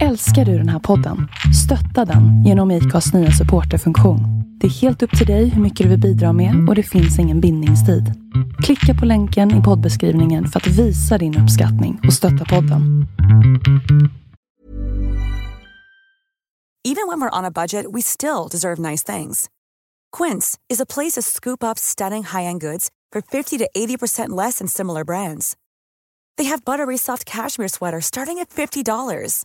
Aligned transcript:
Älskar 0.00 0.44
du 0.44 0.58
den 0.58 0.68
här 0.68 0.78
podden? 0.78 1.28
Stötta 1.64 2.12
den 2.12 2.44
genom 2.44 2.70
IKAs 2.70 3.12
nya 3.14 3.30
supporterfunktion. 3.30 4.20
Det 4.60 4.66
är 4.66 4.70
helt 4.70 5.02
upp 5.02 5.18
till 5.18 5.26
dig 5.26 5.48
hur 5.48 5.62
mycket 5.62 5.84
du 5.84 5.90
vill 5.90 6.00
bidra 6.00 6.32
med 6.32 6.68
och 6.68 6.74
det 6.74 6.82
finns 6.82 7.18
ingen 7.18 7.40
bindningstid. 7.40 8.04
Klicka 8.62 9.00
på 9.00 9.06
länken 9.06 9.60
i 9.60 9.62
poddbeskrivningen 9.62 10.48
för 10.48 10.60
att 10.60 10.66
visa 10.66 11.18
din 11.18 11.38
uppskattning 11.38 12.00
och 12.06 12.12
stötta 12.12 12.44
podden. 12.44 13.06
Even 16.84 17.08
when 17.08 17.20
we're 17.20 17.38
on 17.38 17.44
a 17.44 17.50
budget, 17.50 17.86
we 17.94 18.02
still 18.02 18.48
deserve 18.50 18.90
nice 18.90 19.16
things. 19.16 19.46
Quince 20.16 20.58
is 20.68 20.80
a 20.80 20.86
place 20.94 21.20
to 21.20 21.22
scoop 21.22 21.62
up 21.62 21.78
stunning 21.78 22.24
high-end 22.24 22.60
goods 22.60 22.88
for 23.12 23.22
50 23.22 23.58
to 23.58 23.66
80% 23.76 24.44
less 24.44 24.58
than 24.58 24.68
similar 24.68 25.04
brands. 25.04 25.56
They 26.38 26.48
have 26.48 26.64
buttery 26.64 26.96
soft 26.98 27.24
cashmere 27.24 27.68
sweaters 27.68 28.06
starting 28.06 28.38
at 28.38 28.50
$50, 28.50 29.44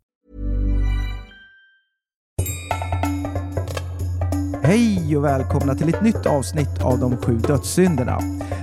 Hej 4.63 5.17
och 5.17 5.23
välkomna 5.23 5.75
till 5.75 5.89
ett 5.93 6.01
nytt 6.01 6.25
avsnitt 6.25 6.81
av 6.81 6.99
de 6.99 7.17
sju 7.17 7.37
dödssynderna. 7.37 8.19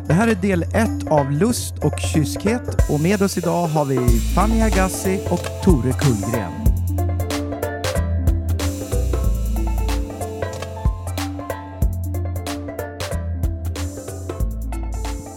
Det 0.07 0.13
här 0.13 0.29
är 0.29 0.35
del 0.35 0.63
ett 0.63 1.09
av 1.11 1.31
Lust 1.33 1.75
och 1.85 1.99
kyskhet 1.99 2.91
och 2.91 3.01
med 3.01 3.23
oss 3.23 3.39
idag 3.39 3.67
har 3.67 3.85
vi 3.85 3.99
Fanny 4.35 4.63
Agassi 4.63 5.21
och 5.31 5.63
Tore 5.65 5.93
Kullgren. 5.93 6.53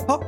Ja, 0.07 0.21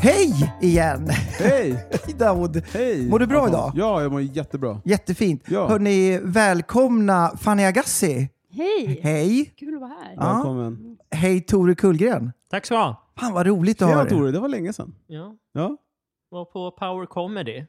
Hej 0.00 0.52
igen! 0.60 1.08
Hej! 1.38 1.70
Hej 2.04 2.14
Daoud! 2.18 2.62
Hej! 2.72 3.08
Mår 3.08 3.18
du 3.18 3.26
bra 3.26 3.48
idag? 3.48 3.72
Ja, 3.74 4.02
jag 4.02 4.12
mår 4.12 4.22
jättebra. 4.22 4.80
Jättefint. 4.84 5.42
Ja. 5.46 5.68
Hörni, 5.68 6.20
välkomna 6.22 7.32
Fanny 7.40 7.64
Agassi. 7.64 8.28
Hej! 8.56 9.00
Hej! 9.02 9.54
Kul 9.56 9.74
att 9.74 9.80
vara 9.80 9.90
här. 9.90 10.14
Ja. 10.16 10.34
Välkommen. 10.34 10.96
Hej 11.10 11.40
Tore 11.40 11.74
Kullgren. 11.74 12.32
Tack 12.50 12.68
du 12.68 12.74
ha. 12.74 13.02
Fan 13.16 13.32
vad 13.32 13.46
roligt 13.46 13.82
att 13.82 13.88
ha 13.88 13.94
Tjena 13.94 14.04
dig. 14.04 14.12
Tore, 14.18 14.30
det 14.30 14.38
var 14.40 14.48
länge 14.48 14.72
sedan. 14.72 14.94
Ja. 15.06 15.36
Ja. 15.52 15.76
Var 16.30 16.44
på 16.44 16.70
Power 16.70 17.06
Comedy. 17.06 17.64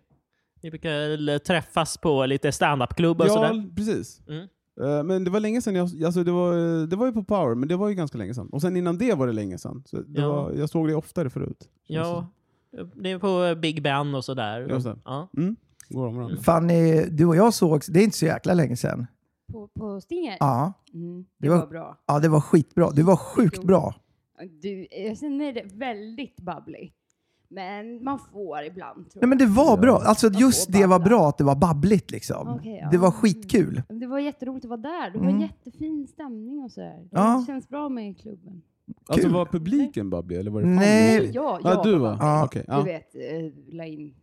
Vi 0.61 0.69
brukar 0.69 1.39
träffas 1.39 1.97
på 1.97 2.25
lite 2.25 2.51
standup-klubbar 2.51 3.25
och 3.25 3.31
Ja, 3.31 3.35
sådär. 3.35 3.75
precis. 3.75 4.21
Mm. 4.27 4.47
Eh, 4.81 5.03
Men 5.03 5.23
det 5.23 5.29
var 5.31 5.39
länge 5.39 5.61
sedan 5.61 5.75
jag, 5.75 6.03
alltså 6.05 6.23
det 6.23 6.31
var, 6.31 6.87
det 6.87 6.95
var 6.95 7.05
ju 7.05 7.11
på 7.11 7.23
Power, 7.23 7.55
men 7.55 7.69
det 7.69 7.75
var 7.75 7.89
ju 7.89 7.95
ganska 7.95 8.17
länge 8.17 8.33
sedan. 8.33 8.49
Och 8.51 8.61
sen 8.61 8.77
innan 8.77 8.97
det 8.97 9.13
var 9.13 9.27
det 9.27 9.33
länge 9.33 9.57
sedan. 9.57 9.83
Så 9.85 9.97
det 10.01 10.21
Ja. 10.21 10.27
var, 10.33 10.51
jag 10.53 10.69
såg 10.69 10.87
det 10.87 10.95
oftare 10.95 11.29
förut. 11.29 11.69
Ja, 11.87 12.27
det 12.95 13.11
är 13.11 13.19
på 13.19 13.59
Big 13.61 13.83
Ben 13.83 14.15
och 14.15 14.25
sådär. 14.25 14.67
Just 14.69 14.85
det. 14.85 14.97
Ja. 15.05 15.29
Mm. 15.37 15.55
Går 15.89 16.07
om 16.07 16.15
varandra. 16.15 16.37
Fanny, 16.41 17.05
du 17.09 17.25
och 17.25 17.35
jag 17.35 17.53
sågs, 17.53 17.87
det 17.87 17.99
är 17.99 18.03
inte 18.03 18.17
så 18.17 18.25
jäkla 18.25 18.53
länge 18.53 18.75
sedan. 18.77 19.07
På, 19.51 19.67
på 19.67 20.01
Stinger? 20.01 20.37
Ja, 20.39 20.73
Mm, 20.93 21.25
Det 21.37 21.47
det 21.47 21.49
var- 21.49 21.57
var, 21.59 21.67
bra. 21.67 21.97
ja 22.07 22.19
det 22.19 22.29
var 22.29 22.39
skitbra. 22.41 22.91
Du 22.91 23.03
var 23.03 23.15
sjukt 23.15 23.63
bra. 23.63 23.95
Du, 24.61 24.87
jag 24.91 25.17
känner 25.17 25.53
det 25.53 25.63
väldigt 25.73 26.35
bubbly. 26.41 26.91
Men 27.47 28.03
man 28.03 28.19
får 28.33 28.63
ibland, 28.63 29.11
tror 29.11 29.21
Nej 29.21 29.29
men 29.29 29.37
det 29.37 29.45
var 29.45 29.77
bra. 29.77 30.01
Alltså 30.05 30.29
Man 30.29 30.39
just 30.41 30.71
det 30.73 30.85
var 30.85 30.99
bra 30.99 31.29
att 31.29 31.37
det 31.37 31.43
var 31.43 31.55
babbligt 31.55 32.11
liksom. 32.11 32.47
Okej, 32.47 32.79
ja. 32.83 32.89
Det 32.91 32.97
var 32.97 33.11
skitkul. 33.11 33.81
jag. 33.89 33.99
Det 33.99 34.07
var 34.07 34.19
jätteroligt 34.19 34.65
att 34.65 34.69
vara 34.69 34.81
där. 34.81 35.11
Det 35.11 35.19
var 35.19 35.25
Mm. 35.29 35.41
jättefin 35.41 36.07
stämning 36.07 36.63
och 36.63 36.71
sådär. 36.71 36.97
Det 37.03 37.07
Ja. 37.11 37.43
känns 37.47 37.69
bra 37.69 37.89
med 37.89 38.19
klubben. 38.21 38.61
Alltså 39.07 39.27
Kul. 39.27 39.33
var 39.35 39.45
publiken 39.45 40.09
bubblig 40.09 40.37
eller 40.39 40.51
var 40.51 40.61
det 40.61 40.67
Nej. 40.67 41.17
Fanny? 41.19 41.31
jag, 41.33 41.61
Ja, 41.63 41.69
jag 41.73 41.83
du 41.83 41.97
var. 41.97 42.17
Ja. 42.19 42.45
Okej. 42.45 42.63
Du 42.67 42.73
ja. 42.73 42.81
vet, 42.81 43.15
eh, 43.15 43.75
la 43.75 43.85
in 43.85 43.99
Du- 44.07 44.13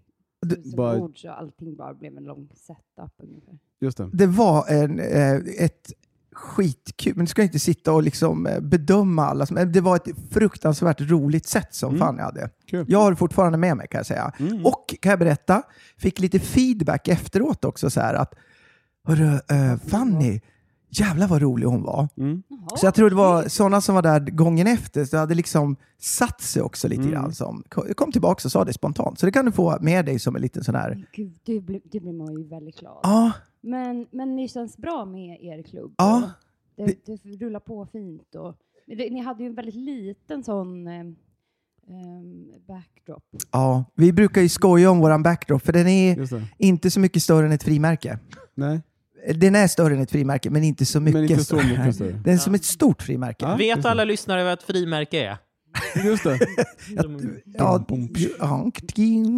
tusen 0.48 0.76
bara- 0.76 0.98
ord 0.98 1.18
så 1.20 1.30
allting 1.30 1.76
bara 1.76 1.94
blev 1.94 2.16
en 2.16 2.24
lång 2.24 2.48
setup 2.54 3.12
ungefär. 3.22 3.58
Just 3.80 3.98
det. 3.98 4.10
Det 4.12 4.26
var 4.26 4.66
en, 4.68 5.00
eh, 5.00 5.34
ett 5.58 5.92
skitkul, 6.34 7.12
men 7.16 7.24
du 7.24 7.28
ska 7.30 7.42
inte 7.42 7.58
sitta 7.58 7.92
och 7.92 8.02
liksom 8.02 8.46
eh, 8.46 8.60
bedöma 8.60 9.26
alla. 9.26 9.44
Det 9.64 9.80
var 9.80 9.96
ett 9.96 10.08
fruktansvärt 10.30 11.00
roligt 11.00 11.46
sätt 11.46 11.74
som 11.74 11.88
Mm. 11.88 12.00
Fanny 12.00 12.22
hade. 12.22 12.50
Kul. 12.66 12.86
Jag 12.88 12.98
har 12.98 13.10
det 13.10 13.16
fortfarande 13.16 13.58
med 13.58 13.76
mig 13.76 13.86
kan 13.90 13.98
jag 13.98 14.06
säga. 14.06 14.32
Mm. 14.38 14.66
Och 14.66 14.94
kan 15.00 15.10
jag 15.10 15.18
berätta, 15.18 15.62
fick 15.96 16.18
lite 16.18 16.38
feedback 16.38 17.08
efteråt 17.08 17.64
också 17.64 17.90
så 17.90 18.00
här 18.00 18.14
att 18.14 18.34
Hörru, 19.04 19.34
eh, 19.50 19.76
Fanny, 19.86 20.40
jävlar 20.98 21.26
vad 21.26 21.42
rolig 21.42 21.66
hon 21.66 21.82
var. 21.82 22.08
Mm. 22.16 22.42
Så 22.76 22.86
jag 22.86 22.94
tror 22.94 23.10
det 23.10 23.16
var 23.16 23.48
sådana 23.48 23.80
som 23.80 23.94
var 23.94 24.02
där 24.02 24.20
gången 24.20 24.66
efter, 24.66 25.04
så 25.04 25.16
det 25.16 25.20
hade 25.20 25.34
liksom 25.34 25.76
satt 25.98 26.40
sig 26.40 26.62
också 26.62 26.88
lite 26.88 27.02
Mm. 27.02 27.12
grann. 27.12 27.34
Som, 27.34 27.64
kom 27.94 28.12
tillbaka 28.12 28.40
och 28.46 28.52
sa 28.52 28.64
det 28.64 28.72
spontant. 28.72 29.18
Så 29.18 29.26
det 29.26 29.32
kan 29.32 29.44
du 29.44 29.52
få 29.52 29.78
med 29.80 30.04
dig 30.06 30.18
som 30.18 30.36
en 30.36 30.42
liten 30.42 30.64
sån 30.64 30.74
här... 30.74 31.06
Gud, 31.12 31.38
det 31.44 31.60
blir, 31.60 31.80
det 31.84 32.00
blir 32.00 32.12
man 32.12 32.32
ju 32.32 32.44
väldigt 32.48 32.78
glad. 32.80 32.98
Ja, 33.02 33.32
Men, 33.60 34.06
men 34.10 34.36
det 34.36 34.48
känns 34.48 34.76
bra 34.76 35.04
med 35.04 35.38
er 35.44 35.62
klubb. 35.62 35.94
Ja, 35.98 36.30
Och 36.78 36.86
det, 36.86 37.22
det 37.22 37.44
rullar 37.46 37.60
på 37.60 37.86
fint. 37.92 38.34
Och, 38.34 38.56
det, 38.86 39.10
ni 39.10 39.20
hade 39.20 39.42
ju 39.42 39.48
en 39.48 39.54
väldigt 39.54 39.74
liten 39.74 40.44
sån 40.44 40.86
eh, 40.88 40.94
ehm, 41.88 42.46
backdrop. 42.68 43.24
ja. 43.52 43.84
Vi 43.94 44.12
brukar 44.12 44.40
ju 44.40 44.48
skoja 44.48 44.90
om 44.90 44.98
våran 44.98 45.22
backdrop, 45.22 45.62
för 45.62 45.72
den 45.72 45.86
är 45.88 46.16
det. 46.16 46.42
inte 46.58 46.90
så 46.90 47.00
mycket 47.00 47.22
större 47.22 47.46
än 47.46 47.52
ett 47.52 47.62
frimärke. 47.62 48.18
Nej, 48.54 48.80
Den 49.34 49.54
är 49.54 49.66
större 49.68 49.94
än 49.94 50.00
ett 50.00 50.10
frimärke, 50.10 50.50
men 50.50 50.64
inte 50.64 50.86
så 50.86 51.00
mycket. 51.00 51.20
men 51.20 51.30
inte 51.30 51.44
så 51.44 51.56
mycket 51.56 51.94
större. 51.94 52.12
Den 52.24 52.34
är 52.34 52.38
som 52.38 52.54
ett 52.54 52.64
stort 52.64 53.02
frimärke. 53.02 53.44
Ja. 53.44 53.56
Vet 53.56 53.84
alla 53.84 54.04
lyssnare 54.04 54.44
vad 54.44 54.52
ett 54.52 54.62
frimärke 54.62 55.24
är? 55.24 55.36
Just 56.04 56.24
det. 56.24 56.38
De, 57.02 57.38
Ja, 57.44 57.82
ja, 58.38 58.68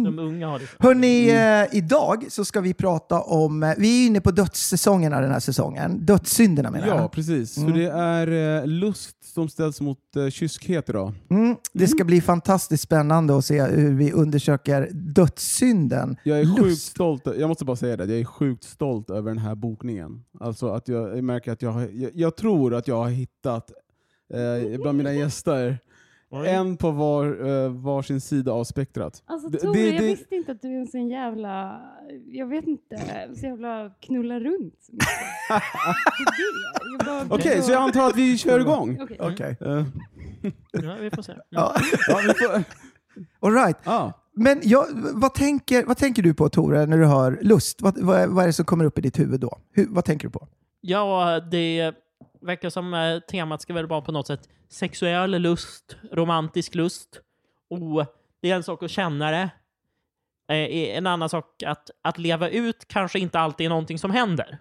de 0.05 0.19
unga 0.19 0.47
har 0.47 0.59
det. 0.59 0.65
Hörni, 0.79 1.29
eh, 1.29 1.77
idag 1.77 2.25
så 2.29 2.45
ska 2.45 2.61
vi 2.61 2.73
prata 2.73 3.21
om, 3.21 3.63
eh, 3.63 3.73
vi 3.77 4.03
är 4.03 4.07
inne 4.07 4.21
på 4.21 4.31
dödssäsongerna 4.31 5.21
den 5.21 5.31
här 5.31 5.39
säsongen. 5.39 6.05
Dödssynderna 6.05 6.71
menar 6.71 6.87
Ja, 6.87 6.95
jag. 7.01 7.11
precis. 7.11 7.57
Mm. 7.57 7.71
För 7.73 7.79
det 7.79 7.89
är 7.91 8.61
eh, 8.61 8.67
lust 8.67 9.33
som 9.33 9.49
ställs 9.49 9.81
mot 9.81 9.97
kyskhet 10.31 10.89
idag. 10.89 11.13
Mm, 11.29 11.55
det 11.73 11.87
ska 11.87 12.03
bli 12.03 12.21
fantastiskt 12.21 12.83
spännande 12.83 13.37
att 13.37 13.45
se 13.45 13.61
hur 13.63 13.93
vi 13.93 14.11
undersöker 14.11 14.89
dödssynden. 14.93 16.17
Jag 16.23 16.39
är 16.39 16.45
sjukt 16.45 16.59
Lust. 16.61 16.85
stolt, 16.91 17.27
jag 17.37 17.47
måste 17.47 17.65
bara 17.65 17.75
säga 17.75 17.97
det, 17.97 18.05
jag 18.05 18.19
är 18.19 18.25
sjukt 18.25 18.63
stolt 18.63 19.09
över 19.09 19.29
den 19.31 19.37
här 19.37 19.55
bokningen. 19.55 20.23
Alltså 20.39 20.67
att 20.69 20.87
jag, 20.87 21.17
jag 21.17 21.23
märker 21.23 21.51
att 21.51 21.61
jag, 21.61 21.95
jag, 21.95 22.11
jag 22.13 22.35
tror 22.35 22.73
att 22.75 22.87
jag 22.87 22.95
har 22.97 23.09
hittat 23.09 23.71
eh, 24.33 24.81
bland 24.81 24.97
mina 24.97 25.13
gäster 25.13 25.77
Oj. 26.35 26.47
en 26.47 26.77
på 26.77 26.91
var, 26.91 27.25
eh, 27.65 27.69
varsin 27.71 28.21
sida 28.21 28.51
av 28.51 28.63
spektrat. 28.63 29.23
Alltså 29.25 29.49
Tore, 29.51 29.73
det- 29.73 29.85
jag 29.89 30.01
det- 30.01 30.07
visste 30.07 30.35
inte 30.35 30.51
att 30.51 30.61
du 30.61 30.67
är 30.75 30.79
en 30.79 30.87
sån 30.87 31.07
jävla, 31.09 31.81
jag 32.27 32.47
vet 32.47 32.67
inte, 32.67 32.97
så 33.35 33.45
jävla 33.45 33.89
knulla 34.01 34.39
runt. 34.39 34.73
Okej, 37.29 37.61
så 37.61 37.71
jag 37.71 37.81
antar 37.81 38.07
att 38.07 38.15
vi 38.15 38.37
kör 38.37 38.59
igång. 38.59 38.97
Okej. 39.01 39.17
Okej. 39.19 39.57
Eh, 39.61 39.85
Ja, 40.71 40.95
vi 41.01 41.11
får 41.11 41.21
se. 41.21 41.33
Ja. 41.49 41.75
ja, 42.07 42.19
vi 42.27 42.33
får, 42.33 42.63
All 43.47 43.53
right. 43.53 43.77
ja. 43.83 44.13
Men 44.37 44.59
jag, 44.63 44.85
vad, 45.13 45.33
tänker, 45.33 45.85
vad 45.85 45.97
tänker 45.97 46.23
du 46.23 46.33
på 46.33 46.49
Tore 46.49 46.85
när 46.85 46.97
du 46.97 47.05
hör 47.05 47.39
lust? 47.41 47.81
Vad, 47.81 47.97
vad, 48.01 48.19
är- 48.19 48.27
vad 48.27 48.43
är 48.43 48.47
det 48.47 48.53
som 48.53 48.65
kommer 48.65 48.85
upp 48.85 48.97
i 48.97 49.01
ditt 49.01 49.19
huvud 49.19 49.39
då? 49.39 49.57
Hur, 49.71 49.87
vad 49.89 50.05
tänker 50.05 50.27
du 50.27 50.31
på? 50.31 50.47
Ja, 50.81 51.39
det 51.51 51.93
verkar 52.45 52.69
som 52.69 52.93
eh, 52.93 53.19
temat 53.19 53.61
ska 53.61 53.73
väl 53.73 53.87
vara 53.87 54.01
på 54.01 54.11
något 54.11 54.27
sätt 54.27 54.49
sexuell 54.69 55.41
lust, 55.41 55.97
romantisk 56.11 56.75
lust. 56.75 57.21
Och 57.69 58.05
det 58.41 58.51
är 58.51 58.55
en 58.55 58.63
sak 58.63 58.83
att 58.83 58.91
känna 58.91 59.31
det. 59.31 59.49
Eh, 60.55 60.97
En 60.97 61.07
annan 61.07 61.29
sak 61.29 61.63
att, 61.63 61.91
att 62.01 62.17
leva 62.17 62.49
ut 62.49 62.85
kanske 62.87 63.19
inte 63.19 63.39
alltid 63.39 63.65
är 63.65 63.69
någonting 63.69 63.99
som 63.99 64.11
händer. 64.11 64.57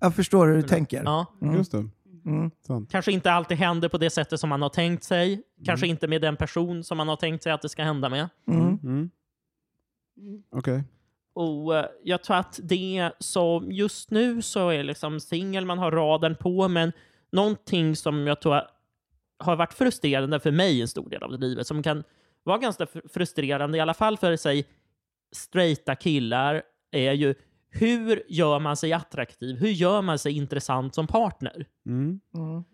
Jag 0.00 0.14
förstår 0.16 0.46
hur 0.46 0.56
du 0.56 0.62
tänker. 0.62 1.02
Ja. 1.04 1.26
Mm. 1.42 1.56
Just 1.56 1.72
det. 1.72 1.88
Mm. 2.26 2.50
Sant. 2.66 2.90
Kanske 2.90 3.12
inte 3.12 3.32
alltid 3.32 3.56
händer 3.58 3.88
på 3.88 3.98
det 3.98 4.10
sättet 4.10 4.40
som 4.40 4.48
man 4.48 4.62
har 4.62 4.68
tänkt 4.68 5.04
sig. 5.04 5.42
Kanske 5.64 5.86
inte 5.86 6.08
med 6.08 6.22
den 6.22 6.36
person 6.36 6.84
som 6.84 6.96
man 6.96 7.08
har 7.08 7.16
tänkt 7.16 7.42
sig 7.42 7.52
att 7.52 7.62
det 7.62 7.68
ska 7.68 7.82
hända 7.82 8.08
med. 8.08 8.28
Mm. 8.48 8.60
Mm. 8.60 8.78
Mm. 10.18 10.42
Okej. 10.50 10.82
Och 11.34 11.76
eh, 11.76 11.86
jag 12.02 12.22
tror 12.22 12.36
att 12.36 12.60
det 12.62 13.10
som 13.18 13.72
just 13.72 14.10
nu 14.10 14.42
så 14.42 14.68
är 14.68 14.82
liksom 14.82 15.20
singel, 15.20 15.64
man 15.66 15.78
har 15.78 15.90
raden 15.92 16.36
på, 16.36 16.68
men 16.68 16.92
någonting 17.34 17.96
som 17.96 18.26
jag 18.26 18.40
tror 18.40 18.60
har 19.38 19.56
varit 19.56 19.74
frustrerande 19.74 20.40
för 20.40 20.50
mig 20.50 20.80
en 20.80 20.88
stor 20.88 21.10
del 21.10 21.22
av 21.22 21.40
livet, 21.40 21.66
som 21.66 21.82
kan 21.82 22.04
vara 22.42 22.58
ganska 22.58 22.84
fr- 22.84 23.08
frustrerande, 23.08 23.78
i 23.78 23.80
alla 23.80 23.94
fall 23.94 24.16
för 24.16 24.36
sig 24.36 24.68
straighta 25.32 25.94
killar, 25.94 26.62
är 26.90 27.12
ju 27.12 27.34
hur 27.70 28.22
gör 28.28 28.58
man 28.58 28.76
sig 28.76 28.92
attraktiv? 28.92 29.56
Hur 29.56 29.68
gör 29.68 30.02
man 30.02 30.18
sig 30.18 30.36
intressant 30.36 30.94
som 30.94 31.06
partner? 31.06 31.66
Mm. 31.86 32.20
Mm. 32.34 32.64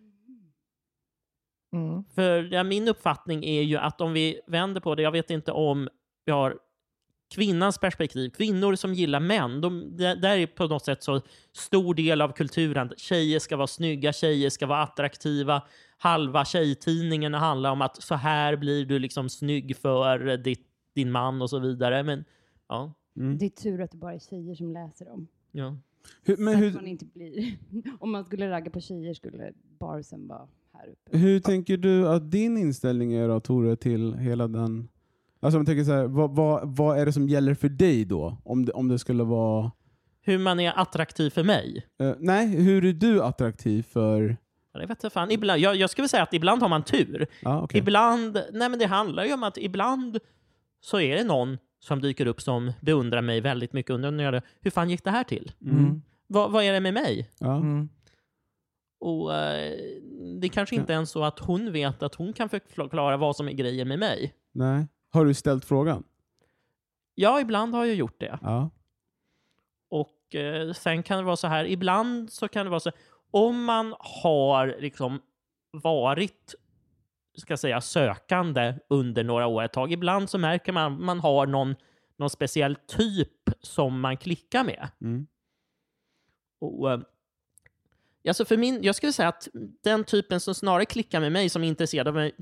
Mm. 1.72 2.04
För 2.14 2.52
ja, 2.52 2.64
min 2.64 2.88
uppfattning 2.88 3.44
är 3.44 3.62
ju 3.62 3.76
att 3.76 4.00
om 4.00 4.12
vi 4.12 4.40
vänder 4.46 4.80
på 4.80 4.94
det, 4.94 5.02
jag 5.02 5.12
vet 5.12 5.30
inte 5.30 5.52
om 5.52 5.88
vi 6.24 6.32
har 6.32 6.58
kvinnans 7.34 7.78
perspektiv, 7.78 8.30
kvinnor 8.30 8.74
som 8.74 8.94
gillar 8.94 9.20
män, 9.20 9.60
de, 9.60 9.96
det, 9.96 10.14
där 10.14 10.38
är 10.38 10.46
på 10.46 10.66
något 10.66 10.84
sätt 10.84 11.02
så 11.02 11.20
stor 11.52 11.94
del 11.94 12.20
av 12.20 12.32
kulturen. 12.32 12.92
Tjejer 12.96 13.38
ska 13.38 13.56
vara 13.56 13.66
snygga, 13.66 14.12
tjejer 14.12 14.50
ska 14.50 14.66
vara 14.66 14.82
attraktiva. 14.82 15.62
Halva 15.98 16.44
tjejtidningen 16.44 17.34
handlar 17.34 17.70
om 17.70 17.82
att 17.82 18.02
så 18.02 18.14
här 18.14 18.56
blir 18.56 18.84
du 18.84 18.98
liksom 18.98 19.28
snygg 19.28 19.76
för 19.76 20.36
ditt, 20.36 20.66
din 20.94 21.10
man 21.10 21.42
och 21.42 21.50
så 21.50 21.58
vidare. 21.58 22.02
Men 22.02 22.24
ja, 22.68 22.94
Mm. 23.16 23.38
Det 23.38 23.44
är 23.44 23.50
tur 23.50 23.80
att 23.80 23.90
det 23.90 23.96
bara 23.96 24.14
är 24.14 24.18
tjejer 24.18 24.54
som 24.54 24.72
läser 24.72 25.04
dem. 25.04 25.28
ja. 25.52 25.76
Hur, 26.22 26.36
men 26.36 26.56
hur, 26.56 26.72
man 26.72 26.86
inte 26.86 27.04
blir... 27.04 27.56
Om 28.00 28.10
man 28.12 28.24
skulle 28.24 28.50
ragga 28.50 28.70
på 28.70 28.80
tjejer 28.80 29.14
skulle 29.14 29.52
barsen 29.78 30.28
vara 30.28 30.48
här 30.72 30.88
uppe. 30.88 31.18
hur 31.18 31.40
tänker 31.40 31.76
du 31.76 32.08
att 32.08 32.30
din 32.30 32.56
inställning 32.56 33.12
är 33.12 33.28
då, 33.28 33.40
Tore, 33.40 33.76
till 33.76 34.14
hela 34.14 34.48
den... 34.48 34.88
Alltså 35.40 35.58
jag 35.58 35.66
tänker 35.66 35.84
så 35.84 35.92
här, 35.92 36.06
vad, 36.06 36.34
vad, 36.36 36.76
vad 36.76 36.98
är 36.98 37.06
det 37.06 37.12
som 37.12 37.28
gäller 37.28 37.54
för 37.54 37.68
dig 37.68 38.04
då? 38.04 38.36
Om 38.44 38.64
det, 38.64 38.72
om 38.72 38.88
det 38.88 38.98
skulle 38.98 39.24
vara... 39.24 39.70
Hur 40.22 40.38
man 40.38 40.60
är 40.60 40.72
attraktiv 40.78 41.30
för 41.30 41.44
mig. 41.44 41.86
Eh, 42.00 42.12
nej, 42.18 42.46
hur 42.46 42.84
är 42.84 42.92
du 42.92 43.22
attraktiv 43.22 43.82
för... 43.82 44.36
Ja, 44.72 44.80
Det 44.80 44.86
vet 44.86 45.02
jag, 45.02 45.12
fan. 45.12 45.30
Ibland, 45.30 45.60
jag, 45.60 45.76
jag 45.76 45.90
skulle 45.90 46.08
säga 46.08 46.22
att 46.22 46.34
ibland 46.34 46.62
har 46.62 46.68
man 46.68 46.82
tur. 46.82 47.26
Ja, 47.42 47.62
okej. 47.62 47.78
Ibland, 47.78 48.42
nej 48.52 48.68
men 48.68 48.78
det 48.78 48.86
handlar 48.86 49.24
ju 49.24 49.32
om 49.34 49.42
att 49.42 49.58
ibland 49.58 50.18
så 50.80 51.00
är 51.00 51.16
det 51.16 51.24
någon 51.24 51.58
som 51.80 52.00
dyker 52.00 52.26
upp 52.26 52.40
som 52.40 52.72
beundrar 52.80 53.22
mig 53.22 53.40
väldigt 53.40 53.72
mycket. 53.72 53.90
Undrar 53.90 54.42
hur 54.60 54.70
fan 54.70 54.90
gick 54.90 55.04
det 55.04 55.10
här 55.10 55.24
till? 55.24 55.52
Mm. 55.64 56.02
Vad, 56.26 56.52
vad 56.52 56.64
är 56.64 56.72
det 56.72 56.80
med 56.80 56.94
mig? 56.94 57.30
Ja. 57.38 57.56
Mm. 57.56 57.88
Och 59.00 59.34
eh, 59.34 59.72
det 60.40 60.48
kanske 60.48 60.76
inte 60.76 60.92
ens 60.92 61.10
så 61.10 61.24
att 61.24 61.38
hon 61.38 61.72
vet 61.72 62.02
att 62.02 62.14
hon 62.14 62.32
kan 62.32 62.48
förklara 62.48 63.16
vad 63.16 63.36
som 63.36 63.48
är 63.48 63.52
grejen 63.52 63.88
med 63.88 63.98
mig. 63.98 64.34
Nej. 64.52 64.86
Har 65.10 65.24
du 65.24 65.34
ställt 65.34 65.64
frågan? 65.64 66.04
Ja, 67.14 67.40
ibland 67.40 67.74
har 67.74 67.84
jag 67.84 67.96
gjort 67.96 68.20
det. 68.20 68.38
Ja. 68.42 68.70
Och 69.88 70.34
eh, 70.34 70.72
sen 70.72 71.02
kan 71.02 71.18
det 71.18 71.24
vara 71.24 71.36
så 71.36 71.46
här, 71.46 71.64
ibland 71.64 72.32
så 72.32 72.48
kan 72.48 72.66
det 72.66 72.70
vara 72.70 72.80
så 72.80 72.90
om 73.30 73.64
man 73.64 73.94
har 73.98 74.76
liksom 74.80 75.20
varit 75.70 76.54
ska 77.40 77.56
säga, 77.56 77.80
sökande 77.80 78.74
under 78.88 79.24
några 79.24 79.46
år 79.46 79.62
ett 79.62 79.72
tag, 79.72 79.92
ibland 79.92 80.30
så 80.30 80.38
märker 80.38 80.72
man 80.72 80.92
att 80.92 81.00
man 81.00 81.20
har 81.20 81.46
någon, 81.46 81.76
någon 82.16 82.30
speciell 82.30 82.76
typ 82.86 83.50
som 83.60 84.00
man 84.00 84.16
klickar 84.16 84.64
med. 84.64 84.88
Mm. 85.00 85.26
Och, 86.60 86.92
eh, 86.92 87.00
alltså 88.28 88.44
för 88.44 88.56
min, 88.56 88.82
jag 88.82 88.94
skulle 88.94 89.12
säga 89.12 89.28
att 89.28 89.48
den 89.82 90.04
typen 90.04 90.40
som 90.40 90.54
snarare 90.54 90.84
klickar 90.84 91.20
med 91.20 91.32
mig, 91.32 91.48
som 91.48 91.64
är 91.64 91.68
intresserad 91.68 92.08
av 92.08 92.14
mig, 92.14 92.32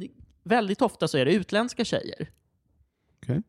väldigt 0.43 0.83
ofta 0.83 1.09
så 1.09 1.19
är 1.19 1.25
det 1.25 1.33
utländska 1.33 1.85
tjejer. 1.85 2.29
Okej. 3.23 3.43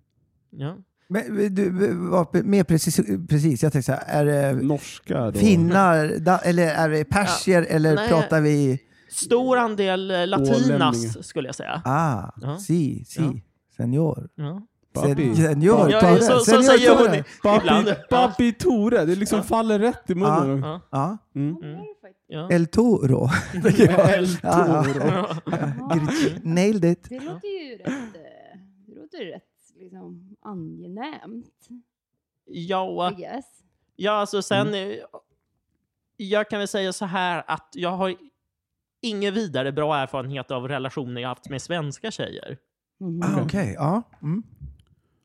Ja. 0.50 0.78
Men 1.12 1.56
du, 1.56 1.70
var 1.94 2.44
mer 2.44 2.64
precis, 2.64 3.00
precis, 3.30 3.64
jag 3.64 3.72
tänkte 3.74 3.92
så 3.92 3.98
här, 4.06 4.22
är 4.22 4.26
det 4.26 4.62
Norska 4.62 5.32
då? 5.32 5.40
finnar, 5.40 6.20
da, 6.20 6.38
eller 6.38 6.68
är 6.68 6.90
det 6.90 7.06
persier, 7.06 7.66
eller 7.70 7.96
nej. 7.96 8.08
pratar 8.10 8.42
vi... 8.42 8.80
Stor 9.12 9.58
andel 9.58 10.12
eh, 10.12 10.28
latinas, 10.28 10.66
Ålänningar. 10.66 11.22
skulle 11.22 11.48
jag 11.48 11.56
säga. 11.56 11.82
Ah, 11.86 12.32
Ja. 12.42 12.58
si, 12.58 13.06
si, 13.06 13.22
Ja. 13.22 13.34
senior. 13.78 14.30
Ja. 14.36 14.62
Papi. 14.94 15.16
Sen- 15.16 15.36
Senior, 15.36 15.92
Ja, 15.92 16.00
Tore, 16.02 16.22
så, 16.22 16.40
så 16.40 16.46
senior 16.46 16.62
säger 16.64 16.90
hon 16.90 16.98
Tore. 17.08 17.24
ibland. 17.60 17.86
Papi, 17.88 18.00
Ja. 18.10 18.18
papi 18.28 18.54
Tore, 18.54 19.06
det 19.06 19.16
liksom 19.16 19.38
Ja. 19.38 19.44
faller 19.44 19.80
rätt 19.80 20.10
i 20.10 20.16
munnen. 20.16 20.60
Ja. 20.60 20.82
Ja, 20.92 21.18
Mm. 21.36 21.56
Mm. 21.64 21.80
Ja. 22.28 22.50
El 22.52 22.68
Toro. 22.68 23.30
El 23.54 24.28
Ja, 24.44 24.84
Toro. 24.84 25.08
Ja. 25.08 25.36
Nailed 26.44 26.86
it. 26.86 27.06
Det 27.10 27.20
låter 27.20 27.48
ju 27.70 27.78
rätt, 27.78 27.88
eh, 27.88 27.94
det 28.88 28.96
låter 29.02 29.18
ju 29.18 29.26
rätt 29.32 29.44
liksom, 29.92 30.36
angenämt, 30.42 31.68
Ja, 32.52 33.12
ja, 33.96 34.12
alltså 34.12 34.42
sen... 34.42 34.68
Mm. 34.68 34.92
eh, 34.92 34.98
Jag 36.18 36.50
kan 36.50 36.60
väl 36.60 36.68
säga 36.68 36.94
så 36.94 37.06
här 37.06 37.44
att 37.48 37.70
jag 37.74 37.90
har 37.92 38.16
ingen 39.02 39.34
vidare 39.34 39.72
bra 39.72 39.98
erfarenhet 39.98 40.52
av 40.52 40.68
relationer 40.68 41.22
jag 41.22 41.30
haft 41.30 41.50
med 41.50 41.62
svenska 41.62 42.12
tjejer. 42.12 42.58
Mhm. 43.00 43.22
Ah, 43.24 43.42
Okej, 43.44 43.74
ja. 43.78 44.02
Mm. 44.22 44.44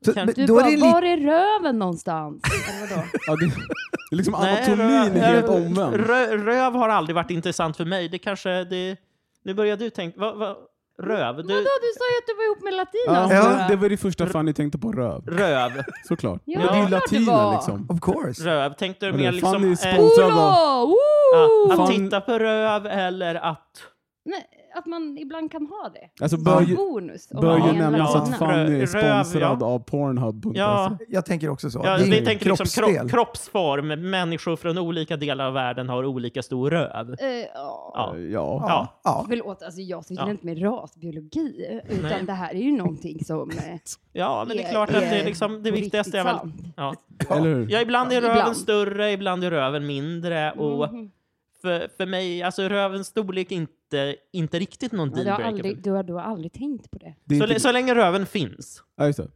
Så, 0.04 0.12
Kan- 0.14 0.26
men 0.26 0.34
Du 0.34 0.46
då 0.46 0.58
är 0.58 0.62
bara, 0.62 0.70
det 0.70 0.76
var 0.76 1.02
lite... 1.02 1.08
är 1.22 1.26
röven 1.26 1.78
någonstans? 1.78 2.42
Eller 2.70 2.96
vadå? 2.96 3.08
Ja, 3.26 3.36
det, 3.36 3.44
är 3.44 4.16
liksom 4.16 4.34
Nej, 4.40 4.56
anatomin 4.58 4.86
är 4.90 5.10
rö- 5.10 5.34
helt 5.34 5.48
omvänd. 5.48 5.94
Rö, 5.94 6.36
röv 6.36 6.72
har 6.74 6.88
aldrig 6.88 7.14
varit 7.14 7.30
intressant 7.30 7.76
för 7.76 7.84
mig. 7.84 8.08
Det 8.08 8.18
kanske... 8.18 8.64
Det, 8.64 8.96
nu 9.42 9.54
börjar 9.54 9.76
du 9.76 9.90
tänka... 9.90 10.20
Va, 10.20 10.34
va, 10.34 10.56
röv? 11.02 11.36
Vadå, 11.36 11.48
Du, 11.48 11.54
du 11.54 11.64
sa 11.98 12.04
ju 12.12 12.18
att 12.18 12.26
du 12.26 12.34
var 12.34 12.44
ihop 12.44 12.62
med 12.64 12.74
latinas. 12.74 13.30
Ja, 13.44 13.60
Ja. 13.60 13.68
Det 13.68 13.76
var 13.76 13.88
det 13.88 13.96
första 13.96 14.26
Fanny 14.26 14.52
tänkte 14.52 14.78
på, 14.78 14.92
röv. 14.92 15.26
röv. 15.26 15.70
Såklart. 16.08 16.40
Ja, 16.44 16.58
Men 16.58 16.66
det 16.68 16.72
är 16.74 16.78
ju 17.20 17.24
var. 17.26 17.52
liksom. 17.52 17.86
Of 17.90 18.00
course. 18.00 18.44
Röv. 18.44 18.74
Tänkte 18.74 19.06
du 19.06 19.12
mer 19.12 19.32
liksom... 19.32 19.64
Eh. 19.84 20.00
Olo! 20.00 20.96
Ja, 21.32 21.48
att 21.70 21.76
Fan- 21.76 21.88
titta 21.88 22.20
på 22.20 22.38
röv 22.38 22.86
eller 22.86 23.34
att... 23.34 23.68
Nej, 24.24 24.46
att 24.74 24.86
man 24.86 25.18
ibland 25.18 25.52
kan 25.52 25.66
ha 25.66 25.90
det. 25.94 26.22
Alltså 26.24 26.36
Som 26.36 26.44
bör 26.44 26.60
ju, 26.60 26.76
bonus. 26.76 27.28
bör 27.28 27.58
ju 27.58 27.64
är 27.68 27.72
nämnas 27.72 28.14
att. 28.14 28.38
Fanny 28.38 28.80
är 28.82 28.86
sponsrad 28.86 29.58
ja. 29.60 29.66
av 29.66 29.78
Pornhub.se. 29.78 30.58
Ja, 30.58 30.98
Jag 31.08 31.24
tänker 31.26 31.48
också 31.48 31.70
så. 31.70 31.80
ja 31.84 31.96
det 31.96 32.02
är 32.04 32.10
vi 32.10 32.24
tänker 32.24 32.46
liksom 32.50 32.84
kro, 32.84 33.08
kroppsform. 33.08 34.10
Människor 34.10 34.56
från 34.56 34.78
olika 34.78 35.16
delar 35.16 35.46
av 35.46 35.52
världen 35.52 35.88
har 35.88 36.04
olika 36.04 36.42
stor 36.42 36.70
röv. 36.70 37.10
Eh, 37.20 37.26
ja. 37.54 37.92
Ja. 37.94 38.16
Ja. 38.16 38.64
Ja. 38.68 39.00
ja. 39.04 39.24
Förlåt, 39.28 39.62
alltså 39.62 39.80
jag 39.80 40.04
sysslar 40.04 40.26
Ja. 40.26 40.30
inte 40.30 40.46
med 40.46 40.62
rasbiologi, 40.62 41.80
utan 41.88 42.02
Nej. 42.10 42.22
det 42.26 42.32
här 42.32 42.54
är 42.54 42.58
ju 42.58 42.72
någonting 42.72 43.24
som 43.24 43.50
eh, 43.50 43.56
Ja, 44.12 44.44
men 44.48 44.56
det 44.56 44.62
är 44.62 44.66
är- 44.66 44.70
klart 44.70 44.88
att 44.88 45.00
det, 45.00 45.06
är 45.06 45.20
är 45.20 45.24
liksom, 45.24 45.62
det 45.62 45.70
viktigaste 45.70 46.18
är 46.18 46.24
väl... 46.24 46.36
Ja. 46.76 46.94
Eller 47.30 47.42
hur? 47.54 47.66
ja, 47.70 47.80
ibland 47.80 48.12
är 48.12 48.20
röven 48.20 48.36
Ibland. 48.36 48.56
större, 48.56 49.12
ibland 49.12 49.44
är 49.44 49.50
röven 49.50 49.86
mindre. 49.86 50.52
Och 50.52 50.92
Mhm. 50.92 51.10
För, 51.64 51.88
för 51.96 52.06
mig, 52.06 52.42
alltså 52.42 52.62
rövens 52.62 53.06
storlek 53.06 53.52
är 53.52 53.56
inte, 53.56 54.16
inte 54.32 54.58
riktigt 54.58 54.92
någon 54.92 55.08
Ja, 55.08 55.14
du, 55.14 55.20
har 55.20 55.24
dealbreaker. 55.38 55.48
aldrig, 55.68 55.82
du, 55.84 55.90
har, 55.90 56.02
du 56.02 56.12
har 56.12 56.20
aldrig 56.20 56.52
tänkt 56.52 56.90
på 56.90 56.98
det. 56.98 57.14
Det 57.24 57.34
är 57.34 57.38
så, 57.38 57.44
inte- 57.44 57.54
lä- 57.54 57.60
så 57.60 57.72
länge 57.72 57.94
röven 57.94 58.26
finns. 58.26 58.82
Ja, 58.96 59.06
just 59.06 59.16
det. 59.18 59.28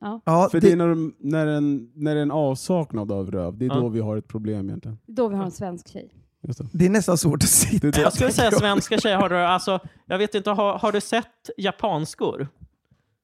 Ja. 0.00 0.20
Ja, 0.24 0.48
För 0.50 0.60
det, 0.60 0.66
det 0.66 0.72
är 0.72 0.76
när, 0.76 0.88
de- 0.88 1.14
när, 1.18 1.46
en, 1.46 1.90
när 1.94 2.14
det 2.14 2.20
är 2.20 2.22
en 2.22 2.30
avsaknad 2.30 3.12
av 3.12 3.30
röv, 3.30 3.58
det 3.58 3.64
är 3.64 3.68
Ja. 3.68 3.74
då 3.74 3.88
vi 3.88 4.00
har 4.00 4.16
ett 4.16 4.28
problem 4.28 4.68
egentligen. 4.68 4.98
Då 5.06 5.28
vi 5.28 5.36
har 5.36 5.44
en 5.44 5.50
svensk 5.50 5.88
tjej. 5.88 6.10
Just 6.42 6.58
det. 6.58 6.66
det 6.72 6.86
är 6.86 6.90
nästan 6.90 7.18
svårt 7.18 7.42
att 7.42 7.48
sitta. 7.48 8.00
Jag 8.00 8.12
skulle 8.12 8.30
säga 8.32 8.50
svenska 8.60 8.98
tjejer 8.98 9.16
har 9.16 9.28
röv. 9.28 9.46
Alltså, 9.46 9.78
jag 10.06 10.18
vet 10.18 10.34
inte, 10.34 10.50
har, 10.50 10.78
har 10.78 10.92
du 10.92 11.00
sett 11.00 11.50
japanskor? 11.56 12.48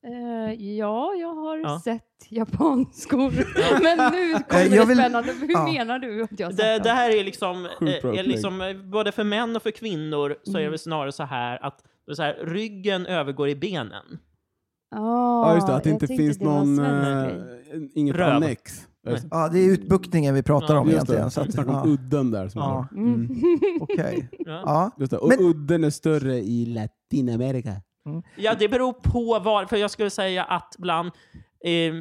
Eh, 0.06 0.52
ja, 0.76 1.14
jag 1.20 1.34
har 1.34 1.56
Ja. 1.58 1.80
sett 1.84 2.02
japanskor. 2.28 3.30
Men 3.82 4.12
nu 4.12 4.32
Eh, 4.32 4.38
kommer 4.40 4.62
jag 4.62 4.70
det 4.70 4.84
vill- 4.88 4.96
spännande. 4.98 5.32
Hur 5.40 5.52
ja. 5.52 5.72
menar 5.72 5.98
du 5.98 6.22
att 6.22 6.40
jag 6.40 6.56
Det, 6.56 6.78
det 6.78 6.90
här 6.90 7.10
är 7.10 7.24
liksom, 7.24 7.64
eh, 7.66 7.88
är 8.18 8.22
liksom 8.22 8.82
både 8.92 9.12
för 9.12 9.24
män 9.24 9.56
och 9.56 9.62
för 9.62 9.70
kvinnor 9.70 10.36
så 10.42 10.56
är 10.56 10.60
Mm. 10.60 10.72
det 10.72 10.78
snarare 10.78 11.12
så 11.12 11.22
här 11.24 11.64
att 11.66 11.84
är 12.10 12.14
så 12.14 12.22
här, 12.22 12.34
ryggen 12.46 13.06
övergår 13.06 13.48
i 13.48 13.56
benen. 13.56 14.18
Ah, 14.96 15.48
Ja, 15.48 15.54
just 15.54 15.66
det. 15.66 15.74
Att 15.76 15.84
det 15.84 15.90
inte 15.90 16.06
finns 16.06 16.38
det 16.38 16.44
någon... 16.44 16.78
Äh, 16.78 17.28
inget 17.94 18.16
Röv. 18.16 18.28
annex. 18.34 18.86
Ja, 19.30 19.48
det 19.48 19.58
är 19.58 19.68
utbuktningen 19.70 20.34
vi 20.34 20.42
pratar 20.42 20.74
Ja, 20.74 20.80
om 20.80 20.86
Just 20.86 20.94
egentligen. 20.94 21.30
Så 21.30 21.40
Vi 21.42 21.48
att, 21.48 21.54
snackar 21.54 21.70
om 21.70 21.76
ja. 21.88 21.92
udden 21.94 22.30
där. 22.30 22.48
Som 22.48 22.60
Ja, 22.60 22.86
var. 22.90 23.00
Mm. 23.02 23.28
okej. 23.80 24.28
Ja. 24.38 24.62
Ja. 24.64 24.90
Just 24.98 25.10
det. 25.10 25.18
Och 25.18 25.28
Men- 25.28 25.38
udden 25.40 25.84
är 25.84 25.90
större 25.90 26.34
i 26.38 26.66
Latinamerika. 26.66 27.72
Ja, 28.36 28.54
det 28.58 28.68
beror 28.68 28.92
på 28.92 29.38
var, 29.38 29.64
för 29.66 29.76
jag 29.76 29.90
skulle 29.90 30.10
säga 30.10 30.44
att 30.44 30.74
bland 30.78 31.10
eh, 31.64 31.94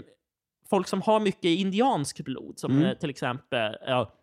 folk 0.69 0.87
som 0.87 1.01
har 1.01 1.19
mycket 1.19 1.45
indiansk 1.45 2.19
blod, 2.19 2.59
som 2.59 2.71
Mm. 2.71 2.83
eh, 2.85 2.93
till 2.97 3.09
exempel, 3.09 3.75
ja, 3.87 4.13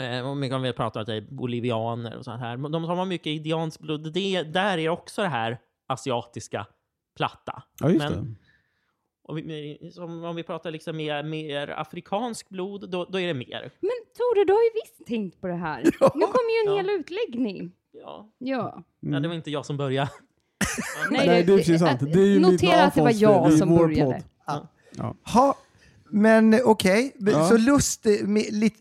eh, 0.00 0.26
om 0.26 0.40
vi 0.40 0.48
prata 0.72 1.00
om 1.00 1.06
är 1.12 1.20
bolivianer 1.20 2.16
och 2.16 2.24
sånt 2.24 2.40
här, 2.40 2.56
men 2.56 2.72
de 2.72 2.86
som 2.86 2.98
har 2.98 3.06
mycket 3.06 3.26
indiansk 3.26 3.80
blod, 3.80 4.12
det, 4.12 4.42
där 4.42 4.78
är 4.78 4.88
också 4.88 5.22
det 5.22 5.28
här 5.28 5.58
asiatiska 5.86 6.66
platta. 7.16 7.62
Ja, 7.80 7.88
just 7.90 7.98
Men- 8.10 8.24
det. 8.24 8.34
Och 9.22 9.38
vi, 9.38 9.90
som, 9.94 10.24
om 10.24 10.36
vi 10.36 10.42
pratar 10.42 10.70
liksom 10.70 10.96
mer, 10.96 11.22
mer 11.22 11.68
afrikansk 11.68 12.48
blod, 12.48 12.90
då, 12.90 13.04
då 13.04 13.20
är 13.20 13.26
det 13.26 13.34
mer. 13.34 13.70
Men 13.80 13.90
Tore, 14.16 14.44
du 14.44 14.52
har 14.52 14.62
ju 14.62 14.70
visst 14.84 15.06
tänkt 15.06 15.40
på 15.40 15.46
det 15.46 15.54
här. 15.54 15.82
Nu 16.14 16.26
kommer 16.26 16.50
ju 16.64 16.70
en 16.70 16.76
Ja. 16.76 16.76
hel 16.76 17.00
utläggning. 17.00 17.72
Ja. 17.92 18.30
Ja. 18.38 18.82
Ja, 19.00 19.20
det 19.20 19.28
var 19.28 19.34
inte 19.34 19.50
jag 19.50 19.66
som 19.66 19.76
började. 19.76 20.10
Nej, 21.10 21.26
det 21.26 21.52
är 21.52 21.56
precis 21.56 21.80
sant. 21.80 22.00
Det 22.00 22.20
är 22.20 22.26
ju 22.26 22.40
Notera 22.40 22.84
att 22.84 22.94
det 22.94 23.02
var 23.02 23.22
jag 23.22 23.52
som 23.52 23.76
började. 23.76 24.22
podd. 24.46 25.16
Ha, 25.34 25.54
Men 26.12 26.54
eh, 26.54 26.60
okej, 26.64 27.12
Men 27.18 27.32
Ja. 27.34 27.48
så 27.48 27.56
lust, 27.56 28.06
eh, 28.06 28.12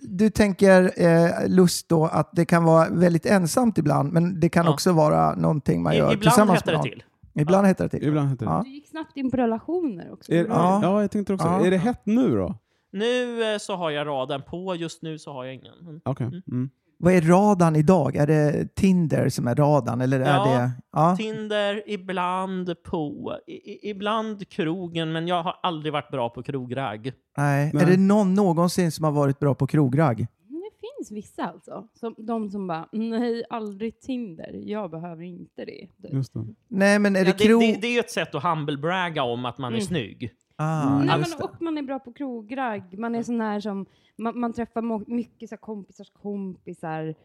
du 0.02 0.30
tänker 0.30 0.92
eh, 1.04 1.48
lust 1.48 1.90
då 1.90 2.06
att 2.06 2.30
det 2.34 2.46
kan 2.46 2.64
vara 2.64 2.90
väldigt 2.90 3.26
ensamt 3.26 3.78
ibland, 3.78 4.14
men 4.14 4.40
det 4.40 4.50
kan 4.50 4.66
Ja. 4.66 4.72
också 4.74 4.92
vara 4.92 5.36
någonting 5.36 5.84
man 5.84 5.94
I, 5.94 5.98
gör 5.98 6.06
ibland 6.06 6.22
tillsammans 6.22 6.66
med 6.66 6.74
det 6.74 6.78
någon. 6.78 6.84
till. 6.90 7.04
Ibland 7.34 7.68
heter 7.68 7.84
det 7.84 7.90
till. 7.90 8.04
Ibland 8.08 8.30
heter 8.30 8.46
det. 8.46 8.52
Ja. 8.52 8.62
Du 8.66 8.70
gick 8.72 8.88
snabbt 8.90 9.18
in 9.18 9.32
på 9.32 9.38
relationer 9.38 10.14
också. 10.14 10.32
Är, 10.32 10.46
Ja. 10.46 10.80
ja. 10.84 11.02
jag 11.02 11.12
tänkte 11.12 11.34
också. 11.34 11.48
Ja. 11.48 11.66
Är 11.66 11.72
det 11.72 11.78
hett 11.78 12.02
nu 12.06 12.36
då? 12.38 12.56
Nu 12.92 13.44
eh, 13.54 13.58
så 13.58 13.76
har 13.76 13.90
jag 13.92 14.08
raden 14.08 14.42
på, 14.50 14.76
just 14.76 15.02
nu 15.02 15.20
så 15.20 15.34
har 15.34 15.46
jag 15.46 15.54
ingen. 15.56 15.74
Men- 15.82 16.02
Okej. 16.06 16.28
Mm. 16.28 16.42
Mm. 16.52 16.70
Vad 17.02 17.14
är 17.14 17.22
radan 17.22 17.76
idag? 17.76 18.16
Är 18.16 18.28
det 18.28 18.76
Tinder 18.76 19.30
som 19.30 19.48
är 19.48 19.56
radan? 19.56 20.02
Eller 20.02 20.20
är 20.20 20.36
Ja, 20.36 20.46
det... 20.46 20.72
Ja. 20.92 21.16
Tinder, 21.18 21.84
ibland 21.88 22.84
på, 22.84 23.34
i, 23.48 23.90
ibland 23.90 24.50
krogen, 24.50 25.12
men 25.12 25.28
jag 25.28 25.44
har 25.44 25.56
aldrig 25.64 25.94
varit 25.94 26.12
bra 26.12 26.30
på 26.30 26.44
krogragg. 26.44 27.14
Nej. 27.38 27.72
Nej. 27.74 27.84
Är 27.84 27.88
det 27.88 27.98
någon 27.98 28.34
någonsin 28.34 28.92
som 28.92 29.06
har 29.06 29.12
varit 29.12 29.40
bra 29.40 29.56
på 29.56 29.68
krogragg? 29.68 30.28
Men 30.48 30.60
Det 30.62 30.88
finns 30.98 31.12
vissa 31.12 31.44
alltså. 31.44 31.88
Som, 32.00 32.16
de 32.18 32.50
som 32.50 32.68
bara, 32.68 32.88
nej, 32.92 33.44
aldrig 33.50 34.02
Tinder. 34.02 34.62
Jag 34.66 34.92
behöver 34.92 35.24
inte 35.24 35.66
det. 35.66 35.88
typ. 36.02 36.14
Just 36.14 36.34
det. 36.34 36.46
Nej, 36.68 37.00
men 37.00 37.16
är 37.16 37.20
Ja, 37.20 37.26
det 37.26 37.38
det, 37.38 37.44
krog... 37.46 37.62
det, 37.62 37.78
det 37.82 37.88
är 37.88 37.94
ju 37.94 38.00
ett 38.00 38.12
sätt 38.12 38.36
att 38.36 38.44
humblebragga 38.44 39.24
om 39.24 39.46
att 39.46 39.58
man 39.58 39.74
är 39.74 39.78
Mm. 39.78 39.88
snygg. 39.88 40.32
Ah, 40.60 41.00
Nej, 41.04 41.20
just 41.20 41.40
men, 41.40 41.50
och 41.50 41.62
man 41.62 41.78
är 41.78 41.82
bra 41.82 42.00
på 42.00 42.14
krogragg. 42.14 43.00
Man 43.00 43.16
är 43.16 43.24
sån 43.24 43.42
här 43.42 43.60
som, 43.60 43.86
man, 44.18 44.40
man 44.40 44.54
träffar 44.54 45.10
mycket 45.12 45.50
så 45.50 45.56
här 45.56 45.58
kompisars 45.60 46.10
kompisar. 46.22 47.16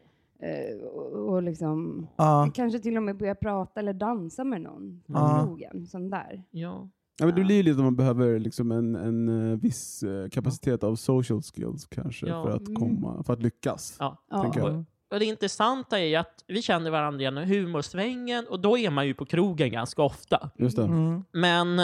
Eh, 0.40 0.86
och, 0.86 1.12
och 1.34 1.42
liksom, 1.42 2.06
Ja. 2.16 2.50
kanske 2.54 2.78
till 2.78 2.96
och 2.96 3.02
med 3.02 3.16
börja 3.16 3.34
prata 3.34 3.80
eller 3.80 3.92
dansa 3.92 4.44
med 4.44 4.60
någon 4.60 5.02
på 5.06 5.12
Ja. 5.12 5.44
krogen. 5.46 5.86
Sån 5.86 6.10
där. 6.10 6.42
Ja. 6.50 6.88
Ja, 7.18 7.26
men 7.26 7.34
det 7.34 7.44
blir 7.44 7.62
lite 7.62 7.78
att 7.78 7.84
man 7.84 7.96
behöver 7.96 8.38
liksom 8.38 8.72
en, 8.72 8.94
en 8.94 9.50
eh, 9.52 9.58
viss 9.58 10.02
eh, 10.02 10.28
kapacitet 10.28 10.84
av 10.84 10.94
social 10.96 11.42
skills 11.42 11.86
kanske 11.86 12.26
Ja. 12.26 12.44
för, 12.44 12.50
att 12.50 12.68
Mm. 12.68 12.74
komma, 12.76 13.22
för 13.24 13.32
att 13.32 13.42
lyckas. 13.42 13.96
Ja. 13.98 14.16
Ja. 14.30 14.84
Och 15.10 15.18
det 15.20 15.24
intressanta 15.24 15.98
är 15.98 16.04
ju 16.04 16.16
att 16.16 16.44
vi 16.46 16.62
känner 16.62 16.90
varandra 16.90 17.20
genom 17.22 17.44
humorsvängen 17.44 18.46
och 18.50 18.60
då 18.60 18.78
är 18.78 18.90
man 18.90 19.06
ju 19.06 19.14
på 19.14 19.24
krogen 19.24 19.70
ganska 19.70 20.02
ofta. 20.02 20.50
Just 20.56 20.76
det. 20.76 20.84
Mm. 20.84 21.24
Men 21.32 21.80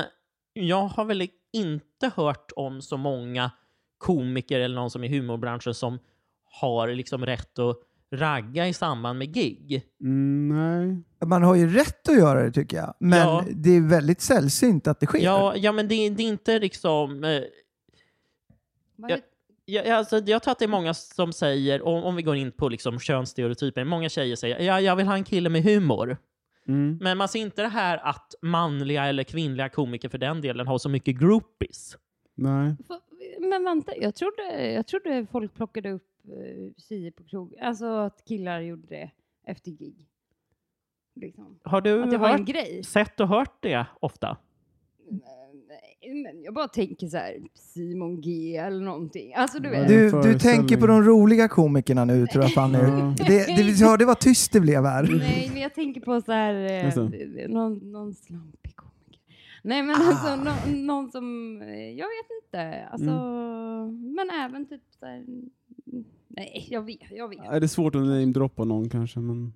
jag 0.52 0.86
har 0.88 1.04
väl 1.04 1.18
inte 1.52 2.10
hört 2.16 2.52
om 2.56 2.82
så 2.82 2.96
många 2.96 3.50
komiker 3.98 4.60
eller 4.60 4.74
någon 4.74 4.90
som 4.90 5.04
är 5.04 5.08
i 5.08 5.16
humorbranschen 5.18 5.74
som 5.74 5.98
har 6.44 6.88
liksom 6.88 7.26
rätt 7.26 7.58
att 7.58 7.76
ragga 8.12 8.68
i 8.68 8.72
samband 8.72 9.18
med 9.18 9.34
gig. 9.34 9.82
Mm, 10.00 10.48
nej. 10.48 11.28
Man 11.28 11.42
har 11.42 11.54
ju 11.54 11.68
rätt 11.74 12.08
att 12.08 12.16
göra 12.18 12.42
det 12.42 12.52
tycker 12.52 12.76
jag. 12.76 12.94
Men 13.00 13.18
Ja. 13.18 13.44
det 13.50 13.70
är 13.70 13.80
väldigt 13.88 14.20
sällsynt 14.20 14.86
att 14.86 15.00
det 15.00 15.06
sker. 15.06 15.18
Ja, 15.18 15.56
ja 15.56 15.72
men 15.72 15.88
det, 15.88 16.10
det 16.10 16.22
är 16.22 16.28
inte 16.28 16.58
liksom... 16.58 17.24
Eh, 17.24 17.40
Vad 18.96 19.10
Ja. 19.10 19.14
vet- 19.16 19.24
jag, 19.64 19.88
alltså, 19.88 20.18
jag 20.18 20.42
tror 20.42 20.52
att 20.52 20.58
det 20.58 20.64
är 20.64 20.68
många 20.68 20.94
som 20.94 21.32
säger, 21.32 21.82
om, 21.82 22.04
om 22.04 22.16
vi 22.16 22.22
går 22.22 22.36
in 22.36 22.52
på 22.52 22.68
liksom 22.68 22.98
könsstereotyper, 23.00 23.84
många 23.84 24.08
tjejer 24.08 24.36
säger 24.36 24.60
ja, 24.60 24.80
jag 24.80 24.96
vill 24.96 25.06
ha 25.06 25.14
en 25.14 25.24
kille 25.24 25.48
med 25.48 25.62
humor. 25.62 26.16
Mm. 26.68 26.98
Men 27.00 27.18
man 27.18 27.28
ser 27.28 27.40
inte 27.40 27.62
det 27.62 27.68
här 27.68 27.98
att 27.98 28.34
manliga 28.42 29.04
eller 29.06 29.24
kvinnliga 29.24 29.68
komiker 29.68 30.08
för 30.08 30.18
den 30.18 30.40
delen 30.40 30.66
har 30.66 30.78
så 30.78 30.88
mycket 30.88 31.18
groupies. 31.18 31.96
Nej. 32.34 32.76
Men 33.40 33.64
vänta, 33.64 33.92
jag 33.96 34.14
trodde, 34.14 34.72
jag 34.72 34.86
trodde 34.86 35.26
folk 35.32 35.54
plockade 35.54 35.90
upp 35.90 36.06
uh, 36.28 36.72
tjejer 36.76 37.10
på 37.10 37.24
krog. 37.24 37.58
Alltså 37.60 37.86
att 37.86 38.24
killar 38.24 38.60
gjorde 38.60 38.86
det 38.86 39.10
efter 39.46 39.70
gig. 39.70 40.06
Liksom. 41.14 41.60
Har 41.64 41.80
du 41.80 42.02
Att 42.02 42.10
det 42.10 42.18
var 42.18 42.28
en 42.28 42.38
hört, 42.38 42.48
grej. 42.48 42.84
sett 42.84 43.20
och 43.20 43.28
hört 43.28 43.62
det 43.62 43.86
ofta? 44.00 44.36
Men 46.08 46.42
jag 46.42 46.54
bara 46.54 46.68
tänker 46.68 47.06
så 47.06 47.16
här, 47.16 47.36
Simon 47.54 48.20
G 48.20 48.56
eller 48.56 48.84
någonting. 48.84 49.34
Alltså 49.34 49.58
du 49.58 49.70
vet. 49.70 49.88
Du, 49.88 50.10
du 50.22 50.38
tänker 50.38 50.76
på 50.76 50.86
de 50.86 51.02
roliga 51.02 51.48
komikerna 51.48 52.04
nu 52.04 52.26
tror 52.26 52.44
jag 52.44 52.52
Fanny. 52.52 52.78
Ja. 52.78 53.14
Det, 53.26 53.56
det, 53.56 53.62
vi 53.62 53.84
hörde 53.84 54.04
vad 54.04 54.18
tyst 54.20 54.52
det 54.52 54.60
blev 54.60 54.84
här. 54.84 55.02
Nej, 55.02 55.50
men 55.52 55.62
jag 55.62 55.74
tänker 55.74 56.00
på 56.00 56.20
så 56.20 56.32
här, 56.32 56.54
eh, 56.54 57.48
någon, 57.48 57.92
någon 57.92 58.14
slampig 58.14 58.76
komiker. 58.76 59.20
Nej, 59.62 59.82
men 59.82 59.96
Ah. 59.96 60.08
alltså 60.08 60.36
nå, 60.36 60.76
någon 60.84 61.10
som, 61.10 61.58
eh, 61.62 61.90
jag 61.90 62.06
vet 62.06 62.44
inte. 62.44 62.86
Alltså, 62.92 63.10
men 64.16 64.30
även 64.44 64.66
typ 64.68 64.82
så 65.00 65.06
här, 65.06 65.16
mm, 65.16 65.50
nej, 66.28 66.66
jag 66.70 66.82
vet, 66.86 67.10
jag 67.10 67.28
vet. 67.28 67.38
Är 67.38 67.60
det 67.60 67.68
svårt 67.68 67.94
att 67.94 68.02
namedroppa 68.02 68.64
någon 68.64 68.88
kanske? 68.88 69.20
Men... 69.20 69.52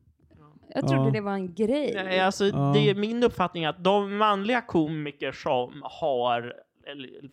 Jag 0.74 0.88
trodde 0.88 1.04
Ja. 1.04 1.10
det 1.10 1.20
var 1.20 1.32
en 1.32 1.54
grej. 1.54 1.92
Nej, 1.94 2.20
alltså, 2.20 2.44
Ja. 2.46 2.70
det 2.74 2.90
är 2.90 2.94
min 2.94 3.22
uppfattning 3.22 3.64
att 3.64 3.84
de 3.84 4.16
manliga 4.16 4.60
komiker 4.60 5.32
som 5.32 5.82
har 5.84 6.54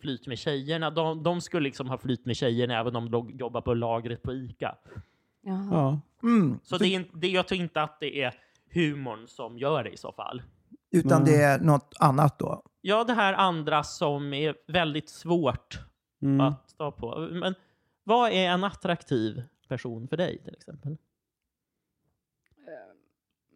flyt 0.00 0.26
med 0.26 0.38
tjejerna, 0.38 0.90
de, 0.90 1.22
de 1.22 1.40
skulle 1.40 1.64
liksom 1.64 1.88
ha 1.88 1.98
flyt 1.98 2.26
med 2.26 2.36
tjejerna 2.36 2.78
även 2.80 2.96
om 2.96 3.10
de 3.10 3.30
jobbar 3.30 3.60
på 3.60 3.74
lagret 3.74 4.22
på 4.22 4.32
ICA. 4.32 4.74
Jaha. 5.42 5.68
Ja. 5.70 6.00
Mm. 6.22 6.58
Så 6.62 6.78
det 6.78 6.88
är, 6.94 7.04
det, 7.14 7.28
jag 7.28 7.48
tror 7.48 7.60
inte 7.60 7.82
att 7.82 8.00
det 8.00 8.22
är 8.22 8.34
humorn 8.74 9.28
som 9.28 9.58
gör 9.58 9.84
det 9.84 9.90
i 9.90 9.96
så 9.96 10.12
fall. 10.12 10.42
Utan 10.90 11.22
Nej. 11.22 11.32
det 11.32 11.42
är 11.42 11.58
något 11.60 11.94
annat 12.00 12.38
då. 12.38 12.62
Ja, 12.80 13.04
det 13.04 13.12
här 13.14 13.32
andra 13.34 13.82
som 13.82 14.32
är 14.34 14.54
väldigt 14.66 15.08
svårt 15.08 15.78
Mm. 16.22 16.40
att 16.40 16.74
ta 16.78 16.90
på. 16.90 17.28
Men 17.32 17.54
vad 18.04 18.30
är 18.30 18.48
en 18.50 18.64
attraktiv 18.64 19.42
person 19.68 20.08
för 20.08 20.16
dig 20.16 20.42
till 20.44 20.54
exempel? 20.54 20.96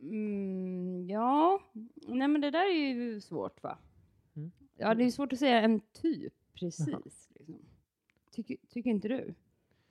Mm, 0.03 1.07
ja, 1.09 1.61
nej 2.07 2.29
men 2.29 2.41
det 2.41 2.50
där 2.50 2.65
är 2.71 2.75
ju 2.95 3.21
svårt 3.21 3.62
va? 3.62 3.79
Mm. 4.37 4.50
Ja, 4.76 4.95
det 4.95 5.05
är 5.05 5.11
svårt 5.11 5.33
att 5.33 5.38
säga 5.38 5.61
en 5.61 5.81
typ 5.81 6.35
precis. 6.55 7.31
Liksom. 7.35 7.59
Tycker, 8.33 8.57
tycker 8.69 8.91
inte 8.91 9.09
du? 9.09 9.35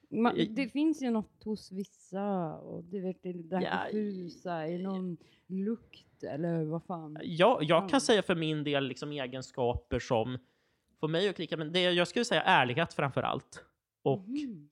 Man, 0.09 0.37
Jag- 0.37 0.51
det 0.55 0.69
finns 0.69 1.01
ju 1.01 1.09
något 1.09 1.43
hos 1.43 1.71
vissa 1.71 2.53
och 2.57 2.83
du 2.83 2.99
vet 3.01 3.23
det 3.23 3.33
där 3.33 3.61
Ja, 3.61 3.79
diffusa 3.91 4.67
i 4.67 4.77
någon 4.77 5.17
lukt 5.47 6.23
eller 6.23 6.63
vad 6.65 6.83
fan. 6.83 7.17
Jag, 7.23 7.63
jag 7.63 7.83
Ja. 7.83 7.87
kan 7.89 8.01
säga 8.01 8.23
för 8.23 8.35
min 8.35 8.63
del 8.63 8.87
liksom 8.87 9.11
egenskaper 9.11 9.99
som 9.99 10.37
får 10.99 11.07
mig 11.07 11.29
att 11.29 11.35
klicka, 11.35 11.57
men 11.57 11.71
det, 11.71 11.81
jag 11.81 12.07
skulle 12.07 12.25
säga 12.25 12.41
ärlighet 12.43 12.93
framför 12.93 13.21
allt. 13.21 13.63
Och 14.01 14.27
Mhm. 14.27 14.69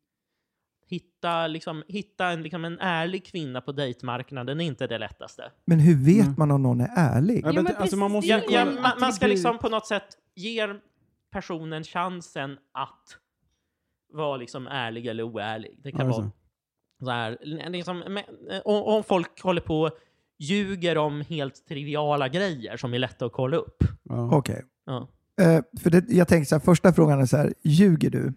Hitta, 0.88 1.48
liksom, 1.48 1.84
hitta 1.88 2.28
en, 2.28 2.44
liksom, 2.44 2.66
en 2.66 2.80
ärlig 2.80 3.26
kvinna 3.26 3.62
på 3.62 3.72
dejtmarknaden 3.72 4.62
är 4.62 4.66
inte 4.66 4.88
det 4.88 4.98
lättaste. 4.98 5.52
Men 5.66 5.80
hur 5.80 5.96
vet 6.06 6.26
Mm. 6.26 6.36
man 6.38 6.52
om 6.52 6.64
någon 6.64 6.82
är 6.82 6.90
ärlig? 6.96 7.42
Ja, 7.46 7.54
men 7.54 7.68
alltså, 7.68 7.98
man 7.98 8.12
måste 8.12 8.30
Ja, 8.30 8.42
ja, 8.50 8.66
ska 8.98 9.06
attribut. 9.06 9.30
liksom 9.30 9.58
på 9.58 9.70
något 9.70 9.88
sätt 9.88 10.04
ge 10.36 10.68
personen 11.32 11.84
chansen 11.84 12.58
att 12.74 13.18
vara 14.14 14.38
liksom 14.38 14.68
ärlig 14.68 15.06
eller 15.08 15.24
oärlig. 15.24 15.80
Det 15.84 15.92
kan 15.92 16.00
Ja, 16.02 16.08
just 16.08 16.20
vara 16.20 16.32
så 17.04 17.10
här, 17.12 17.38
liksom, 17.70 18.00
men, 18.00 18.24
om, 18.66 18.84
om 18.84 19.04
folk 19.04 19.42
håller 19.42 19.62
på 19.62 19.82
och 19.82 19.92
ljuger 20.40 20.98
om 20.98 21.22
helt 21.22 21.66
triviala 21.68 22.28
grejer 22.28 22.78
som 22.78 22.94
är 22.94 23.00
lätta 23.00 23.26
att 23.26 23.32
kolla 23.34 23.58
upp. 23.58 23.84
Ja. 24.04 24.36
Okej. 24.38 24.64
Ja. 24.86 25.08
Eh, 25.42 25.62
för 25.84 25.90
det, 25.90 26.06
jag 26.10 26.28
tänker 26.28 26.46
så 26.46 26.56
här, 26.56 26.60
första 26.60 26.94
frågan 26.94 27.22
är 27.22 27.26
så 27.26 27.38
här, 27.38 27.54
ljuger 27.64 28.10
du? 28.10 28.34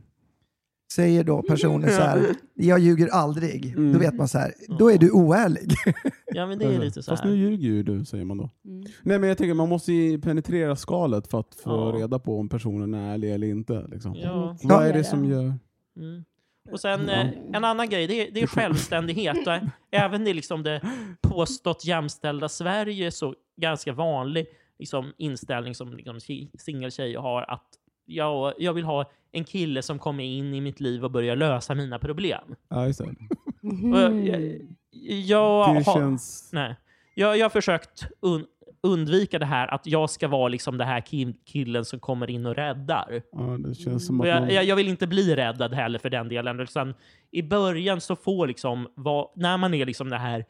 Säger 0.92 1.24
då 1.24 1.42
personen 1.42 1.90
så 1.90 2.00
här, 2.00 2.26
jag 2.54 2.78
ljuger 2.78 3.08
aldrig. 3.08 3.66
Mm. 3.66 3.92
Då 3.92 3.98
vet 3.98 4.14
man 4.14 4.28
så 4.28 4.38
här, 4.38 4.52
då 4.78 4.90
är 4.90 4.98
du 4.98 5.10
oärlig. 5.10 5.72
ja, 6.26 6.46
men 6.46 6.58
det 6.58 6.64
är 6.64 6.78
lite 6.78 7.02
så 7.02 7.10
Fast 7.12 7.22
här. 7.24 7.30
nu 7.30 7.36
ljuger 7.36 7.68
ju 7.68 7.82
du, 7.82 8.04
säger 8.04 8.24
man 8.24 8.38
då. 8.38 8.50
Mm. 8.64 8.84
Nej 9.02 9.18
men 9.18 9.28
jag 9.28 9.38
tänker 9.38 9.54
man 9.54 9.68
måste 9.68 9.92
ju 9.92 10.20
penetrera 10.20 10.76
skalet 10.76 11.26
för 11.30 11.40
att 11.40 11.54
få 11.54 11.70
Ja. 11.94 11.98
reda 12.00 12.18
på 12.18 12.38
om 12.38 12.48
personen 12.48 12.94
är 12.94 13.14
ärlig 13.14 13.32
eller 13.34 13.46
inte. 13.46 13.86
Liksom. 13.90 14.14
Ja. 14.14 14.56
Vad 14.62 14.86
är 14.86 14.92
det 14.92 15.04
som 15.04 15.24
gör... 15.24 15.42
Mm. 15.96 16.24
Och 16.72 16.80
sen 16.80 17.08
Ja. 17.08 17.12
eh, 17.14 17.28
en 17.52 17.64
annan 17.64 17.88
grej, 17.88 18.06
det 18.06 18.28
är, 18.28 18.30
det 18.34 18.40
är 18.42 18.46
självständighet. 18.46 19.46
Och 19.46 19.52
även 19.90 20.26
i 20.26 20.34
liksom 20.34 20.62
det 20.62 20.80
påstått 21.20 21.84
jämställda 21.84 22.48
Sverige 22.48 23.10
så 23.10 23.34
ganska 23.60 23.92
vanlig 23.92 24.46
liksom, 24.78 25.12
inställning 25.18 25.74
som 25.74 25.92
liksom, 25.96 26.20
si- 26.20 26.50
singeltjejer 26.58 27.18
har 27.18 27.42
att 27.50 27.66
jag, 28.06 28.52
jag 28.58 28.72
vill 28.72 28.84
ha 28.84 29.10
en 29.32 29.44
kille 29.44 29.82
som 29.82 29.98
kommer 29.98 30.24
in 30.24 30.54
i 30.54 30.60
mitt 30.60 30.80
liv 30.80 31.04
och 31.04 31.10
börjar 31.10 31.36
lösa 31.36 31.74
mina 31.74 31.98
problem. 31.98 32.54
Ja, 32.68 32.86
just 32.86 32.98
det. 32.98 33.04
Och 33.92 33.98
jag, 34.00 34.26
jag, 34.26 34.60
jag, 35.24 35.74
Det 35.76 35.82
har, 35.82 35.94
känns... 35.94 36.50
nej, 36.52 36.76
jag, 37.14 37.38
jag 37.38 37.44
har 37.44 37.50
försökt 37.50 38.06
un, 38.20 38.46
undvika 38.82 39.38
det 39.38 39.46
här 39.46 39.74
att 39.74 39.86
jag 39.86 40.10
ska 40.10 40.28
vara 40.28 40.48
liksom 40.48 40.78
det 40.78 40.84
här 40.84 41.00
ki- 41.00 41.34
killen 41.44 41.84
som 41.84 42.00
kommer 42.00 42.30
in 42.30 42.46
och 42.46 42.54
räddar. 42.54 43.22
Ja, 43.32 43.38
det 43.58 43.74
känns 43.74 44.06
som 44.06 44.20
Och 44.20 44.26
att 44.26 44.32
jag, 44.42 44.52
jag, 44.52 44.64
jag 44.64 44.76
vill 44.76 44.88
inte 44.88 45.06
bli 45.06 45.36
räddad 45.36 45.74
heller 45.74 45.98
för 45.98 46.10
den 46.10 46.28
delen. 46.28 46.60
Utan 46.60 46.94
I 47.30 47.42
början 47.42 48.00
så 48.00 48.16
får 48.16 48.46
liksom, 48.46 48.88
va- 48.94 49.32
när 49.36 49.56
man 49.56 49.74
är 49.74 49.86
liksom 49.86 50.10
det 50.10 50.18
här 50.18 50.44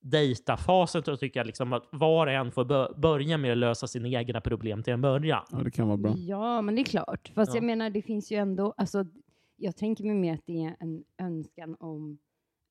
dejtafasen 0.00 1.02
tycker 1.02 1.40
jag 1.40 1.46
liksom 1.46 1.72
att 1.72 1.88
var 1.92 2.26
och 2.26 2.32
en 2.32 2.50
får 2.52 2.64
bö- 2.64 3.00
börja 3.00 3.38
med 3.38 3.52
att 3.52 3.58
lösa 3.58 3.86
sina 3.86 4.08
egna 4.08 4.40
problem 4.40 4.82
till 4.82 4.92
en 4.92 5.00
början. 5.00 5.42
Ja, 5.50 5.58
det 5.58 5.70
kan 5.70 5.86
vara 5.88 5.96
bra. 5.96 6.14
Ja, 6.16 6.62
men 6.62 6.74
det 6.74 6.82
är 6.82 6.84
klart. 6.84 7.32
Fast 7.34 7.48
Ja. 7.50 7.56
jag 7.56 7.64
menar, 7.64 7.90
det 7.90 8.02
finns 8.02 8.32
ju 8.32 8.36
ändå, 8.36 8.74
alltså, 8.76 9.04
jag 9.56 9.76
tänker 9.76 10.04
mig 10.04 10.14
mer 10.14 10.34
att 10.34 10.46
det 10.46 10.64
är 10.64 10.76
en 10.80 11.04
önskan 11.18 11.76
om 11.80 12.18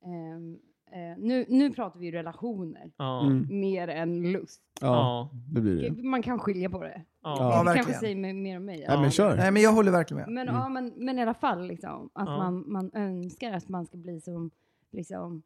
ehm, 0.06 0.58
eh, 0.92 1.18
nu, 1.18 1.46
nu 1.50 1.72
pratar 1.72 2.00
vi 2.00 2.12
relationer 2.12 2.92
Ja. 2.98 3.26
Mm. 3.26 3.60
mer 3.60 3.88
än 3.88 4.32
lust. 4.32 4.62
Ja, 4.82 4.88
Ja. 4.88 5.30
det 5.54 5.62
blir 5.62 5.90
det. 5.90 6.04
Man 6.04 6.22
kan 6.22 6.40
skilja 6.40 6.70
på 6.70 6.84
det. 6.84 7.02
Ja. 7.24 7.38
Ja, 7.66 7.70
det 7.72 7.76
kanske 7.76 7.94
säger 7.94 8.16
mer- 8.16 8.34
mer 8.34 8.58
om 8.58 8.66
mig. 8.66 8.86
Nej, 8.88 9.00
men 9.02 9.12
kör. 9.12 9.38
Nej, 9.38 9.52
men 9.52 9.62
jag 9.62 9.74
håller 9.74 9.92
verkligen 9.92 10.22
med. 10.24 10.30
Men, 10.34 10.48
Mm. 10.50 10.62
ja, 10.62 10.70
men, 10.70 10.94
men 10.98 11.20
i 11.20 11.22
alla 11.22 11.34
fall 11.34 11.68
liksom, 11.68 12.10
att 12.14 12.28
Ja. 12.28 12.38
man, 12.38 12.64
man 12.68 12.92
önskar 12.94 13.54
att 13.54 13.70
man 13.70 13.86
ska 13.86 13.98
bli 13.98 14.22
som 14.22 14.52
liksom, 14.92 15.42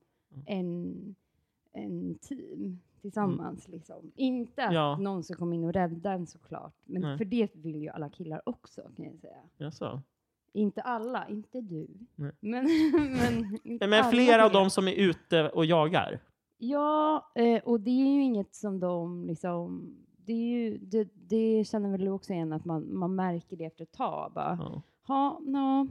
en, 0.46 0.96
en 1.74 2.18
team 2.22 2.80
tillsammans. 3.02 3.68
Liksom. 3.68 4.12
Inte 4.16 4.64
att 4.66 4.74
Ja. 4.74 4.98
någon 4.98 5.24
ska 5.24 5.34
komma 5.36 5.56
in 5.56 5.64
och 5.64 5.74
rädda 5.74 6.12
en 6.12 6.28
såklart. 6.28 6.76
Men 6.86 7.02
Nej. 7.02 7.18
för 7.18 7.26
det 7.26 7.56
vill 7.56 7.82
ju 7.82 7.90
alla 7.90 8.10
killar 8.10 8.42
också 8.46 8.82
kan 8.96 9.06
jag 9.06 9.20
säga. 9.20 9.38
Jaså? 9.58 10.02
Inte 10.54 10.82
alla, 10.82 11.28
inte 11.28 11.62
du. 11.62 11.88
Nej. 12.16 12.32
Men, 12.40 12.66
men, 12.94 13.60
inte 13.64 13.88
Men 13.88 14.12
flera 14.12 14.46
av 14.46 14.52
dem 14.52 14.70
som 14.70 14.88
är 14.88 14.94
ute 14.94 15.50
och 15.50 15.66
jagar? 15.66 16.20
Ja, 16.58 17.32
eh, 17.36 17.64
och 17.64 17.80
det 17.80 17.92
är 17.92 18.14
ju 18.16 18.22
inget 18.24 18.56
som 18.56 18.80
de 18.80 19.26
liksom... 19.26 19.96
Det, 20.26 20.34
är 20.34 20.48
ju, 20.48 20.78
det, 20.78 21.10
det 21.14 21.64
känner 21.68 21.92
väl 21.92 22.02
du 22.02 22.10
också 22.12 22.34
igen 22.34 22.54
att 22.54 22.66
man, 22.66 22.98
man 22.98 23.16
märker 23.16 23.58
det 23.58 23.66
efter 23.66 23.84
ett 23.84 23.92
tag. 23.92 24.32
Bara, 24.36 24.58
Ja. 24.62 24.82
ha, 25.08 25.40
no, 25.40 25.88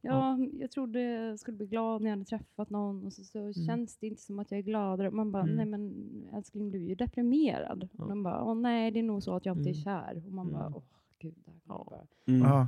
ja, 0.00 0.38
jag 0.52 0.70
trodde 0.70 1.00
jag 1.02 1.38
skulle 1.38 1.56
bli 1.56 1.66
glad 1.66 2.02
när 2.02 2.10
jag 2.10 2.16
hade 2.16 2.24
träffat 2.28 2.70
någon 2.70 3.06
och 3.06 3.12
så, 3.12 3.24
så 3.24 3.52
känns 3.66 3.96
det 3.96 4.06
inte 4.06 4.22
som 4.22 4.38
att 4.38 4.50
jag 4.50 4.58
är 4.58 4.62
gladare. 4.62 5.10
Man 5.10 5.32
bara, 5.32 5.42
Mm. 5.42 5.56
nej 5.56 5.66
men 5.66 5.92
älskling 6.36 6.70
du 6.70 6.78
är 6.84 6.88
ju 6.88 6.94
deprimerad. 6.94 7.88
Ja. 7.92 8.02
Och 8.04 8.08
de 8.08 8.22
bara, 8.22 8.42
åh 8.44 8.54
nej 8.54 8.90
det 8.90 8.98
är 8.98 9.02
nog 9.02 9.22
så 9.22 9.36
att 9.36 9.46
jag 9.46 9.56
inte 9.58 9.70
är 9.70 9.72
Mm. 9.72 9.84
kär. 9.84 10.22
Och 10.26 10.32
man 10.32 10.48
Mm. 10.48 10.58
bara, 10.60 10.72
åh 10.74 10.82
gud. 11.18 11.34
Det 11.44 11.50
här 11.50 11.58
kommer 11.66 11.78
Ja. 11.78 11.86
bara. 11.90 12.34
Mm. 12.34 12.66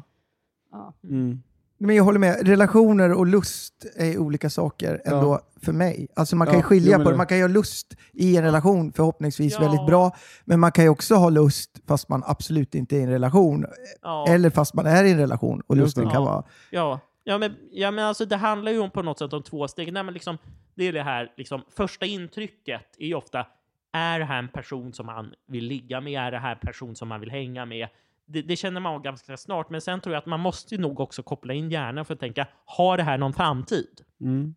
Ja. 0.70 0.94
Mm. 1.04 1.42
Men 1.78 1.96
jag 1.96 2.04
håller 2.04 2.18
med, 2.18 2.48
relationer 2.48 3.12
och 3.12 3.26
lust 3.26 3.86
är 3.96 4.18
olika 4.18 4.50
saker 4.50 5.02
ändå 5.04 5.26
Ja. 5.32 5.40
för 5.56 5.72
mig. 5.72 6.08
Alltså 6.16 6.36
man 6.36 6.46
kan 6.46 6.56
Ja, 6.56 6.62
skilja 6.62 6.98
på 6.98 7.10
det, 7.10 7.16
man 7.16 7.26
kan 7.26 7.36
ju 7.38 7.42
ha 7.42 7.48
lust 7.48 7.96
i 8.12 8.36
en 8.36 8.42
relation 8.44 8.92
förhoppningsvis 8.92 9.52
Ja. 9.52 9.60
väldigt 9.60 9.86
bra, 9.86 10.16
men 10.44 10.60
man 10.60 10.72
kan 10.72 10.84
ju 10.84 10.90
också 10.90 11.14
ha 11.14 11.30
lust 11.30 11.80
fast 11.86 12.08
man 12.08 12.22
absolut 12.26 12.74
inte 12.74 12.96
är 12.96 13.00
i 13.00 13.02
en 13.02 13.10
relation. 13.10 13.64
Ja. 14.02 14.26
Eller 14.28 14.50
fast 14.50 14.74
man 14.74 14.86
är 14.86 15.04
i 15.04 15.10
en 15.12 15.18
relation 15.18 15.62
och 15.66 15.76
lusten 15.76 16.10
kan 16.10 16.24
vara... 16.24 16.44
Ja, 16.70 17.00
ja, 17.24 17.38
men, 17.38 17.56
ja 17.70 17.90
men 17.90 18.04
alltså 18.04 18.24
det 18.24 18.36
handlar 18.36 18.72
ju 18.72 18.78
om 18.78 18.90
på 18.90 19.02
något 19.02 19.18
sätt 19.18 19.32
om 19.32 19.42
två 19.42 19.68
steg. 19.68 19.92
Nej, 19.92 20.02
men 20.02 20.14
liksom, 20.14 20.38
det 20.74 20.84
är 20.84 20.92
det 20.92 21.02
här, 21.02 21.32
liksom, 21.36 21.62
första 21.76 22.06
intrycket 22.06 22.96
är 22.98 23.06
ju 23.06 23.14
ofta, 23.14 23.46
är 23.92 24.18
det 24.18 24.24
här 24.24 24.38
en 24.38 24.48
person 24.48 24.92
som 24.92 25.06
man 25.06 25.34
vill 25.46 25.64
ligga 25.64 26.00
med? 26.00 26.26
Är 26.26 26.30
det 26.30 26.38
här 26.38 26.52
en 26.52 26.60
person 26.60 26.96
som 26.96 27.08
man 27.08 27.20
vill 27.20 27.30
hänga 27.30 27.64
med? 27.64 27.88
Det, 28.26 28.42
det 28.42 28.56
känner 28.56 28.80
man 28.80 28.94
av 28.94 29.02
ganska 29.02 29.36
snart, 29.36 29.70
men 29.70 29.80
sen 29.80 30.00
tror 30.00 30.14
jag 30.14 30.20
att 30.20 30.26
man 30.26 30.40
måste 30.40 30.78
nog 30.78 31.00
också 31.00 31.22
koppla 31.22 31.54
in 31.54 31.70
hjärnan 31.70 32.04
för 32.04 32.14
att 32.14 32.20
tänka, 32.20 32.46
har 32.64 32.96
det 32.96 33.02
här 33.02 33.18
någon 33.18 33.32
framtid? 33.32 34.00
Mm. 34.20 34.54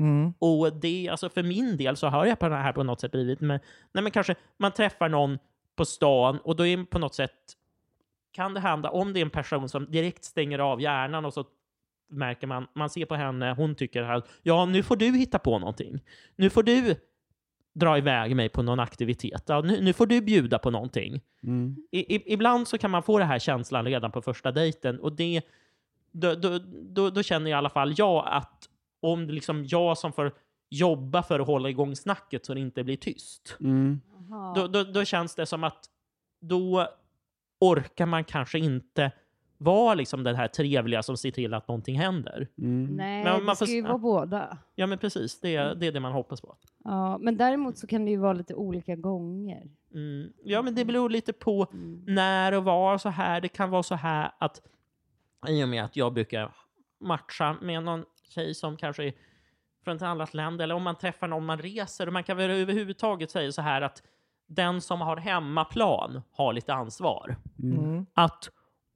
Mm. 0.00 0.34
Och 0.38 0.72
det, 0.72 1.08
alltså 1.08 1.28
för 1.28 1.42
min 1.42 1.76
del 1.76 1.96
så 1.96 2.06
har 2.06 2.26
jag 2.26 2.38
på 2.38 2.48
det 2.48 2.56
här 2.56 2.72
på 2.72 2.82
något 2.82 3.00
sätt 3.00 3.12
blivit, 3.12 3.40
men, 3.40 3.60
nej 3.92 4.02
men 4.02 4.12
kanske 4.12 4.34
man 4.56 4.72
träffar 4.72 5.08
någon 5.08 5.38
på 5.76 5.84
stan 5.84 6.38
och 6.38 6.56
då 6.56 6.66
är 6.66 6.84
på 6.84 6.98
något 6.98 7.14
sätt, 7.14 7.56
kan 8.32 8.54
det 8.54 8.60
hända, 8.60 8.90
om 8.90 9.12
det 9.12 9.20
är 9.20 9.24
en 9.24 9.30
person 9.30 9.68
som 9.68 9.90
direkt 9.90 10.24
stänger 10.24 10.58
av 10.58 10.80
hjärnan 10.80 11.24
och 11.24 11.34
så 11.34 11.44
märker 12.10 12.46
man, 12.46 12.66
man 12.74 12.90
ser 12.90 13.06
på 13.06 13.14
henne, 13.14 13.54
hon 13.56 13.74
tycker 13.74 14.02
att 14.02 14.28
ja, 14.42 14.66
nu 14.66 14.82
får 14.82 14.96
du 14.96 15.16
hitta 15.16 15.38
på 15.38 15.58
någonting. 15.58 16.00
Nu 16.36 16.50
får 16.50 16.62
du 16.62 16.94
dra 17.72 17.98
iväg 17.98 18.36
mig 18.36 18.48
på 18.48 18.62
någon 18.62 18.80
aktivitet. 18.80 19.42
Ja, 19.46 19.60
nu, 19.60 19.80
nu 19.80 19.92
får 19.92 20.06
du 20.06 20.20
bjuda 20.20 20.58
på 20.58 20.70
någonting. 20.70 21.20
Mm. 21.42 21.76
I, 21.90 22.16
i, 22.16 22.32
ibland 22.32 22.68
så 22.68 22.78
kan 22.78 22.90
man 22.90 23.02
få 23.02 23.18
den 23.18 23.28
här 23.28 23.38
känslan 23.38 23.84
redan 23.84 24.12
på 24.12 24.22
första 24.22 24.52
dejten 24.52 25.00
och 25.00 25.12
det, 25.12 25.42
då, 26.12 26.34
då, 26.34 26.58
då, 26.72 27.10
då 27.10 27.22
känner 27.22 27.50
i 27.50 27.52
alla 27.52 27.70
fall 27.70 27.94
jag 27.96 28.24
att 28.26 28.68
om 29.00 29.26
det 29.26 29.32
liksom 29.32 29.64
jag 29.64 29.98
som 29.98 30.12
får 30.12 30.32
jobba 30.70 31.22
för 31.22 31.40
att 31.40 31.46
hålla 31.46 31.68
igång 31.68 31.96
snacket 31.96 32.46
så 32.46 32.54
det 32.54 32.60
inte 32.60 32.84
blir 32.84 32.96
tyst, 32.96 33.56
Mm. 33.60 34.00
Då, 34.54 34.66
då, 34.66 34.84
då 34.84 35.04
känns 35.04 35.34
det 35.34 35.46
som 35.46 35.64
att 35.64 35.84
då 36.40 36.88
orkar 37.60 38.06
man 38.06 38.24
kanske 38.24 38.58
inte 38.58 39.12
vara 39.62 39.94
liksom 39.94 40.22
den 40.24 40.36
här 40.36 40.48
trevliga 40.48 41.02
som 41.02 41.16
ser 41.16 41.30
till 41.30 41.54
att 41.54 41.68
någonting 41.68 41.98
händer. 41.98 42.48
Mm. 42.58 42.96
Nej, 42.96 43.24
Men 43.24 43.38
det 43.38 43.44
man 43.44 43.56
får 43.56 43.66
ska 43.66 43.74
ju 43.74 43.82
vara 43.82 43.98
båda. 43.98 44.58
Ja, 44.74 44.86
men 44.86 44.98
precis. 44.98 45.40
Det, 45.40 45.56
är- 45.56 45.74
det 45.74 45.86
är 45.86 45.92
det 45.92 46.00
man 46.00 46.12
hoppas 46.12 46.40
på. 46.40 46.56
Ja, 46.84 47.18
men 47.18 47.36
däremot 47.36 47.78
så 47.78 47.86
kan 47.86 48.04
det 48.04 48.10
ju 48.10 48.16
vara 48.16 48.32
lite 48.32 48.54
olika 48.54 48.96
gånger. 48.96 49.70
Mm. 49.94 50.32
Ja, 50.44 50.62
men 50.62 50.74
det 50.74 50.84
beror 50.84 51.10
lite 51.10 51.32
på 51.32 51.66
Mm. 51.72 52.04
när 52.06 52.52
och 52.54 52.64
var 52.64 52.98
så 52.98 53.08
här. 53.08 53.40
Det 53.40 53.48
kan 53.48 53.70
vara 53.70 53.82
så 53.82 53.94
här 53.94 54.30
att 54.38 54.60
i 55.48 55.64
och 55.64 55.68
med 55.68 55.84
att 55.84 55.96
jag 55.96 56.12
brukar 56.12 56.52
matcha 57.00 57.56
med 57.62 57.82
någon 57.82 58.04
tjej 58.34 58.54
som 58.54 58.76
kanske 58.76 59.04
är 59.04 59.12
från 59.84 59.96
ett 59.96 60.02
annat 60.02 60.34
land 60.34 60.60
eller 60.62 60.74
om 60.74 60.82
man 60.82 60.94
träffar 60.96 61.28
någon 61.28 61.46
man 61.46 61.58
reser 61.58 62.06
och 62.06 62.12
man 62.12 62.24
kan 62.24 62.36
väl 62.36 62.50
överhuvudtaget 62.50 63.30
säga 63.30 63.52
så 63.52 63.62
här 63.62 63.82
att 63.82 64.02
den 64.46 64.80
som 64.80 65.00
har 65.00 65.16
hemmaplan 65.16 66.22
har 66.32 66.52
lite 66.52 66.74
ansvar. 66.74 67.36
Mm. 67.62 68.06
Att 68.14 68.50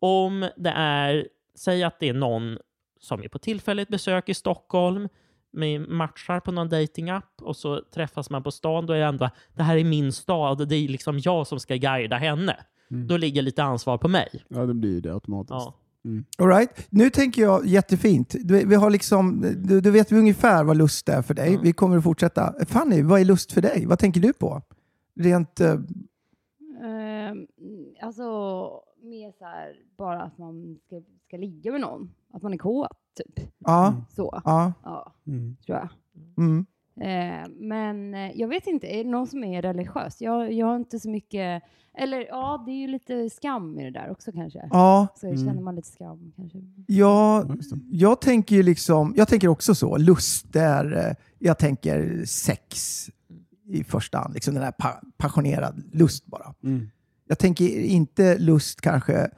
om 0.05 0.49
det 0.57 0.71
är, 0.77 1.29
säg 1.55 1.83
att 1.83 2.01
det 2.01 2.09
är 2.09 2.15
någon 2.15 2.59
som 3.01 3.23
är 3.23 3.29
på 3.29 3.39
tillfälligt 3.39 3.89
besök 3.89 4.29
i 4.29 4.35
Stockholm, 4.35 5.09
med 5.53 5.89
matchar 5.89 6.41
på 6.41 6.53
någon 6.53 6.69
datingapp 6.69 7.43
och 7.43 7.57
så 7.57 7.81
träffas 7.95 8.31
man 8.31 8.43
på 8.43 8.51
stan, 8.51 8.87
då 8.87 8.93
är 8.93 8.99
det 8.99 9.05
ändå, 9.05 9.31
det 9.55 9.63
här 9.63 9.77
är 9.77 9.85
min 9.85 10.13
stad, 10.13 10.69
det 10.69 10.77
är 10.77 10.89
liksom 10.89 11.19
jag 11.19 11.47
som 11.47 11.61
ska 11.61 11.77
guida 11.77 12.17
henne. 12.17 12.57
Mm. 12.91 13.07
Då 13.07 13.17
ligger 13.17 13.43
lite 13.43 13.63
ansvar 13.63 13.99
på 13.99 14.09
mig. 14.09 14.45
Ja, 14.49 14.67
det 14.67 14.75
blir 14.75 14.91
ju 14.91 15.01
det 15.01 15.15
automatiskt. 15.15 15.51
Ja. 15.53 15.75
All 16.39 16.49
right. 16.49 16.87
Nu 16.91 17.11
tänker 17.11 17.43
jag 17.43 17.67
jättefint. 17.67 18.35
Du, 18.41 18.67
vi 18.67 18.75
har 18.75 18.91
liksom, 18.91 19.41
du, 19.57 19.81
du 19.81 19.91
vet 19.91 20.13
vi 20.13 20.19
ungefär 20.19 20.65
vad 20.65 20.77
lust 20.77 21.09
är 21.09 21.23
för 21.23 21.35
dig. 21.35 21.53
Ja. 21.53 21.61
Vi 21.63 21.73
kommer 21.73 21.97
att 21.97 22.05
fortsätta. 22.05 22.55
Fanny, 22.67 23.03
vad 23.03 23.21
är 23.21 23.25
lust 23.25 23.53
för 23.53 23.61
dig? 23.61 23.87
Vad 23.87 23.99
tänker 23.99 24.21
du 24.21 24.33
på? 24.33 24.63
Rent... 25.17 25.61
eh, 25.61 25.77
Ehm, 26.85 27.47
alltså, 28.03 28.71
mer 29.05 29.33
så 29.39 29.45
här, 29.45 29.77
bara 29.97 30.23
att 30.23 30.39
man 30.39 30.79
ska, 30.87 31.03
ska 31.27 31.37
ligga 31.37 31.73
med 31.73 31.81
någon. 31.81 32.11
Att 32.33 32.43
man 32.43 32.53
är 32.53 32.59
kåt, 32.59 32.89
typ. 33.17 33.47
ja, 33.59 33.95
Så, 34.11 34.41
ja. 34.45 34.73
ja, 34.83 35.13
Mm. 35.27 35.57
tror 35.67 35.79
jag. 35.79 35.89
Mm. 36.39 36.67
Eh, 37.01 37.49
men 37.51 38.15
eh, 38.15 38.33
jag 38.41 38.49
vet 38.49 38.67
inte, 38.67 38.87
är 38.87 39.05
det 39.05 39.11
någon 39.11 39.27
som 39.27 39.45
är 39.45 39.63
religiös? 39.63 40.21
Jag, 40.21 40.53
jag 40.53 40.67
har 40.67 40.77
inte 40.77 41.01
så 41.01 41.11
mycket, 41.11 41.63
eller 41.99 42.27
ja, 42.27 42.63
det 42.67 42.73
är 42.73 42.77
ju 42.81 42.87
lite 42.87 43.31
skam 43.31 43.79
i 43.81 43.85
det 43.85 43.91
där 43.91 44.11
också 44.11 44.33
kanske. 44.33 44.69
ja. 44.73 45.09
Så 45.17 45.27
Mm. 45.27 45.45
känner 45.47 45.63
man 45.63 45.75
lite 45.77 45.89
skam 45.89 46.33
kanske. 46.37 46.59
Ja, 46.87 47.45
jag 47.91 48.21
tänker 48.21 48.57
ju 48.57 48.63
liksom, 48.63 49.15
jag 49.17 49.29
tänker 49.29 49.49
också 49.49 49.75
så. 49.75 49.97
Lust, 49.97 50.53
det 50.53 50.61
är, 50.61 51.09
eh, 51.09 51.15
jag 51.39 51.59
tänker 51.59 52.25
sex 52.25 52.77
i 53.67 53.85
första 53.85 54.19
hand. 54.19 54.35
Liksom 54.35 54.55
den 54.55 54.63
här 54.63 54.73
pa 54.73 55.01
passionerad 55.17 55.83
lust 55.93 56.27
bara. 56.27 56.55
Mm. 56.63 56.91
Jag 57.29 57.39
tänker 57.39 57.81
inte 57.81 58.39
lust 58.39 58.81
kanske 58.81 59.29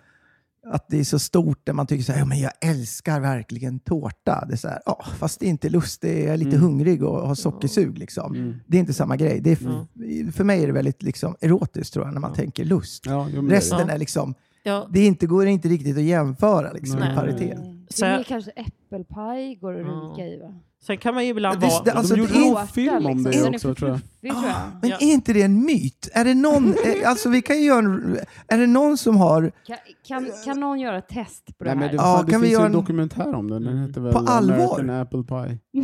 att 0.69 0.87
det 0.89 0.99
är 1.01 1.05
så 1.05 1.19
stort 1.19 1.61
där 1.67 1.73
man 1.73 1.87
tycker 1.87 2.05
så 2.05 2.13
här, 2.13 2.19
ja, 2.19 2.25
men 2.25 2.41
jag 2.41 2.53
älskar 2.61 3.21
verkligen 3.21 3.79
tårta. 3.81 4.45
Det 4.49 4.53
är 4.55 4.57
så 4.57 4.69
här, 4.69 4.81
ja, 4.87 5.05
fast 5.19 5.41
det 5.41 5.47
är 5.47 5.51
inte 5.51 5.69
lust, 5.69 6.01
det 6.01 6.27
är 6.27 6.37
lite 6.37 6.51
Mm. 6.51 6.61
hungrig 6.63 7.03
och 7.05 7.29
har 7.29 7.35
sockersug. 7.35 7.99
Liksom. 7.99 8.35
Mm. 8.35 8.55
Det 8.67 8.77
är 8.77 8.81
inte 8.81 8.93
samma 8.93 9.17
grej. 9.17 9.41
Det 9.41 9.51
är 9.51 9.53
f- 9.61 10.35
För 10.35 10.45
mig 10.45 10.63
är 10.63 10.67
det 10.67 10.73
väldigt 10.73 11.03
liksom, 11.03 11.37
erotiskt 11.41 11.93
tror 11.93 12.05
jag, 12.07 12.15
när 12.15 12.21
man 12.21 12.33
tänker 12.35 12.65
lust. 12.65 13.07
Ja, 13.07 13.29
är 13.29 13.43
Resten 13.43 13.87
det. 13.87 13.93
är 13.93 13.99
liksom, 13.99 14.35
Ja. 14.63 14.89
det 14.93 15.01
är 15.01 15.07
inte, 15.07 15.27
går 15.27 15.47
inte 15.47 15.69
riktigt 15.69 15.97
att 15.97 16.03
jämföra 16.03 16.73
liksom, 16.73 16.99
i 16.99 17.01
Nej. 17.01 17.15
paritet. 17.17 17.59
Det 17.89 17.95
Så- 17.97 18.05
är 18.07 18.23
kanske 18.23 18.51
äppelpaj 18.51 19.55
går 19.55 19.75
att 19.75 19.81
Ja. 19.87 19.93
runka 19.93 20.23
i 20.27 20.39
va? 20.41 20.55
Sen 20.87 20.99
kan 20.99 21.15
man 21.15 21.25
ju 21.25 21.31
ibland 21.31 21.61
Det- 21.61 21.67
vara... 21.67 21.83
det- 21.85 21.93
alltså, 21.93 22.15
de 22.15 22.21
gjorde 22.21 22.33
det 22.33 22.39
är- 22.49 22.61
en 22.61 22.67
film 22.67 23.07
om 23.07 23.23
det 23.25 23.31
Den 23.31 23.45
är 23.45 23.49
också, 23.55 23.69
för 23.69 23.75
tror 23.75 23.91
jag. 23.91 23.99
fluffig, 24.01 24.31
tror 24.31 24.45
jag. 24.45 24.57
Men 24.81 24.91
Ja. 24.91 24.97
är 25.01 25.13
inte 25.13 25.33
det 25.33 25.43
en 25.43 25.65
myt? 25.65 26.09
Är 26.13 26.25
det 26.25 26.35
någon, 26.35 26.69
eh, 26.85 27.09
alltså 27.11 27.29
vi 27.29 27.43
kan 27.43 27.57
ju 27.57 27.63
göra 27.65 27.79
en, 27.79 28.19
är 28.49 28.59
det 28.59 28.67
någon 28.67 28.97
som 28.99 29.17
har, 29.17 29.53
Kan, 29.67 29.77
kan, 30.09 30.31
kan 30.45 30.61
någon 30.61 30.81
göra 30.81 30.99
ett 30.99 31.09
test 31.09 31.47
på 31.59 31.65
det 31.65 31.71
Nej, 31.71 31.75
men 31.75 31.83
här? 31.83 31.91
det, 31.91 31.97
Ja, 31.97 32.23
det 32.27 32.31
kan 32.33 32.41
vi 32.41 32.47
finns 32.47 32.53
göra 32.53 32.63
ju 32.63 32.67
en- 32.67 32.73
en 32.73 32.79
dokumentär 32.81 33.35
om 33.35 33.51
den. 33.51 33.65
Den 33.65 33.79
heter 33.79 34.01
väl 34.01 34.13
På 34.13 34.19
allvar? 34.19 34.55
American 34.57 34.91
Apple 34.91 35.23
Pie. 35.23 35.59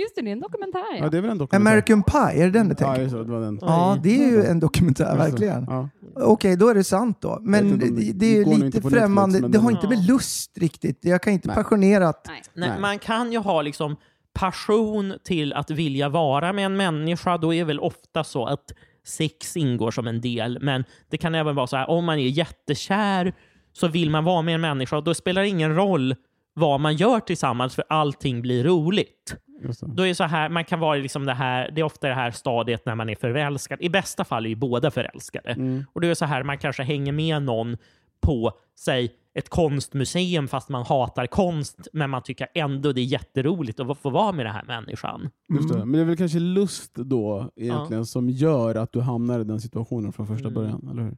Just 0.00 0.16
det, 0.16 0.22
det 0.22 0.28
är 0.30 0.32
en 0.32 0.40
dokumentär 0.40 0.78
ja. 0.98 1.04
Ja, 1.04 1.08
det 1.08 1.16
är 1.16 1.20
väl 1.20 1.30
en 1.30 1.38
dokumentär? 1.38 1.70
American 1.70 2.02
Pie, 2.02 2.42
är 2.42 2.44
det 2.46 2.50
den 2.58 2.68
du 2.68 2.74
Ja, 2.78 2.94
tänker 2.94 3.10
på? 3.10 3.16
det. 3.16 3.24
Det 3.24 3.30
var 3.32 3.40
den. 3.40 3.58
Ja, 3.62 3.98
det 4.02 4.24
är 4.24 4.30
ju 4.30 4.44
en 4.44 4.60
dokumentär, 4.60 5.16
verkligen. 5.16 5.66
Ja. 5.68 5.88
Okej, 6.14 6.56
då 6.56 6.68
är 6.68 6.74
det 6.74 6.84
sant 6.84 7.18
då. 7.20 7.38
Men 7.42 7.78
det, 7.78 7.90
det- 7.90 8.12
det 8.12 8.36
är 8.36 8.44
det 8.44 8.50
lite 8.50 8.64
Netflix, 8.64 8.88
främmande. 8.96 9.40
men 9.40 9.50
det 9.50 9.58
har 9.58 9.70
inte 9.70 9.88
med 9.88 10.06
lust 10.06 10.58
riktigt. 10.58 10.98
Jag 11.02 11.22
kan 11.22 11.32
inte 11.32 11.48
Nej. 11.48 11.54
passionerat... 11.56 12.24
Nej. 12.28 12.42
Nej, 12.54 12.68
Nej. 12.68 12.80
Man 12.80 12.98
kan 12.98 13.32
ju 13.32 13.38
ha 13.38 13.62
liksom 13.62 13.96
passion 14.32 15.14
till 15.24 15.52
att 15.52 15.70
vilja 15.70 16.08
vara 16.08 16.52
med 16.52 16.66
en 16.66 16.76
människa. 16.76 17.38
Då 17.38 17.54
är 17.54 17.64
väl 17.64 17.80
ofta 17.80 18.24
så 18.24 18.46
att 18.46 18.72
sex 19.06 19.56
ingår 19.56 19.90
som 19.90 20.06
en 20.06 20.20
del. 20.20 20.58
Men 20.62 20.84
det 21.10 21.18
kan 21.18 21.34
även 21.34 21.54
vara 21.54 21.66
så 21.66 21.76
här, 21.76 21.90
om 21.90 22.04
man 22.04 22.18
är 22.18 22.28
jättekär 22.28 23.32
så 23.72 23.88
vill 23.88 24.10
man 24.10 24.24
vara 24.24 24.42
med 24.42 24.54
en 24.54 24.60
människa 24.60 24.96
och 24.96 25.04
då 25.04 25.14
spelar 25.14 25.42
det 25.42 25.48
ingen 25.48 25.74
roll 25.74 26.14
vad 26.60 26.80
man 26.80 26.96
gör 26.96 27.20
tillsammans 27.20 27.74
för 27.74 27.84
allting 27.88 28.42
blir 28.42 28.64
roligt. 28.64 29.36
Då 29.80 30.02
är 30.02 30.08
det 30.08 30.14
så 30.14 30.24
här, 30.24 30.48
man 30.48 30.64
kan 30.64 30.80
vara 30.80 30.96
liksom 30.96 31.24
det 31.24 31.34
här, 31.34 31.70
det 31.70 31.80
är 31.80 31.84
ofta 31.84 32.08
det 32.08 32.14
här 32.14 32.30
stadiet 32.30 32.86
när 32.86 32.94
man 32.94 33.08
är 33.08 33.14
förälskad. 33.14 33.78
I 33.82 33.88
bästa 33.88 34.24
fall 34.24 34.44
är 34.44 34.48
ju 34.50 34.56
båda 34.56 34.90
förälskade. 34.90 35.50
Mm. 35.50 35.84
Och 35.92 36.00
det 36.00 36.08
är 36.08 36.14
så 36.14 36.24
här, 36.24 36.42
man 36.42 36.58
kanske 36.58 36.82
hänger 36.82 37.12
med 37.12 37.42
någon 37.42 37.76
på, 38.20 38.52
säg, 38.78 39.10
ett 39.34 39.48
konstmuseum 39.48 40.48
fast 40.48 40.68
man 40.68 40.82
hatar 40.82 41.26
konst, 41.26 41.88
men 41.92 42.10
man 42.10 42.22
tycker 42.22 42.48
ändå 42.54 42.92
det 42.92 43.00
är 43.00 43.04
jätteroligt 43.04 43.80
att 43.80 43.98
få 43.98 44.10
vara 44.10 44.32
med 44.32 44.46
den 44.46 44.54
här 44.54 44.64
människan. 44.64 45.30
Just 45.54 45.68
det. 45.68 45.74
Mm. 45.74 45.90
Men 45.90 45.98
det 45.98 46.04
är 46.04 46.06
väl 46.06 46.16
kanske 46.16 46.38
lust 46.38 46.94
då 46.94 47.50
egentligen 47.56 48.06
som 48.06 48.30
gör 48.30 48.74
att 48.74 48.92
du 48.92 49.00
hamnar 49.00 49.40
i 49.40 49.44
den 49.44 49.60
situationen 49.60 50.12
från 50.12 50.26
första 50.26 50.48
Mm. 50.48 50.54
början, 50.54 50.88
eller 50.92 51.02
hur? 51.02 51.16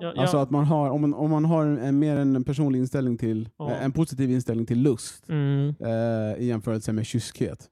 Ja, 0.00 0.14
Alltså 0.16 0.36
ja. 0.36 0.42
att 0.42 0.50
man 0.50 0.64
har, 0.64 0.90
om 0.90 1.00
man, 1.00 1.14
om 1.14 1.30
man 1.30 1.44
har 1.44 1.66
en, 1.66 1.98
mer 1.98 2.16
en 2.16 2.44
personlig 2.44 2.78
inställning 2.78 3.18
till, 3.18 3.48
Ja. 3.58 3.70
en 3.70 3.92
positiv 3.92 4.30
inställning 4.30 4.66
till 4.66 4.78
lust 4.82 5.28
Mm. 5.28 5.74
eh, 5.80 6.42
i 6.42 6.46
jämförelse 6.46 6.92
med 6.92 7.06
kyskhet, 7.06 7.68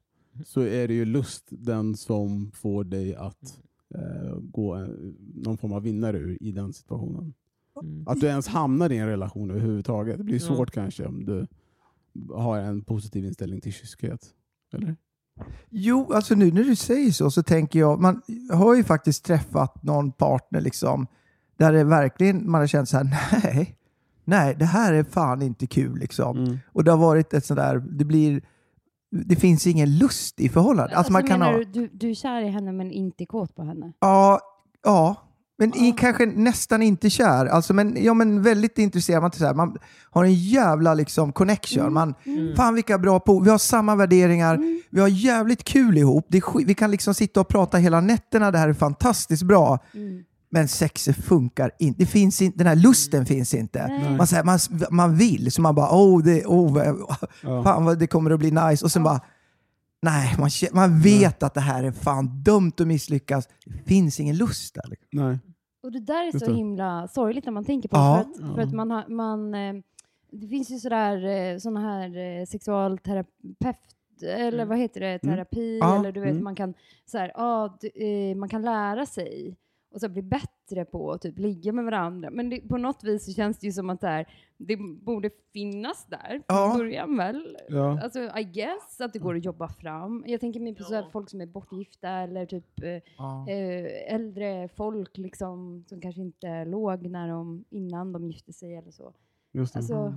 så 0.46 0.61
är 0.61 0.88
det 0.88 0.94
ju 0.94 1.04
lust 1.04 1.44
den 1.50 1.96
som 1.96 2.50
får 2.54 2.85
dig 2.85 3.14
att 3.14 3.59
eh, 3.94 4.37
gå 4.40 4.74
en, 4.74 5.16
någon 5.35 5.59
form 5.59 5.72
av 5.72 5.83
vinnare 5.83 6.18
ur 6.18 6.38
i 6.42 6.52
den 6.52 6.72
situationen. 6.72 7.35
Mm. 7.83 8.04
Att 8.09 8.20
du 8.20 8.26
ens 8.26 8.48
hamnar 8.48 8.92
i 8.92 8.96
en 8.98 9.09
relation 9.09 9.50
överhuvudtaget. 9.50 10.18
Det 10.18 10.24
blir 10.24 10.35
Ja. 10.35 10.54
svårt 10.56 10.70
kanske 10.70 11.06
om 11.06 11.24
du 11.24 11.46
har 12.35 12.59
en 12.59 12.83
positiv 12.85 13.24
inställning 13.24 13.61
till 13.61 13.72
kyskhet. 13.72 14.26
Eller? 14.72 14.96
Jo, 15.70 16.12
alltså 16.12 16.35
nu 16.35 16.52
när 16.52 16.64
du 16.64 16.76
säger 16.76 17.11
så 17.11 17.30
så 17.30 17.42
tänker 17.42 17.78
jag, 17.78 18.00
man 18.00 18.22
har 18.52 18.74
ju 18.76 18.85
faktiskt 18.85 19.24
träffat 19.24 19.83
någon 19.83 20.12
partner 20.12 20.61
liksom 20.61 21.06
där 21.61 21.73
det 21.73 21.85
verkligen 21.85 22.51
man 22.51 22.61
har 22.61 22.66
känt 22.66 22.88
så 22.88 22.96
här, 22.96 23.05
nej, 23.44 23.77
nej, 24.25 24.57
det 24.59 24.64
här 24.64 24.92
är 24.92 25.05
fan 25.05 25.42
inte 25.42 25.66
kul 25.66 25.99
liksom. 25.99 26.38
Mm. 26.38 26.59
Och 26.73 26.85
det 26.85 26.90
har 26.90 26.99
varit 26.99 27.35
ett 27.35 27.44
sådär, 27.44 27.79
det 27.79 28.05
blir, 28.05 28.42
det 29.11 29.37
finns 29.37 29.66
ingen 29.66 29.99
lust 29.99 30.40
i 30.40 30.49
förhållandet. 30.49 30.96
Alltså, 30.96 31.12
man 31.12 31.27
kan 31.27 31.38
menar 31.38 31.53
ha, 31.53 31.59
du, 31.59 31.64
du, 31.64 31.90
du 31.92 32.11
är 32.11 32.14
kär 32.14 32.42
i 32.42 32.49
henne 32.49 32.73
men 32.73 32.90
inte 32.90 33.27
kåt 33.27 33.57
på 33.57 33.62
henne? 33.62 33.92
ja, 34.01 34.40
ja, 34.85 35.16
men 35.59 35.77
i, 35.77 35.92
kanske 35.99 36.27
nästan 36.27 36.83
inte 36.83 37.11
kär, 37.11 37.46
alltså, 37.46 37.75
men, 37.75 38.05
ja, 38.05 38.14
men 38.14 38.42
väldigt 38.42 38.79
intresserad. 38.79 39.23
Man, 39.23 39.31
här, 39.40 39.55
man 39.55 39.79
har 40.11 40.25
en 40.25 40.35
jävla 40.35 40.94
liksom 40.94 41.33
connection. 41.33 41.92
Man, 41.92 42.14
Mm. 42.25 42.57
Fan 42.57 42.75
vilka 42.75 42.99
bra 42.99 43.20
på, 43.20 43.40
vi 43.40 43.51
har 43.51 43.59
samma 43.59 43.96
värderingar, 43.96 44.55
Mm. 44.55 44.81
vi 44.90 45.01
har 45.01 45.09
jävligt 45.09 45.64
kul 45.64 45.99
ihop. 45.99 46.27
Det 46.29 46.42
vi 46.66 46.75
kan 46.75 46.90
liksom 46.90 47.14
sitta 47.14 47.40
och 47.40 47.49
prata 47.49 47.79
hela 47.79 48.01
nätterna, 48.01 48.51
det 48.51 48.59
här 48.59 48.68
är 48.68 48.73
fantastiskt 48.73 49.42
bra. 49.42 49.79
Mm. 49.94 50.25
Men 50.53 50.69
sexet 50.69 51.17
funkar 51.17 51.71
inte. 51.79 51.99
Det 52.03 52.07
finns 52.07 52.43
inte, 52.43 52.59
den 52.59 52.67
här 52.67 52.77
lusten 52.77 53.27
finns 53.27 53.55
inte. 53.55 53.87
Nej. 53.89 54.17
Man, 54.17 54.27
säger, 54.27 54.45
man, 54.45 54.59
man 54.91 55.17
vill, 55.17 55.53
så 55.53 55.63
man 55.63 55.75
bara 55.75 55.89
oh, 55.91 56.23
det, 56.23 56.47
oh 56.47 56.79
Ja. 57.43 57.63
fan 57.65 57.85
vad 57.85 57.99
det 57.99 58.07
kommer 58.07 58.31
att 58.31 58.39
bli 58.39 58.51
nice. 58.51 58.85
Och 58.85 58.93
sen 58.93 59.03
bara 59.03 59.21
nej, 60.03 60.35
man, 60.39 60.51
man 60.73 61.01
vet 61.01 61.43
att 61.43 61.55
det 61.55 61.61
här 61.61 61.85
är 61.85 61.93
fan 61.93 62.43
dumt 62.43 62.73
att 62.81 62.87
misslyckas. 62.87 63.49
Det 63.67 63.83
finns 63.89 64.21
ingen 64.21 64.37
lust 64.37 64.75
där. 64.75 64.83
liksom. 64.91 65.09
Nej. 65.13 65.39
Och 65.83 65.93
det 65.93 66.01
där 66.01 66.27
är 66.35 66.39
så 66.39 66.55
himla 66.55 67.09
sorgligt 67.09 67.45
när 67.45 67.53
man 67.53 67.65
tänker 67.65 67.89
på 67.89 67.97
Ja. 67.97 68.25
det. 68.29 68.39
För 68.41 68.49
att, 68.49 68.55
för 68.55 68.63
att 68.63 68.73
man 68.73 68.91
har, 68.91 69.09
man, 69.09 69.55
eh, 69.55 69.75
det 70.33 70.49
finns 70.49 70.71
ju 70.71 70.79
sådär, 70.79 71.17
eh, 71.17 71.77
här 71.79 72.41
eh, 72.41 72.47
sexualterapeut 72.47 73.77
eller 74.23 74.53
Mm. 74.53 74.69
vad 74.69 74.79
heter 74.79 75.01
det, 75.01 75.19
terapi, 75.19 75.79
Ja. 75.81 75.99
eller 75.99 76.13
du 76.13 76.21
vet, 76.21 76.31
Mm. 76.31 76.45
man 76.45 76.55
kan, 76.55 76.75
så 77.07 77.19
här, 77.19 77.33
ja, 77.35 77.79
d- 77.81 78.31
eh, 78.31 78.37
man 78.37 78.49
kan 78.49 78.63
lära 78.63 79.07
sig 79.07 79.57
och 79.92 80.00
så 80.00 80.09
bli 80.09 80.22
bättre 80.22 80.85
på 80.85 81.12
att 81.12 81.22
typ 81.22 81.38
ligga 81.38 81.72
med 81.72 81.85
varandra. 81.85 82.31
Men 82.31 82.50
det, 82.50 82.61
på 82.61 82.76
något 82.76 83.05
vis 83.05 83.24
så 83.24 83.33
känns 83.33 83.59
det 83.59 83.66
ju 83.66 83.72
som 83.72 83.90
att 83.90 84.00
det, 84.00 84.07
här, 84.09 84.26
det 84.57 84.76
borde 84.76 85.31
finnas 85.53 86.07
där 86.07 86.42
Ja. 86.48 86.68
från 86.70 86.79
början 86.79 87.16
väl? 87.16 87.57
Ja. 87.68 88.00
Alltså 88.03 88.18
I 88.38 88.44
guess 88.44 89.00
att 89.00 89.12
det 89.12 89.18
går 89.18 89.37
att 89.37 89.44
jobba 89.44 89.68
fram. 89.68 90.24
Jag 90.26 90.40
tänker 90.40 90.61
mig 90.61 90.74
på 90.74 90.83
så 90.83 90.94
här, 90.94 91.07
folk 91.12 91.31
som 91.31 91.40
är 91.40 91.46
bortgifta 91.46 92.09
eller 92.09 92.46
typ 92.46 92.83
eh, 92.83 92.90
eh, 93.55 94.14
äldre 94.14 94.68
folk 94.68 95.18
liksom, 95.18 95.85
som 95.88 96.00
kanske 96.00 96.20
inte 96.20 96.64
låg 96.64 97.07
när 97.07 97.29
de, 97.29 97.64
innan 97.70 98.12
de 98.12 98.26
gifte 98.26 98.53
sig 98.53 98.74
eller 98.76 98.90
så. 98.90 99.12
Just 99.53 99.72
det. 99.74 99.79
Alltså, 99.79 100.14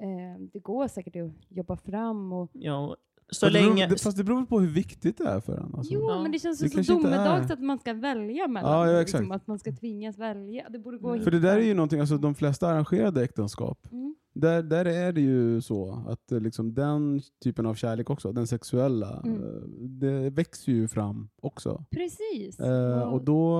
eh, 0.00 0.40
det 0.52 0.58
går 0.58 0.88
säkert 0.88 1.16
att 1.16 1.30
jobba 1.48 1.76
fram 1.76 2.32
och... 2.32 2.50
Ja, 2.52 2.96
så 3.30 3.46
det 3.46 3.52
beror- 3.52 3.68
länge... 3.68 3.86
det, 3.86 4.02
fast 4.02 4.16
det 4.16 4.24
beror 4.24 4.46
på 4.46 4.60
hur 4.60 4.68
viktigt 4.68 5.18
det 5.18 5.24
är 5.28 5.40
för 5.40 5.56
en. 5.56 5.74
Alltså. 5.74 5.94
Jo, 5.94 6.06
Ja. 6.10 6.22
men 6.22 6.32
det 6.32 6.38
känns 6.38 6.58
Det 6.60 6.84
så 6.84 6.92
domedags 6.92 7.50
att 7.50 7.60
man 7.60 7.78
ska 7.78 7.94
välja 7.94 8.48
mellan 8.48 8.72
Ja, 8.72 8.92
ja, 8.92 9.00
liksom, 9.00 9.32
att 9.32 9.46
man 9.46 9.58
ska 9.58 9.72
tvingas 9.72 10.18
välja. 10.18 10.68
Det 10.68 10.78
borde 10.78 10.98
gå 10.98 11.12
att 11.12 11.24
För 11.24 11.30
det 11.30 11.40
där 11.40 11.56
är 11.56 11.62
ju 11.62 11.74
någonting, 11.74 12.00
alltså 12.00 12.18
de 12.18 12.34
flesta 12.34 12.68
arrangerade 12.68 13.24
äktenskap, 13.24 13.86
Mm. 13.92 14.14
där, 14.32 14.62
där 14.62 14.84
är 14.84 15.12
det 15.12 15.20
ju 15.20 15.60
så 15.60 16.04
att 16.08 16.32
eh, 16.32 16.40
liksom 16.40 16.74
den 16.74 17.20
typen 17.44 17.66
av 17.66 17.74
kärlek 17.74 18.10
också, 18.10 18.32
den 18.32 18.46
sexuella, 18.46 19.22
Mm. 19.24 19.42
eh, 19.42 19.48
det 19.78 20.30
växer 20.30 20.72
ju 20.72 20.88
fram 20.88 21.28
också. 21.42 21.84
Precis. 21.90 22.60
Eh, 22.60 23.02
Och- 23.02 23.12
och 23.14 23.24
då, 23.24 23.58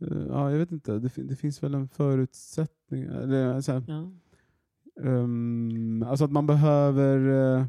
eh, 0.00 0.16
ja 0.28 0.50
jag 0.50 0.58
vet 0.58 0.72
inte, 0.72 0.92
det, 0.98 1.10
det 1.16 1.36
finns 1.36 1.62
väl 1.62 1.74
en 1.74 1.88
förutsättning, 1.88 3.02
eller 3.02 3.60
så 3.60 3.72
här, 3.72 3.82
Ja. 3.88 4.10
ehm, 5.02 6.04
alltså 6.08 6.24
att 6.24 6.32
man 6.32 6.46
behöver 6.46 7.18
eh, 7.58 7.64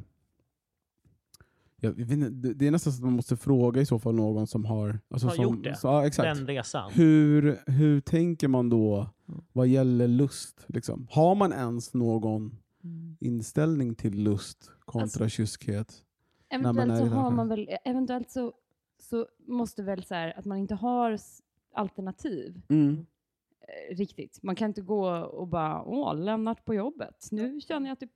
inte, 1.87 2.29
det, 2.53 2.67
är 2.67 2.71
nästan 2.71 2.93
så 2.93 2.99
att 2.99 3.03
man 3.03 3.13
måste 3.13 3.37
fråga 3.37 3.81
i 3.81 3.85
så 3.85 3.99
fall 3.99 4.15
någon 4.15 4.47
som 4.47 4.65
har, 4.65 4.99
alltså 5.09 5.27
Har 5.27 5.35
som, 5.35 5.43
gjort 5.43 5.63
det. 5.63 5.75
Så, 5.75 5.87
ja, 5.87 6.07
exakt. 6.07 6.37
Den 6.37 6.47
resan. 6.47 6.91
Hur, 6.93 7.59
hur 7.71 8.01
tänker 8.01 8.47
man 8.47 8.69
då 8.69 9.07
Mm. 9.29 9.41
vad 9.53 9.67
gäller 9.67 10.07
lust? 10.07 10.65
Liksom? 10.67 11.07
Har 11.11 11.35
man 11.35 11.53
ens 11.53 11.93
någon 11.93 12.55
Mm. 12.83 13.17
inställning 13.19 13.95
till 13.95 14.23
lust 14.23 14.71
kontra 14.85 15.03
Alltså- 15.23 15.29
kyskhet? 15.29 16.03
man 16.51 16.59
Eventuellt 16.65 16.91
så 16.99 17.05
i 17.05 17.09
den 17.09 17.13
har 17.17 17.23
här- 17.23 17.31
man 17.31 17.47
väl, 17.47 17.69
eventuellt 17.85 18.31
så, 18.31 18.53
så 18.99 19.27
måste 19.47 19.83
väl 19.83 20.03
så 20.03 20.13
här, 20.15 20.39
att 20.39 20.45
man 20.45 20.57
inte 20.57 20.75
har 20.75 21.17
alternativ 21.73 22.61
eh, 23.89 23.95
riktigt. 23.95 24.39
Man 24.43 24.55
kan 24.55 24.67
inte 24.67 24.81
gå 24.81 25.09
och 25.17 25.47
bara, 25.47 25.83
åh, 25.83 26.15
Lennart 26.15 26.65
på 26.65 26.73
jobbet. 26.73 27.27
Nu 27.31 27.61
känner 27.61 27.87
jag 27.87 27.93
att 27.93 27.99
det 27.99 28.09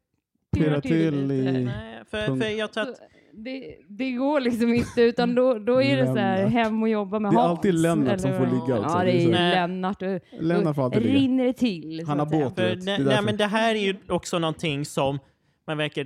Pirrar 0.55 0.81
till, 0.81 1.31
i- 1.31 1.63
Nej, 1.65 2.03
för, 2.11 2.25
för 2.39 2.49
jag 2.57 2.73
tror 2.73 2.83
att... 2.83 2.95
det, 3.33 3.75
det 3.87 4.11
går 4.11 4.39
liksom 4.39 4.73
inte, 4.73 5.01
utan 5.01 5.35
då, 5.35 5.59
då 5.59 5.81
är 5.83 5.97
det 5.97 6.05
så 6.07 6.15
här 6.15 6.37
Lennart. 6.37 6.53
hem 6.53 6.81
och 6.83 6.89
jobba 6.89 7.19
med 7.19 7.31
Det 7.31 7.35
är 7.35 7.39
Hans. 7.39 7.49
alltid 7.57 7.73
Lennart 7.73 8.19
som 8.21 8.33
får 8.33 8.45
ligga 8.45 8.79
också, 8.79 8.97
Ja, 8.97 9.03
det 9.03 9.23
är. 9.23 9.29
Nej. 9.29 9.51
Lennart. 9.55 10.01
Och, 10.01 10.19
Lennart 10.41 10.75
får 10.75 10.83
alltid 10.85 11.01
rinner 11.05 11.45
det 11.45 11.53
till. 11.53 12.03
Han 12.07 12.19
har 12.19 12.25
att 12.25 12.31
säga. 12.31 12.45
båt. 12.45 12.55
För, 12.55 12.69
vet, 12.75 12.85
det 12.85 12.91
är 12.91 12.97
nej, 12.99 13.07
nej, 13.07 13.21
men 13.23 13.37
det 13.37 13.45
här 13.45 13.75
är 13.75 13.79
ju 13.79 13.95
också 14.09 14.39
någonting 14.39 14.85
som 14.85 15.19
man 15.67 15.77
verkar... 15.77 16.05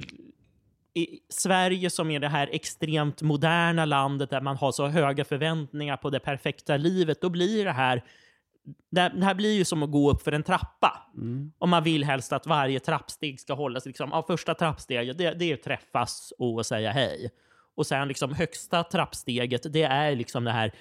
I 0.94 1.08
Sverige 1.30 1.90
som 1.90 2.12
är 2.12 2.20
det 2.20 2.28
här 2.28 2.50
extremt 2.52 3.22
moderna 3.22 3.86
landet 3.86 4.30
där 4.30 4.42
man 4.42 4.56
har 4.56 4.72
så 4.72 4.88
höga 4.88 5.26
förväntningar 5.26 5.98
på 5.98 6.10
det 6.10 6.20
perfekta 6.20 6.78
livet, 6.78 7.22
då 7.22 7.30
blir 7.30 7.66
det 7.66 7.72
här... 7.72 8.04
Det 8.92 9.02
här 9.02 9.36
blir 9.36 9.54
ju 9.54 9.66
som 9.66 9.84
att 9.84 9.92
gå 9.92 10.12
upp 10.12 10.22
för 10.22 10.32
en 10.32 10.44
trappa. 10.44 11.10
Mm. 11.16 11.52
Och 11.58 11.70
man 11.70 11.84
vill 11.84 12.04
helst 12.04 12.34
att 12.34 12.48
varje 12.48 12.80
trappsteg 12.80 13.40
ska 13.40 13.54
hållas. 13.54 13.86
Liksom, 13.86 14.10
ja, 14.12 14.24
första 14.28 14.54
trappsteget 14.54 15.18
det, 15.18 15.32
det 15.32 15.52
är 15.52 15.54
att 15.54 15.64
träffas 15.64 16.34
och 16.38 16.66
säga 16.66 16.92
hej. 16.92 17.30
Och 17.76 17.88
sen 17.88 18.08
liksom 18.08 18.34
högsta 18.34 18.84
trappsteget, 18.84 19.74
det 19.74 19.84
är 19.84 20.16
liksom 20.16 20.44
det 20.44 20.52
här 20.52 20.72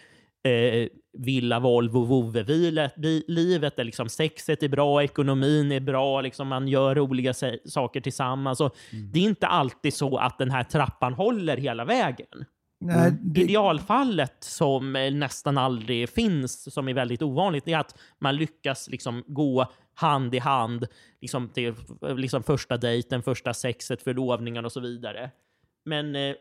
eh, 0.45 0.89
villa, 1.19 1.61
Volvo, 1.61 2.05
vovve-livet 2.05 3.77
där 3.77 3.85
liksom 3.85 4.09
sexet 4.09 4.63
är 4.63 4.69
bra, 4.69 5.03
ekonomin 5.03 5.73
är 5.73 5.81
bra, 5.81 6.21
liksom 6.21 6.49
man 6.49 6.69
gör 6.69 6.95
roliga 6.95 7.35
saker 7.65 8.01
tillsammans. 8.01 8.61
Och 8.61 8.77
Det 9.13 9.19
är 9.19 9.25
inte 9.25 9.47
alltid 9.47 9.95
så 9.95 10.17
att 10.17 10.39
den 10.39 10.51
här 10.51 10.65
trappan 10.65 11.15
håller 11.15 11.57
hela 11.57 11.85
vägen. 11.85 12.45
Nej, 12.81 13.13
det, 13.21 13.41
Idealfallet 13.41 14.37
som 14.45 14.93
nästan 14.93 15.59
aldrig 15.59 16.09
finns, 16.09 16.75
som 16.75 16.89
är 16.89 16.95
väldigt 16.95 17.23
ovanligt, 17.23 17.69
är 17.69 17.79
att 17.79 17.99
man 18.19 18.37
lyckas 18.37 18.89
liksom 18.89 19.25
gå 19.27 19.67
hand 19.95 20.35
i 20.35 20.39
hand 20.39 20.87
liksom 21.21 21.49
till 21.49 21.75
liksom 22.17 22.43
första 22.43 22.77
dejten, 22.77 23.23
första 23.23 23.55
sexet, 23.55 24.03
förlovningen 24.03 24.65
och 24.65 24.73
så 24.73 24.81
vidare. 24.81 25.31
Men 25.85 26.17
eh, 26.17 26.35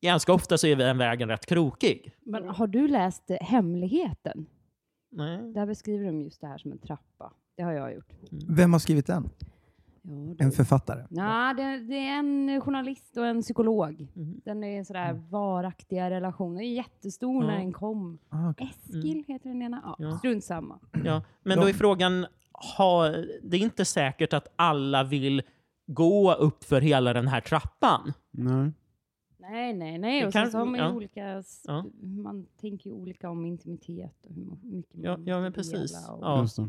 ganska 0.00 0.32
ofta 0.32 0.58
så 0.58 0.66
är 0.66 0.76
den 0.76 0.98
vägen 0.98 1.28
rätt 1.28 1.46
krokig. 1.46 2.12
Men 2.20 2.48
har 2.48 2.66
du 2.66 2.88
läst 2.88 3.30
eh, 3.30 3.36
Hemligheten? 3.40 4.46
Nej. 5.10 5.52
Där 5.52 5.66
beskriver 5.66 6.06
de 6.06 6.22
just 6.22 6.40
det 6.40 6.46
här 6.46 6.58
som 6.58 6.72
en 6.72 6.78
trappa. 6.78 7.32
Det 7.56 7.62
har 7.62 7.72
jag 7.72 7.94
gjort. 7.94 8.12
vem 8.48 8.72
har 8.72 8.80
skrivit 8.80 9.06
den? 9.06 9.30
Ja. 10.10 10.44
En 10.44 10.52
författare? 10.52 11.04
Ja, 11.10 11.54
det, 11.56 11.78
det 11.78 11.94
är 12.08 12.18
en 12.18 12.60
journalist 12.60 13.16
och 13.16 13.26
en 13.26 13.42
psykolog. 13.42 14.06
Mhm. 14.14 14.40
Den 14.44 14.64
är 14.64 14.84
sådär 14.84 15.12
varaktiga 15.30 16.10
relationer. 16.10 16.62
Jättestor 16.62 17.42
när 17.44 17.56
den 17.58 17.72
kom. 17.72 18.18
Ah, 18.28 18.50
okej. 18.50 18.72
Eskil 18.84 19.24
heter 19.28 19.48
den 19.48 19.62
ena. 19.62 19.80
Ja, 19.84 19.96
Ja. 19.98 20.18
Strunt 20.18 20.44
samma. 20.44 20.78
Ja, 21.04 21.22
men 21.42 21.58
då 21.60 21.68
är 21.68 21.72
frågan, 21.72 22.26
ha, 22.78 23.08
det 23.42 23.56
är 23.56 23.60
inte 23.60 23.84
säkert 23.84 24.32
att 24.32 24.48
alla 24.56 25.04
vill 25.04 25.42
gå 25.86 26.32
upp 26.34 26.64
för 26.64 26.80
hela 26.80 27.12
den 27.12 27.28
här 27.28 27.40
trappan. 27.40 28.12
Nej. 28.30 28.72
Nej, 29.40 29.72
nej, 29.74 29.98
nej. 29.98 30.26
Och 30.26 30.32
kan- 30.32 30.50
så 30.50 30.58
har 30.58 30.64
man 30.64 30.80
ja. 30.80 30.92
olika... 30.92 31.42
Ja. 31.66 31.84
Man 32.02 32.46
tänker 32.60 32.90
ju 32.90 32.96
olika 32.96 33.30
om 33.30 33.44
intimitet 33.46 34.26
och 34.26 34.34
hur 34.34 34.44
mycket 34.62 34.94
man 34.94 35.04
Ja, 35.04 35.18
ja, 35.24 35.40
men 35.40 35.52
precis. 35.52 36.08
Och, 36.10 36.18
Ja. 36.22 36.40
Just 36.40 36.56
det. 36.56 36.68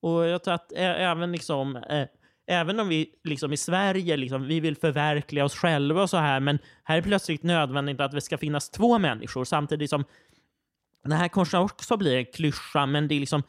Och 0.00 0.26
jag 0.26 0.44
tror 0.44 0.54
att 0.54 0.72
ä- 0.72 0.76
även 0.96 1.32
liksom, 1.32 1.76
eh, 1.76 2.06
även 2.46 2.80
om 2.80 2.88
vi 2.88 3.10
liksom 3.24 3.52
i 3.52 3.56
Sverige 3.56 4.16
liksom, 4.16 4.46
vi 4.46 4.60
vill 4.60 4.76
förverkliga 4.76 5.44
oss 5.44 5.54
själva 5.54 6.02
och 6.02 6.10
så 6.10 6.16
här, 6.16 6.40
men 6.40 6.58
här 6.84 6.96
är 6.96 7.00
det 7.00 7.08
plötsligt 7.08 7.42
nödvändigt 7.42 8.00
att 8.00 8.12
det 8.12 8.20
ska 8.20 8.38
finnas 8.38 8.70
två 8.70 8.98
människor 8.98 9.44
samtidigt 9.44 9.90
som 9.90 10.04
det 11.04 11.14
här 11.14 11.28
kanske 11.28 11.58
också 11.58 11.96
blir 11.96 12.16
en 12.16 12.26
klyscha, 12.26 12.86
men 12.86 13.08
det 13.08 13.14
är 13.14 13.20
liksom 13.20 13.42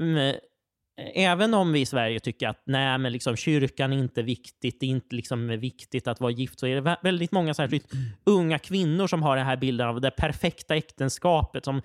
mm, 0.00 0.36
även 1.14 1.54
om 1.54 1.72
vi 1.72 1.80
i 1.80 1.86
Sverige 1.86 2.20
tycker 2.20 2.48
att 2.48 2.62
nej, 2.64 2.98
men 2.98 3.12
liksom, 3.12 3.36
kyrkan 3.36 3.92
är 3.92 3.98
inte 3.98 4.22
viktigt, 4.22 4.80
det 4.80 4.86
är 4.86 4.90
inte 4.90 5.16
liksom 5.16 5.48
viktigt 5.48 6.08
att 6.08 6.20
vara 6.20 6.30
gift, 6.30 6.60
så 6.60 6.66
är 6.66 6.80
det 6.80 6.96
väldigt 7.02 7.32
många 7.32 7.54
särskilt 7.54 7.92
unga 8.24 8.58
kvinnor 8.58 9.06
som 9.06 9.22
har 9.22 9.36
den 9.36 9.46
här 9.46 9.56
bilden 9.56 9.88
av 9.88 10.00
det 10.00 10.10
perfekta 10.10 10.76
äktenskapet 10.76 11.64
som 11.64 11.82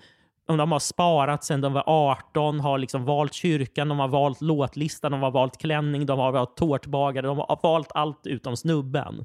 om 0.48 0.56
de 0.56 0.72
har 0.72 0.78
sparat 0.78 1.44
sedan 1.44 1.60
de 1.60 1.72
var 1.72 1.84
18, 1.86 2.60
har 2.60 2.78
liksom 2.78 3.04
valt 3.04 3.34
kyrkan, 3.34 3.88
de 3.88 3.98
har 3.98 4.08
valt 4.08 4.40
låtlistan, 4.40 5.12
de 5.12 5.22
har 5.22 5.30
valt 5.30 5.58
klänning, 5.58 6.06
de 6.06 6.18
har 6.18 6.32
valt 6.32 6.56
tårtbagare, 6.56 7.26
de 7.26 7.38
har 7.38 7.58
valt 7.62 7.92
allt 7.94 8.26
utom 8.26 8.56
snubben. 8.56 9.24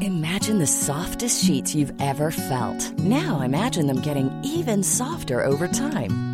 Imagine 0.00 0.58
the 0.58 0.66
softest 0.66 1.44
sheets 1.44 1.74
you've 1.74 1.92
ever 2.00 2.30
felt. 2.30 2.98
Now 2.98 3.42
imagine 3.42 3.86
them 3.86 4.00
getting 4.00 4.30
even 4.44 4.82
softer 4.82 5.46
over 5.46 5.68
time. 5.68 6.33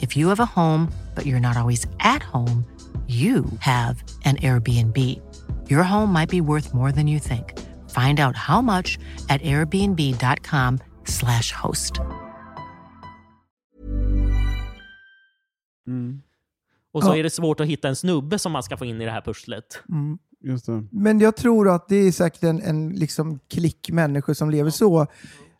If 0.00 0.16
you 0.16 0.28
have 0.28 0.40
a 0.42 0.46
home, 0.56 0.88
but 1.14 1.26
you're 1.26 1.40
not 1.40 1.56
always 1.56 1.86
at 1.98 2.22
home, 2.22 2.64
you 3.08 3.44
have 3.60 3.96
an 4.24 4.36
Airbnb. 4.36 4.96
Your 5.70 5.82
home 5.82 6.12
might 6.12 6.30
be 6.30 6.40
worth 6.40 6.74
more 6.74 6.92
than 6.92 7.08
you 7.08 7.20
think. 7.20 7.44
Find 7.88 8.20
out 8.20 8.36
how 8.36 8.62
much 8.62 8.98
at 9.28 9.42
airbnb.com/slash 9.42 11.52
host. 11.52 12.00
Mm. 15.86 16.22
Och 16.92 17.02
så 17.02 17.08
Ja. 17.10 17.16
är 17.16 17.22
det 17.22 17.30
svårt 17.30 17.60
att 17.60 17.66
hitta 17.66 17.88
en 17.88 17.96
snubbe 17.96 18.38
som 18.38 18.52
man 18.52 18.62
ska 18.62 18.76
få 18.76 18.84
in 18.84 19.00
i 19.00 19.04
det 19.04 19.10
här 19.10 19.20
pusslet. 19.20 19.82
Mm. 19.88 20.18
Just 20.40 20.66
det. 20.66 20.84
Men 20.90 21.20
jag 21.20 21.36
tror 21.36 21.74
att 21.74 21.88
det 21.88 21.96
är 21.96 22.12
säkert 22.12 22.42
en, 22.42 22.62
en 22.62 22.90
liksom 22.90 23.38
klick 23.48 23.90
människor 23.90 24.34
som 24.34 24.50
lever 24.50 24.70
så. 24.70 25.06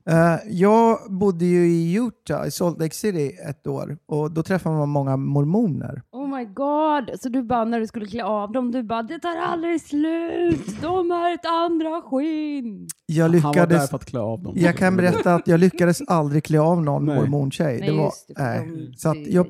Eh, 0.09 0.37
jag 0.47 0.99
bodde 1.11 1.45
ju 1.45 1.67
i 1.69 1.95
Utah, 1.95 2.47
i 2.47 2.51
Salt 2.51 2.79
Lake 2.81 2.95
City, 2.95 3.33
ett 3.49 3.67
år 3.67 3.99
och 4.07 4.31
då 4.31 4.43
träffade 4.43 4.77
man 4.77 4.89
många 4.89 5.17
mormoner. 5.17 6.03
Oh 6.13 6.37
my 6.37 6.45
god! 6.45 7.21
Så 7.21 7.29
du 7.29 7.43
bara 7.43 7.65
när 7.65 7.81
du 7.81 7.87
skulle 7.87 8.07
klä 8.07 8.25
av 8.25 8.53
dem, 8.53 8.73
du 8.73 8.83
bara 8.83 9.03
det 9.03 9.19
tar 9.19 9.37
aldrig 9.37 9.81
slut! 9.81 10.81
De 10.83 11.11
har 11.11 11.35
ett 11.35 11.47
andra 11.47 12.03
skinn! 12.03 12.89
Jag 13.07 13.25
Han 13.25 13.33
var 13.33 13.53
där 13.53 13.61
lyckades, 13.61 13.91
för 13.91 13.97
att 13.97 14.05
klä 14.05 14.21
av 14.21 14.43
dem. 14.43 14.55
jag 14.57 14.77
kan 14.77 14.97
berätta 14.97 15.35
att 15.35 15.49
jag 15.49 15.61
lyckades 15.61 16.01
aldrig 16.09 16.45
klä 16.45 16.61
av 16.61 16.83
någon 16.83 17.05
Nej. 17.07 17.17
mormontjej. 17.17 17.79
Nej, 17.81 17.91
Det 17.91 17.97
var, 17.97 18.13
det, 18.29 18.67
de 18.89 18.97
Så 18.97 19.09
att 19.11 19.27
jag 19.27 19.47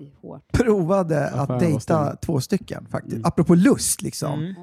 provade 0.52 1.28
att 1.28 1.60
dejta 1.60 2.16
två 2.16 2.40
stycken 2.40 2.86
faktiskt. 2.90 3.14
Mm. 3.14 3.24
Apropå 3.26 3.54
lust 3.54 4.02
liksom. 4.02 4.32
Mm. 4.40 4.54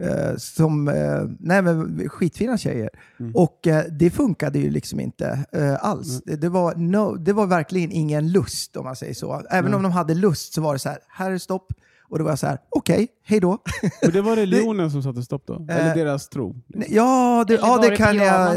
Eh, 0.00 0.36
som, 0.36 0.88
eh, 0.88 1.22
nej 1.40 1.62
men 1.62 2.08
skitfina 2.08 2.58
tjejer. 2.58 2.90
Mm. 3.20 3.34
Och 3.34 3.66
eh, 3.66 3.84
det 3.90 4.10
funkade 4.10 4.58
ju 4.58 4.70
liksom 4.70 5.00
inte 5.00 5.44
alls. 5.80 6.22
Det, 6.24 6.36
det, 6.36 6.48
var 6.48 6.74
no, 6.74 7.16
det 7.16 7.32
var 7.32 7.46
verkligen 7.46 7.92
ingen 7.92 8.32
lust 8.32 8.76
om 8.76 8.84
man 8.84 8.96
säger 8.96 9.14
så. 9.14 9.42
Även 9.50 9.74
om 9.74 9.82
de 9.82 9.92
hade 9.92 10.14
lust 10.14 10.54
så 10.54 10.60
var 10.60 10.72
det 10.72 10.78
så 10.78 10.88
här, 10.88 10.98
här 11.08 11.30
är 11.30 11.38
stopp. 11.38 11.72
Och 12.08 12.18
då 12.18 12.24
var 12.24 12.30
jag 12.30 12.38
så 12.38 12.46
här, 12.46 12.58
okej, 12.70 13.08
hej 13.24 13.40
då. 13.40 13.58
Och 14.06 14.12
det 14.12 14.22
var 14.22 14.36
religionen 14.36 14.90
som 14.90 15.02
satte 15.02 15.22
stopp 15.22 15.46
då? 15.46 15.66
Eller 15.68 15.94
deras 15.94 16.28
tro? 16.28 16.56
Ja, 16.88 17.44
det, 17.48 17.54
ja, 17.54 17.78
det 17.82 17.90
det 17.90 17.96
kan 17.96 18.16
jag. 18.16 18.56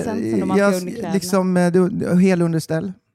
jag 0.58 0.84
liksom, 1.13 1.54
det, 1.54 2.15
helunderställ 2.15 2.86
Ja. 2.86 3.07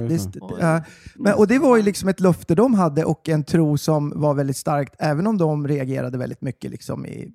Faktiskt. 0.00 0.28
Oj. 0.40 0.56
Ja. 0.60 0.82
Men, 1.16 1.34
och 1.34 1.46
det 1.46 1.58
var 1.58 1.76
ju 1.76 1.82
liksom 1.82 2.08
ett 2.08 2.20
löfte 2.20 2.54
de 2.54 2.74
hade 2.74 3.04
och 3.04 3.28
en 3.28 3.44
tro 3.44 3.78
som 3.78 4.12
var 4.16 4.34
väldigt 4.34 4.56
starkt, 4.56 4.94
även 4.98 5.26
om 5.26 5.38
de 5.38 5.68
reagerade 5.68 6.18
väldigt 6.18 6.40
mycket 6.42 6.70
liksom 6.70 7.06
i, 7.06 7.32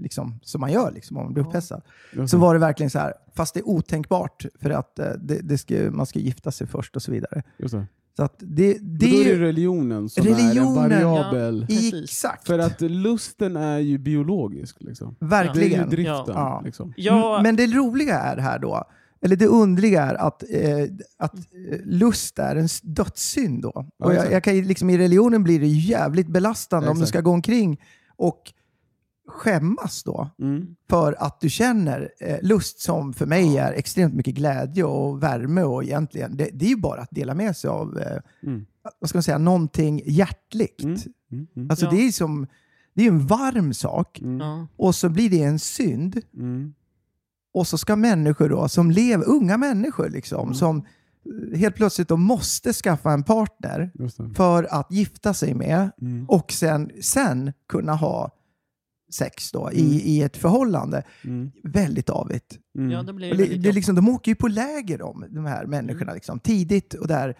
liksom, 0.00 0.40
som 0.42 0.60
man 0.60 0.72
gör 0.72 0.90
liksom, 0.90 1.16
om 1.16 1.24
man 1.24 1.32
blir 1.34 1.46
upphetsad. 1.46 1.82
Just 2.12 2.30
Så 2.30 2.36
det. 2.36 2.40
var 2.40 2.54
det 2.54 2.60
verkligen 2.60 2.90
så 2.90 2.98
här, 2.98 3.12
fast 3.34 3.54
det 3.54 3.60
är 3.60 3.68
otänkbart 3.68 4.46
för 4.60 4.70
att 4.70 4.98
eh, 4.98 5.06
det, 5.20 5.40
det 5.42 5.58
ska, 5.58 5.74
man 5.90 6.06
ska 6.06 6.18
gifta 6.18 6.50
sig 6.50 6.66
först 6.66 6.96
och 6.96 7.02
så 7.02 7.12
vidare. 7.12 7.42
Just 7.58 7.74
det. 7.74 7.86
Så 8.16 8.22
att 8.22 8.34
det, 8.38 8.78
det 8.80 9.06
då 9.06 9.16
är 9.16 9.24
det 9.24 9.30
ju 9.30 9.38
religionen 9.38 10.08
som 10.08 10.24
Religionen, 10.24 10.92
är 10.92 11.00
en 11.00 11.04
variabel. 11.06 11.66
Precis. 11.68 11.94
exakt, 12.04 12.46
För 12.46 12.58
att 12.58 12.80
lusten 12.80 13.56
är 13.56 13.78
ju 13.78 13.98
biologisk. 13.98 14.76
Liksom. 14.80 15.16
Det 15.18 15.24
är 15.24 15.28
ju 15.44 15.46
verkligen. 15.46 15.90
driften. 15.90 16.34
Ja. 16.34 16.62
Liksom. 16.64 16.92
Ja, 16.96 17.40
Men 17.42 17.56
det 17.56 17.66
roliga 17.66 18.18
är 18.18 18.36
här 18.36 18.58
då, 18.58 18.84
eller 19.20 19.36
det 19.36 19.46
underliga 19.46 20.02
är 20.02 20.14
att, 20.14 20.42
eh, 20.50 20.84
att 21.18 21.34
eh, 21.34 21.78
lust 21.84 22.38
är 22.38 22.56
en 22.56 22.68
dödssynd 22.82 23.62
då. 23.62 23.72
Ja, 23.98 24.06
och 24.06 24.14
jag, 24.14 24.32
jag 24.32 24.44
kan, 24.44 24.60
liksom, 24.60 24.90
I 24.90 24.98
religionen 24.98 25.44
blir 25.44 25.60
det 25.60 25.66
jävligt 25.66 26.28
belastande 26.28 26.86
Ja, 26.86 26.90
om 26.92 26.98
du 27.00 27.06
ska 27.06 27.20
gå 27.20 27.30
omkring 27.30 27.80
och 28.16 28.52
skämmas 29.28 30.02
då 30.02 30.30
Mm. 30.38 30.76
för 30.90 31.12
att 31.22 31.40
du 31.40 31.50
känner 31.50 32.10
eh, 32.20 32.36
lust 32.42 32.80
som 32.80 33.12
för 33.12 33.26
mig 33.26 33.58
är 33.58 33.72
extremt 33.72 34.14
mycket 34.14 34.34
glädje 34.34 34.84
och 34.84 35.22
värme 35.22 35.62
och 35.62 35.84
egentligen, 35.84 36.36
det, 36.36 36.50
det 36.52 36.64
är 36.64 36.68
ju 36.68 36.76
bara 36.76 37.00
att 37.00 37.10
dela 37.10 37.34
med 37.34 37.56
sig 37.56 37.70
av 37.70 37.98
eh, 37.98 38.18
Mm. 38.42 38.66
vad 39.00 39.08
ska 39.10 39.16
man 39.16 39.22
säga, 39.22 39.38
någonting 39.38 40.02
hjärtligt. 40.06 40.82
Mm. 40.84 40.96
Mm. 41.32 41.46
Mm. 41.56 41.70
Alltså 41.70 41.86
Ja. 41.86 41.90
det 41.90 41.96
är 42.06 42.12
som, 42.12 42.46
det 42.94 43.02
är 43.02 43.08
en 43.08 43.26
varm 43.26 43.74
sak 43.74 44.18
Mm. 44.20 44.40
ja. 44.40 44.66
och 44.76 44.94
så 44.94 45.08
blir 45.08 45.30
det 45.30 45.42
en 45.42 45.58
synd 45.58 46.20
Mm. 46.36 46.74
Och 47.56 47.66
så 47.66 47.78
ska 47.78 47.96
människor 47.96 48.48
då, 48.48 48.68
som 48.68 48.90
lever, 48.90 49.28
unga 49.28 49.56
människor 49.56 50.08
liksom, 50.10 50.40
Mm. 50.42 50.54
som 50.54 50.76
eh, 51.52 51.58
helt 51.58 51.74
plötsligt 51.76 52.08
då 52.08 52.16
måste 52.16 52.72
skaffa 52.72 53.12
en 53.12 53.22
partner 53.22 53.90
för 54.34 54.64
att 54.70 54.92
gifta 54.92 55.34
sig 55.34 55.54
med 55.54 55.90
Mm. 56.00 56.24
och 56.28 56.52
sen, 56.52 56.90
sen 57.02 57.52
kunna 57.68 57.94
ha 57.94 58.30
sex 59.12 59.52
då 59.52 59.70
i, 59.72 59.80
Mm. 59.80 59.92
i 60.04 60.22
ett 60.22 60.36
förhållande. 60.36 61.02
Mm. 61.24 61.50
Väldigt 61.64 62.10
avigt. 62.10 62.58
Mm. 62.78 62.90
ja, 62.90 63.02
det 63.02 63.12
blir 63.12 63.34
det, 63.34 63.44
det 63.56 63.68
är 63.68 63.72
liksom, 63.72 63.94
de 63.94 64.08
åker 64.08 64.30
ju 64.30 64.36
på 64.36 64.48
läger 64.48 64.98
de, 64.98 65.24
de 65.30 65.44
här 65.46 65.66
människorna 65.66 66.14
liksom, 66.14 66.38
tidigt 66.40 66.94
och 66.94 67.08
där 67.08 67.34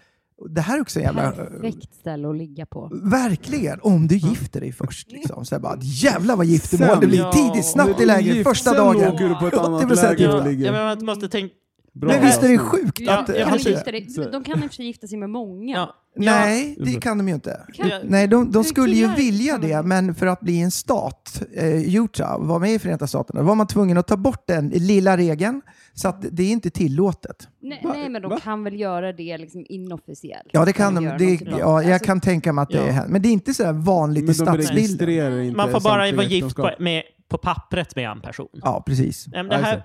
Det 0.50 0.60
här 0.60 0.76
är 0.76 0.80
också 0.80 0.98
en 0.98 1.04
jävla... 1.04 1.32
Perfekt 1.32 1.94
ställe 1.94 2.28
att 2.28 2.36
ligga 2.36 2.66
på. 2.66 2.90
Verkligen! 3.02 3.80
Om 3.82 4.06
du 4.06 4.16
gifter 4.16 4.60
dig 4.60 4.72
först. 4.72 5.12
Liksom. 5.12 5.44
Så 5.44 5.58
bara, 5.58 5.78
jävlar 5.80 6.36
vad 6.36 6.46
giftermål 6.46 6.88
Sen- 6.88 7.00
det 7.00 7.06
blir. 7.06 7.30
Tidigt, 7.32 7.66
snabbt 7.66 8.00
i 8.00 8.06
lägret, 8.06 8.44
första 8.46 8.70
sen 8.70 8.78
dagen. 8.78 9.12
åker 9.14 9.28
du 9.28 9.34
på 9.34 9.46
ett 9.46 9.54
annat 9.54 9.82
80% 9.82 9.94
läger 9.94 10.18
gifta. 10.18 10.36
och 10.38 10.44
ligger. 10.48 10.66
Ja, 10.66 10.72
men 10.72 10.84
man 10.84 11.04
måste 11.06 11.28
tänka... 11.28 11.54
Bra 12.00 12.08
Men 12.12 12.22
visst 12.26 12.42
är 12.42 12.48
det 12.48 12.58
sjukt 12.58 13.00
Ja, 13.00 13.18
att... 13.18 13.28
jag 13.28 13.48
Kan 13.48 13.54
att? 13.54 14.12
Så- 14.12 14.30
De 14.30 14.44
kan 14.44 14.62
i 14.62 14.66
och 14.66 14.70
för 14.70 14.74
sig 14.74 14.86
gifta 14.86 15.06
sig 15.06 15.18
med 15.18 15.30
många. 15.30 15.76
Ja, 15.76 15.94
Nej, 16.24 16.76
det 16.80 17.00
kan 17.00 17.18
de 17.18 17.28
ju 17.28 17.34
inte. 17.34 17.60
Kan-. 17.74 17.90
Nej, 18.04 18.28
de, 18.28 18.52
de 18.52 18.64
skulle 18.64 18.96
ju 18.96 19.14
vilja 19.14 19.58
det, 19.58 19.82
men 19.82 20.14
för 20.14 20.26
att 20.26 20.40
bli 20.40 20.60
en 20.60 20.70
stat, 20.70 21.42
eh, 21.56 21.96
Utah, 21.96 22.38
vara 22.40 22.58
med 22.58 22.70
i 22.74 22.78
Förenta 22.78 23.06
Staterna, 23.06 23.42
var 23.42 23.54
man 23.54 23.66
tvungen 23.66 23.98
att 23.98 24.06
ta 24.06 24.16
bort 24.16 24.46
den 24.46 24.68
lilla 24.68 25.16
regeln, 25.16 25.62
så 25.94 26.08
att 26.08 26.24
det 26.30 26.42
är 26.42 26.50
inte 26.50 26.70
tillåtet. 26.70 27.48
Nej, 27.62 27.80
nej, 27.84 28.08
men 28.08 28.22
de 28.22 28.30
Va? 28.30 28.38
kan 28.42 28.64
väl 28.64 28.80
göra 28.80 29.12
det 29.12 29.38
liksom 29.38 29.66
inofficiellt. 29.68 30.48
Ja, 30.52 30.64
det 30.64 30.72
kan 30.72 30.94
de. 30.94 31.04
Det, 31.04 31.40
ja, 31.50 31.58
jag 31.58 31.92
Alltså, 31.92 32.06
kan 32.06 32.20
tänka 32.20 32.52
mig 32.52 32.62
att 32.62 32.68
det 32.70 32.76
Ja. 32.86 33.02
är 33.02 33.08
Men 33.08 33.22
det 33.22 33.28
är 33.28 33.32
inte 33.32 33.54
så 33.54 33.64
här 33.64 33.72
vanligt 33.72 34.22
i 34.22 34.26
Men 34.26 34.54
de 34.56 34.62
stadsbilden. 34.62 35.56
Man 35.56 35.70
får 35.70 35.80
bara 35.80 36.12
vara 36.12 36.26
gift 36.26 36.56
på, 36.56 36.70
med, 36.78 37.02
på 37.28 37.38
pappret 37.38 37.96
med 37.96 38.10
en 38.10 38.20
person. 38.20 38.48
Ja, 38.52 38.82
precis. 38.86 39.24
Det 39.24 39.56
här, 39.56 39.82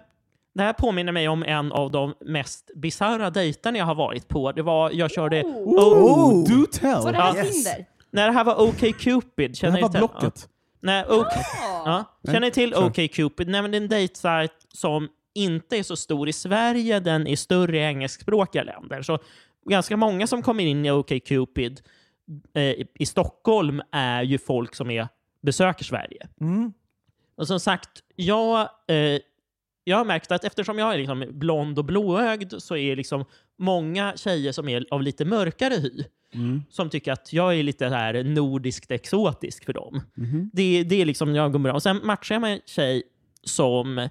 det. 0.53 0.63
här 0.63 0.73
påminner 0.73 1.11
mig 1.11 1.27
om 1.27 1.43
en 1.43 1.71
av 1.71 1.91
de 1.91 2.13
mest 2.25 2.71
bisarra 2.75 3.29
dejterna 3.29 3.77
jag 3.77 3.85
har 3.85 3.95
varit 3.95 4.27
på. 4.27 4.51
Det 4.51 4.61
var, 4.61 4.91
jag 4.91 5.11
körde... 5.11 5.41
Oh! 5.43 6.43
Do 6.49 6.65
tell! 6.71 7.03
Var 7.03 7.11
det 7.11 7.17
här 7.17 7.35
Yes. 7.35 7.51
Tinder? 7.63 7.85
När 8.11 8.27
det 8.27 8.33
här 8.33 8.43
var 8.43 8.61
OK 8.61 8.79
Cupid. 8.99 9.51
Det 9.51 9.55
Känner 9.55 9.73
här 9.75 9.81
var 9.81 9.89
till? 9.89 9.99
Blocket. 9.99 10.49
Nej, 10.79 11.05
OK. 11.09 11.27
Ja. 11.85 12.03
Nej, 12.21 12.33
Känner 12.33 12.47
ni 12.47 12.51
till 12.51 12.71
kör. 12.71 12.85
OK 12.85 13.11
Cupid? 13.13 13.47
Nej, 13.47 13.61
men 13.61 13.71
det 13.71 13.77
är 13.77 13.81
en 13.81 13.87
dejtsajt 13.87 14.51
som 14.73 15.07
inte 15.33 15.77
är 15.77 15.83
så 15.83 15.95
stor 15.95 16.29
i 16.29 16.33
Sverige, 16.33 16.99
den 16.99 17.27
är 17.27 17.35
större 17.35 17.77
i 17.77 17.81
engelskspråkiga 17.81 18.63
länder. 18.63 19.01
Så 19.01 19.19
ganska 19.69 19.97
många 19.97 20.27
som 20.27 20.41
kommer 20.41 20.63
in 20.63 20.85
i 20.85 20.91
OK 20.91 21.11
Cupid 21.25 21.81
eh, 22.55 22.61
i- 22.63 22.87
i 22.95 23.05
Stockholm 23.05 23.81
är 23.91 24.23
ju 24.23 24.37
folk 24.37 24.75
som 24.75 24.91
är, 24.91 25.07
besöker 25.41 25.83
Sverige. 25.83 26.27
Mm. 26.41 26.73
Och 27.35 27.47
som 27.47 27.59
sagt, 27.59 27.89
jag, 28.15 28.59
eh, 28.61 29.19
jag 29.83 29.97
har 29.97 30.05
märkt 30.05 30.31
att 30.31 30.43
eftersom 30.43 30.77
jag 30.79 30.93
är 30.93 30.97
liksom 30.97 31.25
blond 31.31 31.79
och 31.79 31.85
blåögd 31.85 32.53
så 32.57 32.75
är 32.77 32.95
liksom 32.95 33.25
många 33.59 34.13
tjejer 34.15 34.51
som 34.51 34.69
är 34.69 34.85
av 34.91 35.01
lite 35.01 35.25
mörkare 35.25 35.73
hy 35.75 36.03
Mm. 36.33 36.63
som 36.69 36.89
tycker 36.89 37.11
att 37.11 37.33
jag 37.33 37.55
är 37.55 37.63
lite 37.63 37.87
här 37.87 38.23
nordiskt 38.23 38.91
exotisk 38.91 39.65
för 39.65 39.73
dem. 39.73 40.01
Mhm. 40.15 40.49
Det, 40.53 40.83
det 40.83 41.01
är 41.01 41.05
liksom 41.05 41.35
jag 41.35 41.51
går 41.51 41.59
bra. 41.59 41.73
Och 41.73 41.83
sen 41.83 41.99
matchar 42.03 42.35
jag 42.35 42.41
med 42.41 42.53
en 42.53 42.59
tjej 42.65 43.03
som... 43.43 44.09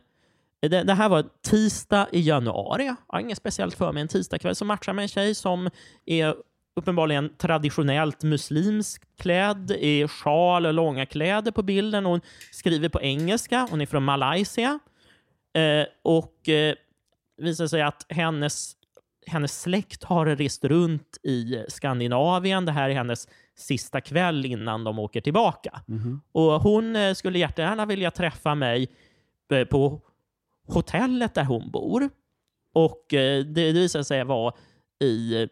Det, 0.60 0.68
det 0.68 0.94
här 0.94 1.08
var 1.08 1.24
tisdag 1.42 2.06
i 2.12 2.20
januari. 2.20 2.86
Jag 2.86 2.96
har 3.08 3.20
inget 3.20 3.38
speciellt 3.38 3.74
för 3.74 3.92
mig 3.92 4.00
en 4.00 4.08
tisdagkväll. 4.08 4.54
Så 4.54 4.64
matchar 4.64 4.90
jag 4.90 4.96
med 4.96 5.02
en 5.02 5.08
tjej 5.08 5.34
som 5.34 5.70
är 6.06 6.34
uppenbarligen 6.76 7.36
traditionellt 7.36 8.22
muslimskt 8.22 9.04
klädd, 9.18 9.70
i 9.70 10.08
sjal 10.08 10.66
och 10.66 10.74
långa 10.74 11.06
kläder 11.06 11.50
på 11.50 11.62
bilden. 11.62 12.04
Hon 12.04 12.20
skriver 12.52 12.88
på 12.88 13.00
engelska. 13.00 13.68
Hon 13.70 13.80
är 13.80 13.86
från 13.86 14.04
Malaysia. 14.04 14.78
Eh, 15.52 15.86
och 16.02 16.48
eh, 16.48 16.74
visar 17.36 17.66
sig 17.66 17.82
att 17.82 18.06
hennes, 18.08 18.72
hennes 19.26 19.60
släkt 19.62 20.04
har 20.04 20.26
rest 20.26 20.64
runt 20.64 21.18
i 21.22 21.64
Skandinavien. 21.68 22.64
Det 22.64 22.72
här 22.72 22.90
är 22.90 22.94
hennes 22.94 23.28
sista 23.56 24.00
kväll 24.00 24.46
innan 24.46 24.84
de 24.84 24.98
åker 24.98 25.20
tillbaka. 25.20 25.82
Mhm. 25.86 26.20
Och 26.32 26.62
hon 26.62 26.96
eh, 26.96 27.14
skulle 27.14 27.38
jättegärna 27.38 27.86
vilja 27.86 28.10
träffa 28.10 28.54
mig 28.54 28.88
eh, 29.52 29.64
på 29.64 30.00
hotellet 30.66 31.34
där 31.34 31.44
hon 31.44 31.70
bor. 31.70 32.10
Och 32.74 33.14
eh, 33.14 33.44
det, 33.44 33.72
det 33.72 33.80
visade 33.80 34.04
sig 34.04 34.24
vara 34.24 34.54
i, 35.02 35.48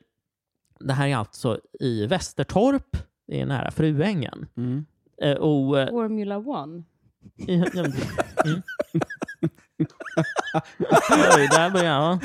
det 0.80 0.92
här 0.92 1.08
är 1.08 1.16
alltså 1.16 1.60
i 1.80 2.06
Västertorp, 2.06 2.96
det 3.26 3.40
är 3.40 3.46
nära 3.46 3.70
Fruängen. 3.70 4.46
Mm. 4.56 4.86
Eh, 5.22 5.36
och, 5.36 5.80
eh, 5.80 5.88
Formula 5.88 6.38
One. 6.38 6.82
Mm. 8.44 8.62
Oj, 11.36 11.48
där 11.50 11.70
börjar 11.70 11.92
jag. 12.00 12.18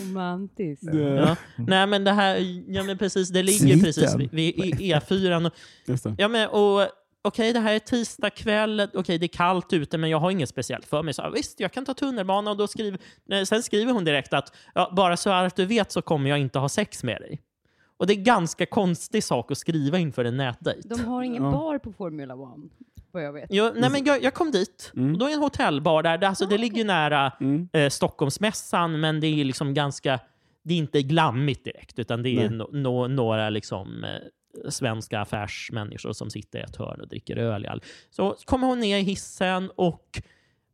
Romantiskt. 0.00 0.92
Det- 0.92 0.98
Ja. 0.98 1.36
Nej, 1.56 1.86
men 1.86 2.04
det 2.04 2.12
här, 2.12 2.36
ja 2.68 2.82
men 2.82 2.98
precis, 2.98 3.28
det 3.28 3.42
ligger 3.42 3.58
Sliten. 3.58 3.80
precis 3.82 4.14
vid, 4.14 4.30
vid 4.32 4.74
E4. 4.80 5.46
Och, 5.46 5.52
Just 5.86 6.04
det. 6.04 6.14
ja, 6.18 6.28
men, 6.28 6.48
och 6.48 6.88
okej, 7.22 7.52
det 7.52 7.60
här 7.60 7.74
är 7.74 7.78
tisdag 7.78 8.30
kväll, 8.30 8.88
okej, 8.94 9.18
det 9.18 9.26
är 9.26 9.28
kallt 9.28 9.72
ute, 9.72 9.98
men 9.98 10.10
jag 10.10 10.18
har 10.20 10.30
inget 10.30 10.48
speciellt 10.48 10.86
för 10.86 11.02
mig. 11.02 11.14
Så, 11.14 11.30
visst, 11.30 11.60
jag 11.60 11.72
kan 11.72 11.84
ta 11.84 11.94
tunnelbana 11.94 12.50
och 12.50 12.56
då 12.56 12.66
skriver, 12.66 12.98
nej, 13.24 13.46
sen 13.46 13.62
skriver 13.62 13.92
hon 13.92 14.04
direkt 14.04 14.32
att 14.32 14.52
ja, 14.74 14.92
bara 14.96 15.16
så 15.16 15.30
att 15.30 15.56
du 15.56 15.66
vet 15.66 15.92
så 15.92 16.02
kommer 16.02 16.30
jag 16.30 16.38
inte 16.38 16.58
ha 16.58 16.68
sex 16.68 17.04
med 17.04 17.20
dig. 17.20 17.40
Och 17.96 18.06
det 18.06 18.12
är 18.12 18.22
ganska 18.24 18.66
konstig 18.66 19.24
sak 19.24 19.50
att 19.50 19.58
skriva 19.58 19.98
inför 19.98 20.24
en 20.24 20.36
nätdejt. 20.36 20.88
De 20.88 21.04
har 21.04 21.22
ingen 21.22 21.44
Ja. 21.44 21.50
bar 21.50 21.78
på 21.78 21.92
Formula 21.92 22.34
One, 22.34 22.68
vad 23.14 23.24
jag 23.24 23.32
vet. 23.32 23.46
Jo, 23.50 23.70
nej, 23.74 23.90
men 23.90 24.04
jag, 24.04 24.22
jag 24.22 24.34
kom 24.34 24.50
dit, 24.50 24.92
Mm. 24.96 25.12
och 25.12 25.18
då 25.18 25.28
är 25.28 25.32
en 25.32 25.38
hotellbar 25.38 26.02
där. 26.02 26.18
Det, 26.18 26.28
alltså, 26.28 26.46
det 26.46 26.58
ligger 26.58 26.84
nära 26.84 27.32
Mm. 27.40 27.68
eh, 27.72 27.88
Stockholmsmässan, 27.90 29.00
men 29.00 29.20
det 29.20 29.26
är 29.26 29.44
liksom 29.44 29.74
ganska... 29.74 30.20
Det 30.62 30.74
är 30.74 30.78
inte 30.78 31.02
glammigt 31.02 31.64
direkt, 31.64 31.98
utan 31.98 32.22
det 32.22 32.30
är 32.30 32.48
no, 32.50 32.68
no, 32.72 33.08
några 33.08 33.50
liksom, 33.50 34.04
eh, 34.04 34.70
svenska 34.70 35.20
affärsmänniskor 35.20 36.12
som 36.12 36.30
sitter 36.30 36.58
i 36.58 36.62
ett 36.62 36.76
hörn 36.76 37.00
och 37.00 37.08
dricker 37.08 37.36
öl. 37.36 37.64
i 37.64 37.68
all- 37.68 37.82
Så 38.10 38.36
kommer 38.44 38.66
hon 38.66 38.80
ner 38.80 38.98
i 38.98 39.02
hissen 39.02 39.70
och 39.76 40.20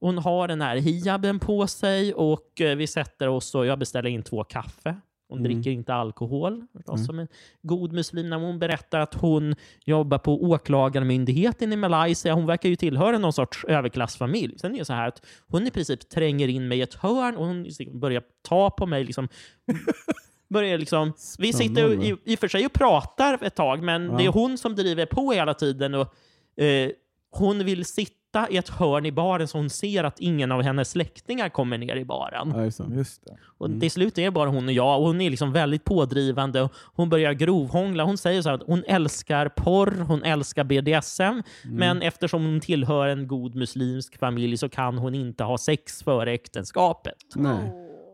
hon 0.00 0.18
har 0.18 0.48
den 0.48 0.60
här 0.60 0.76
hijaben 0.76 1.38
på 1.38 1.66
sig 1.66 2.14
och 2.14 2.60
eh, 2.60 2.76
vi 2.76 2.86
sätter 2.86 3.28
oss 3.28 3.54
och 3.54 3.66
jag 3.66 3.78
beställer 3.78 4.10
in 4.10 4.22
två 4.22 4.44
kaffe. 4.44 4.96
Hon 5.30 5.38
Mm. 5.38 5.52
dricker 5.52 5.70
inte 5.70 5.94
alkohol, 5.94 6.52
Mm. 6.88 6.98
som 7.04 7.18
en 7.18 7.28
god 7.62 7.92
muslim. 7.92 8.30
När 8.30 8.36
hon 8.38 8.58
berättar 8.58 9.00
att 9.00 9.14
hon 9.14 9.54
jobbar 9.84 10.18
på 10.18 10.42
åklagarmyndigheten 10.44 11.72
i 11.72 11.76
Malaysia. 11.76 12.34
Hon 12.34 12.46
verkar 12.46 12.68
ju 12.68 12.76
tillhöra 12.76 13.18
någon 13.18 13.32
sorts 13.32 13.64
överklassfamilj. 13.64 14.58
Sen 14.58 14.74
är 14.74 14.78
det 14.78 14.84
så 14.84 14.92
här 14.92 15.08
att 15.08 15.26
hon 15.48 15.66
i 15.66 15.70
princip 15.70 16.08
tränger 16.08 16.48
in 16.48 16.68
mig 16.68 16.78
i 16.78 16.82
ett 16.82 16.94
hörn 16.94 17.36
och 17.36 17.46
hon 17.46 17.66
börjar 17.92 18.22
ta 18.48 18.70
på 18.70 18.86
mig. 18.86 19.04
Liksom, 19.04 19.28
börjar 20.48 20.78
liksom, 20.78 21.12
vi 21.38 21.52
sitter 21.52 22.02
i, 22.04 22.16
i 22.24 22.34
och 22.34 22.38
för 22.38 22.48
sig 22.48 22.66
och 22.66 22.72
pratar 22.72 23.38
ett 23.42 23.54
tag, 23.54 23.82
men 23.82 24.04
Ja. 24.06 24.16
det 24.18 24.24
är 24.24 24.28
hon 24.28 24.58
som 24.58 24.74
driver 24.74 25.06
på 25.06 25.32
hela 25.32 25.54
tiden. 25.54 25.94
Och, 25.94 26.14
eh, 26.62 26.90
hon 27.30 27.64
vill 27.64 27.84
sitta 27.84 28.16
i 28.50 28.56
ett 28.56 28.68
hörn 28.68 29.06
i 29.06 29.12
baren 29.12 29.48
så 29.48 29.58
hon 29.58 29.70
ser 29.70 30.04
att 30.04 30.20
ingen 30.20 30.52
av 30.52 30.62
hennes 30.62 30.90
släktingar 30.90 31.48
kommer 31.48 31.78
ner 31.78 31.96
i 31.96 32.04
baren. 32.04 32.52
Ja, 32.56 32.64
just 32.64 32.78
det. 32.78 32.94
Just 32.94 33.26
det. 33.26 33.36
Och 33.58 33.66
Mm. 33.66 33.80
till 33.80 33.90
slut 33.90 34.18
är 34.18 34.22
det 34.24 34.30
bara 34.30 34.50
hon 34.50 34.66
och 34.66 34.72
jag 34.72 35.00
och 35.00 35.06
hon 35.06 35.20
är 35.20 35.30
liksom 35.30 35.52
väldigt 35.52 35.84
pådrivande. 35.84 36.62
Och 36.62 36.72
hon 36.94 37.08
börjar 37.08 37.32
grovhångla. 37.32 38.04
Hon 38.04 38.18
säger 38.18 38.42
så 38.42 38.48
här 38.48 38.56
att 38.56 38.62
hon 38.66 38.84
älskar 38.86 39.48
porr, 39.48 40.04
hon 40.08 40.22
älskar 40.22 40.64
BDSM, 40.64 41.22
Mm. 41.22 41.42
men 41.62 42.02
eftersom 42.02 42.44
hon 42.44 42.60
tillhör 42.60 43.08
en 43.08 43.28
god 43.28 43.54
muslimsk 43.54 44.18
familj 44.18 44.56
så 44.56 44.68
kan 44.68 44.98
hon 44.98 45.14
inte 45.14 45.44
ha 45.44 45.58
sex 45.58 46.02
före 46.02 46.32
äktenskapet. 46.32 47.14
Nej. 47.36 47.72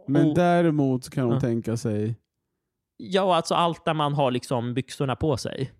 Men 0.08 0.28
Och- 0.28 0.34
däremot 0.34 1.10
kan 1.10 1.24
hon 1.24 1.34
Ja. 1.34 1.40
tänka 1.40 1.76
sig... 1.76 2.14
Ja, 2.98 3.36
alltså 3.36 3.54
allt 3.54 3.84
där 3.84 3.94
man 3.94 4.14
har 4.14 4.30
liksom 4.30 4.74
byxorna 4.74 5.16
på 5.16 5.36
sig. 5.36 5.70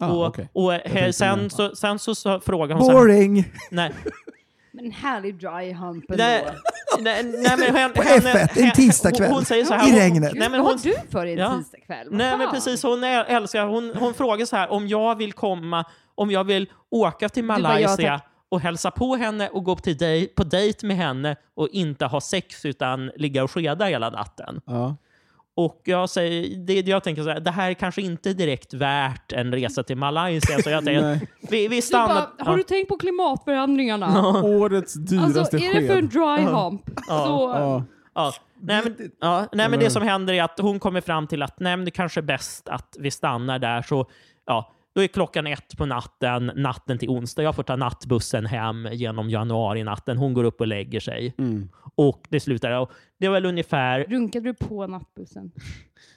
Ah, 0.00 0.08
och 0.12 0.26
okej. 0.26 0.48
och 0.52 0.72
he, 0.72 1.12
sen, 1.12 1.50
så, 1.50 1.76
sen 1.76 1.98
så, 1.98 2.14
så 2.14 2.40
frågar 2.40 2.76
hon 2.76 2.84
så 2.84 2.90
här, 2.90 2.98
Boring! 2.98 3.52
nej, 3.70 3.92
Men 4.72 4.84
en 4.84 4.92
härlig 4.92 5.34
dry 5.38 5.72
hump 5.72 6.10
ändå. 6.10 6.24
nej, 6.24 6.44
nej, 7.00 7.22
nej, 7.24 7.56
men 7.58 7.74
henne, 7.76 7.94
På 7.94 8.02
henne- 8.02 8.32
F1, 8.46 8.48
en 8.62 8.70
tisdagkväll. 8.70 9.28
Hon, 9.28 9.34
hon 9.36 9.44
säger 9.44 9.64
så 9.64 9.74
här, 9.74 9.88
I 9.88 10.00
regnet. 10.00 10.32
Nej, 10.34 10.50
men 10.50 10.52
Vad 10.52 10.60
hon, 10.60 10.78
har 10.78 10.84
du 11.04 11.10
för 11.10 11.26
en 11.26 11.38
Ja. 11.38 11.56
tisdagkväll? 11.58 12.06
Vad 12.10 12.18
Nej, 12.18 12.30
men 12.30 12.46
fan? 12.46 12.54
precis. 12.54 12.82
Hon 12.82 13.04
äl- 13.04 13.24
älskar, 13.28 13.66
hon, 13.66 13.92
hon 13.98 14.14
frågar 14.14 14.46
så 14.46 14.56
här, 14.56 14.70
om 14.72 14.88
jag 14.88 15.18
vill 15.18 15.32
komma, 15.32 15.84
om 16.14 16.30
jag 16.30 16.44
vill 16.44 16.66
åka 16.90 17.28
till 17.28 17.44
Malaysia 17.44 18.20
och 18.48 18.60
hälsa 18.60 18.90
på 18.90 19.16
henne 19.16 19.48
och 19.48 19.64
gå 19.64 19.76
till 19.76 19.96
dej, 19.96 20.26
på 20.26 20.44
dejt 20.44 20.86
med 20.86 20.96
henne 20.96 21.36
och 21.54 21.68
inte 21.68 22.06
ha 22.06 22.20
sex 22.20 22.64
utan 22.64 23.10
ligga 23.16 23.44
och 23.44 23.50
skeda 23.50 23.84
hela 23.84 24.10
natten. 24.10 24.60
Ja. 24.66 24.96
Och 25.56 25.80
jag, 25.84 26.10
säger, 26.10 26.56
det, 26.56 26.80
jag 26.86 27.02
tänker 27.02 27.22
så 27.22 27.28
här, 27.28 27.40
det 27.40 27.50
här 27.50 27.70
är 27.70 27.74
kanske 27.74 28.02
inte 28.02 28.32
direkt 28.32 28.74
värt 28.74 29.32
en 29.32 29.52
resa 29.52 29.82
till 29.82 29.96
Malaysia. 29.96 30.58
Så 30.62 30.70
jag 30.70 30.84
tänker, 30.84 31.20
vi, 31.50 31.68
vi 31.68 31.76
Du 31.76 31.82
stannar... 31.82 32.14
bara, 32.14 32.50
har 32.50 32.56
du 32.56 32.62
tänkt 32.62 32.88
på 32.88 32.96
klimatförändringarna? 32.96 34.28
Årets 34.42 34.94
dyraste 34.94 35.40
Alltså, 35.40 35.56
är 35.56 35.80
det 35.80 35.86
för 35.86 35.96
en 35.98 36.08
dry 36.08 36.44
hump 36.52 36.82
Ja. 37.08 37.24
så... 37.26 37.54
Ja. 37.58 37.84
Ja. 38.14 38.32
Nej, 38.60 38.80
men, 38.84 39.10
ja, 39.20 39.46
nej, 39.52 39.68
men 39.68 39.78
det 39.80 39.90
som 39.90 40.02
händer 40.02 40.34
är 40.34 40.42
att 40.42 40.58
hon 40.58 40.78
kommer 40.80 41.00
fram 41.00 41.26
till 41.26 41.42
att 41.42 41.60
nej, 41.60 41.76
men 41.76 41.84
det 41.84 41.90
kanske 41.90 42.20
är 42.20 42.22
bäst 42.22 42.68
att 42.68 42.96
vi 43.00 43.10
stannar 43.10 43.58
där. 43.58 43.82
Så, 43.82 44.06
ja, 44.46 44.72
då 44.94 45.02
är 45.02 45.06
klockan 45.06 45.46
ett 45.46 45.76
på 45.76 45.86
natten, 45.86 46.52
natten 46.54 46.98
till 46.98 47.08
onsdag. 47.08 47.42
Jag 47.42 47.54
får 47.54 47.62
ta 47.62 47.76
nattbussen 47.76 48.46
hem 48.46 48.88
genom 48.92 49.30
januari-natten. 49.30 50.16
Hon 50.16 50.34
går 50.34 50.44
upp 50.44 50.60
och 50.60 50.66
lägger 50.66 51.00
sig. 51.00 51.34
Mm. 51.38 51.68
Och 51.94 52.26
det 52.28 52.40
slutar. 52.40 52.70
Och 52.70 52.92
det 53.20 53.28
var 53.28 53.34
väl 53.34 53.46
ungefär... 53.46 54.04
Runkade 54.04 54.44
du 54.44 54.54
på 54.54 54.86
nattbussen? 54.86 55.52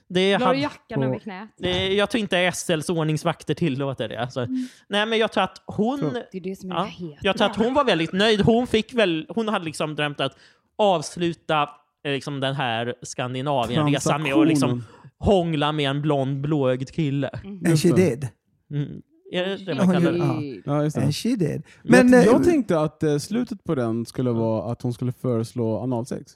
Det 0.08 0.38
La 0.38 0.54
du 0.54 0.60
jackan 0.60 1.04
över 1.04 1.20
knät? 1.20 1.50
det, 1.58 1.94
jag 1.94 2.10
tror 2.10 2.20
inte 2.20 2.52
SLs 2.52 2.90
ordningsvakter 2.90 3.54
tillåter 3.54 4.10
det. 4.10 4.20
Alltså. 4.20 4.48
Nej, 4.88 5.06
men 5.06 5.20
jag 5.20 5.32
tror 5.32 5.44
att 5.44 5.62
hon... 5.66 6.00
Det 6.32 6.38
är 6.38 6.42
det 6.42 6.56
som 6.56 6.72
är 6.72 6.76
Ja, 6.76 7.18
jag 7.22 7.38
tror 7.38 7.50
att 7.50 7.56
hon 7.56 7.74
var 7.74 7.84
väldigt 7.84 8.14
nöjd. 8.14 8.42
Hon, 8.42 8.68
fick 8.68 8.94
väl, 8.94 9.26
hon 9.30 9.48
hade 9.48 9.66
liksom 9.66 9.96
drömt 9.96 10.20
att 10.20 10.38
avsluta 10.78 11.70
eh, 12.04 12.12
liksom 12.12 12.40
den 12.40 12.56
här 12.56 12.96
Skandinavien-resan 13.02 14.24
med 14.24 14.34
att 14.34 14.48
liksom 14.48 14.84
hångla 15.20 15.72
med 15.72 15.90
en 15.90 16.02
blond 16.02 16.42
blåögd 16.42 16.90
kille. 16.92 17.30
And 17.44 17.82
she 17.82 17.90
did. 17.90 18.28
Mm. 18.72 19.02
Är 19.32 19.46
det 19.46 19.58
det 19.66 19.76
man 19.76 19.88
kallar 19.94 20.12
det? 20.12 20.62
ja. 20.66 20.84
Just 20.84 20.96
det. 20.96 21.04
And 21.04 21.16
she 21.16 21.30
did. 21.36 21.64
Men, 21.84 22.10
jag, 22.14 22.22
eh, 22.22 22.26
jag 22.26 22.44
tänkte 22.44 22.80
att 22.80 23.04
eh, 23.04 23.18
slutet 23.18 23.64
på 23.64 23.76
den 23.76 24.06
skulle 24.06 24.32
vara 24.32 24.72
att 24.72 24.82
hon 24.82 24.94
skulle 24.94 25.12
föreslå 25.12 25.78
analsex. 25.80 26.32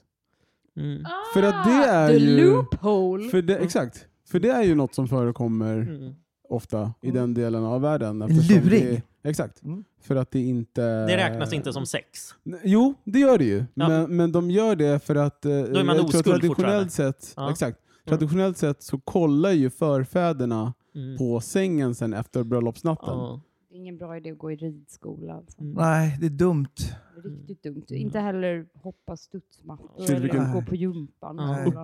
Mm. 0.76 1.04
För 1.34 1.42
att 1.42 1.64
det 1.66 1.70
är 1.72 2.04
Ah, 2.04 2.08
the 2.08 2.16
ju... 2.18 2.44
loophole! 2.46 3.28
För 3.28 3.42
det, 3.42 3.56
exakt. 3.56 4.06
För 4.30 4.40
det 4.40 4.50
är 4.50 4.62
ju 4.62 4.74
något 4.74 4.94
som 4.94 5.08
förekommer 5.08 5.76
Mm. 5.76 6.14
ofta 6.48 6.92
i 7.02 7.10
den 7.10 7.34
delen 7.34 7.64
av 7.64 7.80
världen. 7.80 8.18
luring. 8.18 8.68
Det, 8.70 9.02
exakt. 9.28 9.62
Mm. 9.62 9.84
För 10.02 10.16
att 10.16 10.30
det 10.30 10.40
inte... 10.40 10.82
Det 11.06 11.16
räknas 11.16 11.52
inte 11.52 11.72
som 11.72 11.86
sex. 11.86 12.34
Jo, 12.64 12.94
det 13.04 13.18
gör 13.18 13.38
det 13.38 13.44
ju. 13.44 13.64
Ja. 13.74 13.88
Men, 13.88 14.16
men 14.16 14.32
de 14.32 14.50
gör 14.50 14.76
det 14.76 15.04
för 15.04 15.14
att... 15.16 15.44
eh, 15.44 15.52
är 15.52 15.84
man 15.84 16.00
oskuld 16.00 16.24
traditionellt 16.24 16.92
sett, 16.92 17.32
Ja. 17.36 17.50
exakt. 17.50 17.78
Traditionellt 18.08 18.58
sett 18.58 18.82
så 18.82 18.98
kollar 18.98 19.50
ju 19.50 19.70
förfäderna 19.70 20.74
Mm. 20.94 21.18
på 21.18 21.40
sängen 21.40 21.94
sen 21.94 22.14
efter 22.14 22.44
bröllopsnatten. 22.44 23.08
Ja. 23.18 23.40
Det 23.68 23.74
är 23.76 23.78
ingen 23.78 23.96
bra 23.96 24.16
idé 24.16 24.30
att 24.30 24.38
gå 24.38 24.52
i 24.52 24.56
ridskola. 24.56 25.34
Alltså. 25.34 25.60
Mm. 25.60 25.74
Nej, 25.74 26.16
det 26.20 26.26
är 26.26 26.30
dumt. 26.30 26.66
Det 26.76 27.28
är 27.28 27.32
Riktigt 27.48 27.62
dumt. 27.62 27.84
Inte 27.88 28.18
heller 28.18 28.66
hoppa 28.74 29.16
studsmattor 29.16 30.10
eller 30.10 30.52
gå 30.52 30.62
på 30.62 30.74
gympan. 30.76 31.36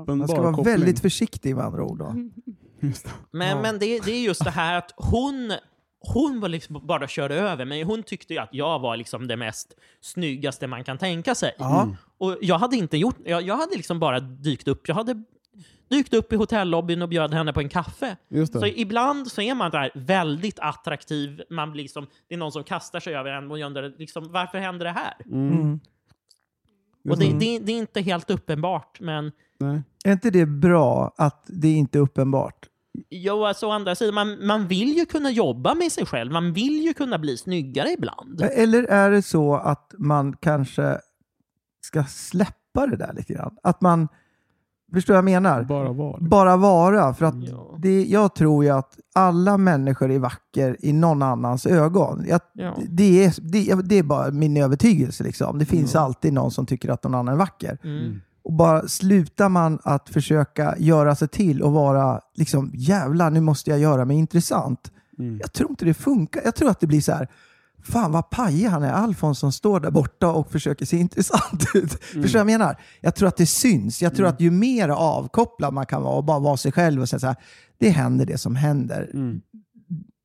Man 0.07 0.29
ska 0.29 0.43
vara 0.43 0.55
koppling. 0.55 0.65
väldigt 0.73 1.01
försiktig 1.01 1.57
med 1.57 1.65
andra 1.65 1.85
ord. 1.85 1.99
Då. 1.99 2.15
Just 2.87 3.05
det. 3.05 3.11
Men, 3.31 3.49
Ja. 3.49 3.63
men 3.63 3.79
det, 3.79 4.01
det 4.05 4.11
är 4.13 4.23
just 4.25 4.45
det 4.45 4.51
här 4.51 4.79
att 4.79 4.93
hon, 4.97 5.53
hon 6.01 6.41
var 6.41 6.49
liksom 6.49 6.87
bara 6.87 7.09
körde 7.09 7.35
över 7.35 7.65
mig. 7.65 7.83
Hon 7.83 8.03
tyckte 8.03 8.33
ju 8.35 8.39
att 8.41 8.49
jag 8.53 8.79
var 8.79 8.97
liksom 8.97 9.27
det 9.29 9.37
mest 9.37 9.75
snyggaste 10.01 10.67
man 10.67 10.85
kan 10.85 10.99
tänka 10.99 11.35
sig. 11.35 11.53
Ja. 11.59 11.89
Och 12.19 12.37
jag 12.41 12.59
hade 12.59 12.77
inte 12.77 12.97
gjort, 12.97 13.17
jag, 13.25 13.43
jag 13.43 13.57
hade 13.57 13.77
liksom 13.77 14.01
bara 14.01 14.21
dykt 14.21 14.69
upp. 14.69 14.89
Jag 14.89 14.95
hade 14.95 15.23
dykt 15.89 16.15
upp 16.15 16.33
i 16.33 16.37
hotellobbyn 16.37 17.03
och 17.03 17.09
bjöd 17.09 17.35
henne 17.35 17.53
på 17.53 17.61
en 17.61 17.69
kaffe. 17.69 18.17
Just 18.29 18.53
det. 18.53 18.61
Så 18.61 18.67
ibland 18.67 19.29
så 19.29 19.41
är 19.41 19.55
man 19.55 19.71
där 19.71 19.91
väldigt 19.95 20.59
attraktiv. 20.59 21.43
Man 21.51 21.73
blir 21.73 21.83
liksom, 21.83 22.07
det 22.29 22.35
är 22.35 22.39
någon 22.39 22.53
som 22.53 22.65
kastar 22.65 23.01
sig 23.01 23.15
över 23.15 23.31
en 23.31 23.51
och 23.51 23.59
undrar 23.59 23.93
liksom, 23.99 24.33
varför 24.33 24.59
händer 24.59 24.85
det 24.85 24.93
här? 24.93 25.15
Mm. 25.27 25.81
Och 27.09 27.19
det, 27.19 27.33
det, 27.39 27.59
det 27.59 27.73
är 27.73 27.79
inte 27.79 28.01
helt 28.01 28.31
uppenbart, 28.31 29.01
men 29.01 29.33
Nej. 29.61 29.83
Är 30.05 30.13
inte 30.13 30.31
det 30.31 30.47
bra 30.47 31.15
att 31.17 31.45
det 31.47 31.69
inte 31.69 31.99
är 31.99 32.03
uppenbart? 32.03 32.69
jo, 33.11 33.45
alltså, 33.45 33.67
å 33.67 33.71
andra 33.71 33.95
sidan, 33.95 34.15
man, 34.15 34.47
man 34.47 34.67
vill 34.67 34.97
ju 34.97 35.07
kunna 35.07 35.31
jobba 35.31 35.75
med 35.75 35.93
sig 35.93 36.07
själv. 36.07 36.33
Man 36.33 36.53
vill 36.53 36.83
ju 36.83 36.95
kunna 36.95 37.19
bli 37.19 37.37
snyggare 37.37 37.91
ibland. 37.91 38.41
Eller 38.41 38.83
är 38.83 39.11
det 39.11 39.23
så 39.23 39.55
att 39.55 39.95
man 39.99 40.37
kanske 40.37 41.01
ska 41.81 42.05
släppa 42.05 42.87
det 42.87 42.97
där 42.97 43.13
lite 43.13 43.33
grann? 43.33 43.57
Att 43.63 43.81
man, 43.81 44.09
förstår 44.95 45.15
vad 45.15 45.19
jag 45.19 45.25
menar? 45.25 45.63
Bara 45.63 45.93
var. 45.93 46.19
Bara 46.21 46.57
vara. 46.57 47.15
För 47.15 47.27
att 47.27 47.35
Ja. 47.49 47.77
det, 47.79 48.05
jag 48.05 48.35
tror 48.35 48.65
ju 48.65 48.71
att 48.71 48.99
alla 49.15 49.57
människor 49.59 50.11
är 50.11 50.19
vacker 50.19 50.77
i 50.81 50.93
någon 50.93 51.23
annans 51.23 51.67
ögon. 51.67 52.25
Jag, 52.29 52.41
Ja. 52.53 52.77
det, 52.89 53.25
är, 53.25 53.35
det, 53.53 53.75
det 53.89 53.99
är 53.99 54.03
bara 54.03 54.31
min 54.31 54.57
övertygelse. 54.57 55.25
Liksom. 55.25 55.59
Det 55.59 55.65
finns 55.65 55.97
alltid 55.97 56.33
någon 56.33 56.51
som 56.51 56.67
tycker 56.67 56.89
att 56.89 57.05
någon 57.05 57.15
annan 57.15 57.35
är 57.35 57.39
vacker. 57.39 57.79
Mm. 57.85 58.21
Och 58.45 58.53
bara 58.53 58.89
slutar 58.89 59.49
man 59.49 59.79
att 59.85 60.09
försöka 60.09 60.75
göra 60.79 61.15
sig 61.15 61.29
till 61.29 61.63
och 61.63 61.73
vara 61.73 62.21
liksom 62.35 62.71
jävlar, 62.75 63.31
nu 63.31 63.41
måste 63.41 63.71
jag 63.71 63.79
göra 63.79 64.05
mig 64.05 64.17
intressant. 64.17 64.93
Mm. 65.19 65.39
Jag 65.41 65.53
tror 65.53 65.71
inte 65.71 65.85
det 65.85 65.95
funkar. 65.95 66.43
Jag 66.45 66.55
tror 66.55 66.71
att 66.71 66.81
det 66.81 66.87
blir 66.87 67.01
så 67.01 67.13
här, 67.13 67.29
fan 67.83 68.13
vad 68.13 68.31
pajig 68.31 68.67
han 68.67 68.83
är, 68.83 68.93
Alfons 68.93 69.39
som 69.39 69.53
står 69.53 69.81
där 69.81 69.91
borta 69.91 70.33
och 70.33 70.51
försöker 70.51 70.87
se 70.87 70.97
intressant 70.97 71.65
ut. 71.75 71.93
Förstår 71.93 72.23
du 72.23 72.29
vad 72.29 72.41
jag 72.41 72.47
menar? 72.47 72.81
Jag 73.01 73.15
tror 73.15 73.29
att 73.29 73.37
det 73.37 73.47
syns. 73.47 74.03
Jag 74.03 74.15
tror 74.15 74.27
att 74.27 74.41
ju 74.41 74.51
mer 74.51 74.89
avkopplad 74.89 75.75
man 75.75 75.87
kan 75.87 76.03
vara 76.03 76.17
och 76.17 76.25
bara 76.25 76.39
vara 76.39 76.57
sig 76.57 76.73
själv 76.73 77.01
och 77.01 77.09
säga 77.09 77.21
så 77.21 77.27
här, 77.27 77.37
det 77.79 77.91
händer 77.91 78.27
det 78.27 78.39
som 78.39 78.57
händer. 78.57 79.11
Mm. 79.15 79.41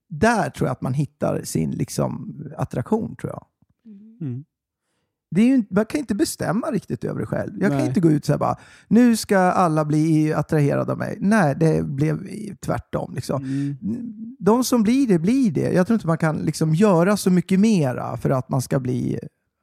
Där 0.09 0.49
tror 0.49 0.67
jag 0.67 0.71
att 0.71 0.81
man 0.81 0.93
hittar 0.93 1.41
sin 1.43 1.71
liksom, 1.71 2.41
attraktion, 2.57 3.15
tror 3.15 3.31
jag. 3.31 3.45
Mm. 4.21 4.43
Det 5.33 5.41
är 5.41 5.45
ju, 5.45 5.63
man 5.69 5.85
kan 5.85 5.99
inte 5.99 6.15
bestämma 6.15 6.67
riktigt 6.71 7.03
över 7.03 7.19
det 7.19 7.25
själv. 7.25 7.51
Jag 7.59 7.69
kan 7.69 7.77
Nej. 7.77 7.87
inte 7.87 7.99
gå 7.99 8.11
ut 8.11 8.21
och 8.21 8.25
säga 8.25 8.37
bara, 8.37 8.55
nu 8.87 9.15
ska 9.17 9.37
alla 9.39 9.85
bli 9.85 10.33
attraherade 10.33 10.91
av 10.91 10.97
mig. 10.97 11.17
Nej, 11.21 11.55
det 11.59 11.83
blev 11.85 12.27
tvärtom. 12.65 13.13
Liksom. 13.15 13.43
Mm. 13.43 13.77
De 14.39 14.63
som 14.63 14.83
blir 14.83 15.07
det, 15.07 15.19
blir 15.19 15.51
det. 15.51 15.73
Jag 15.73 15.87
tror 15.87 15.95
inte 15.95 16.07
man 16.07 16.17
kan 16.17 16.37
liksom 16.37 16.75
göra 16.75 17.17
så 17.17 17.29
mycket 17.29 17.59
mera 17.59 18.17
för 18.17 18.29
att 18.29 18.49
man 18.49 18.61
ska 18.61 18.79
bli 18.79 19.13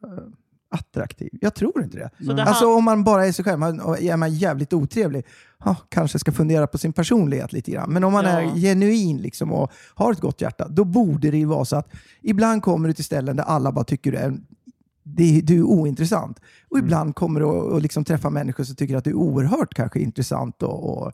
eh, 0.07 0.23
attraktiv. 0.75 1.29
Jag 1.41 1.55
tror 1.55 1.83
inte 1.83 1.97
det. 1.99 2.35
Det 2.35 2.43
Alltså 2.43 2.67
om 2.77 2.85
man 2.85 3.05
bara 3.05 3.27
är 3.27 3.33
sig 3.33 3.45
själv, 3.45 3.59
man, 3.59 3.81
är 3.81 4.17
man 4.17 4.35
jävligt 4.35 4.73
otrevlig, 4.73 5.25
ja, 5.65 5.77
kanske 5.89 6.19
ska 6.19 6.33
fundera 6.33 6.67
på 6.67 6.79
sin 6.79 6.93
personlighet 6.93 7.53
lite 7.53 7.71
grann. 7.71 7.93
Men 7.93 8.05
om 8.05 8.13
man 8.13 8.25
Ja. 8.25 8.31
är 8.31 8.57
genuin 8.57 9.17
liksom 9.19 9.53
och 9.53 9.73
har 9.95 10.13
ett 10.13 10.21
gott 10.21 10.41
hjärta, 10.41 10.69
då 10.69 10.85
borde 10.85 11.31
det 11.31 11.39
ju 11.39 11.45
vara 11.45 11.65
så 11.65 11.77
att 11.77 11.89
ibland 12.23 12.63
kommer 12.63 12.89
du 12.89 12.95
till 12.95 13.05
ställen 13.05 13.37
där 13.37 13.45
alla 13.45 13.73
bara 13.73 13.85
tycker 13.85 14.13
du 14.13 14.19
är, 14.19 14.39
det, 15.03 15.41
du 15.41 15.59
är 15.59 15.63
ointressant. 15.63 16.41
Och 16.71 16.77
Mm. 16.77 16.87
ibland 16.87 17.15
kommer 17.15 17.41
du 17.41 17.47
att 17.47 17.73
att 17.73 17.83
liksom 17.83 18.05
träffa 18.05 18.31
människor 18.31 18.65
som 18.65 18.77
tycker 18.77 18.97
att 18.97 19.05
du 19.05 19.11
är 19.11 19.15
oerhört 19.15 19.75
kanske 19.75 20.01
intressant 20.01 20.63
och, 20.63 20.91
och 21.05 21.13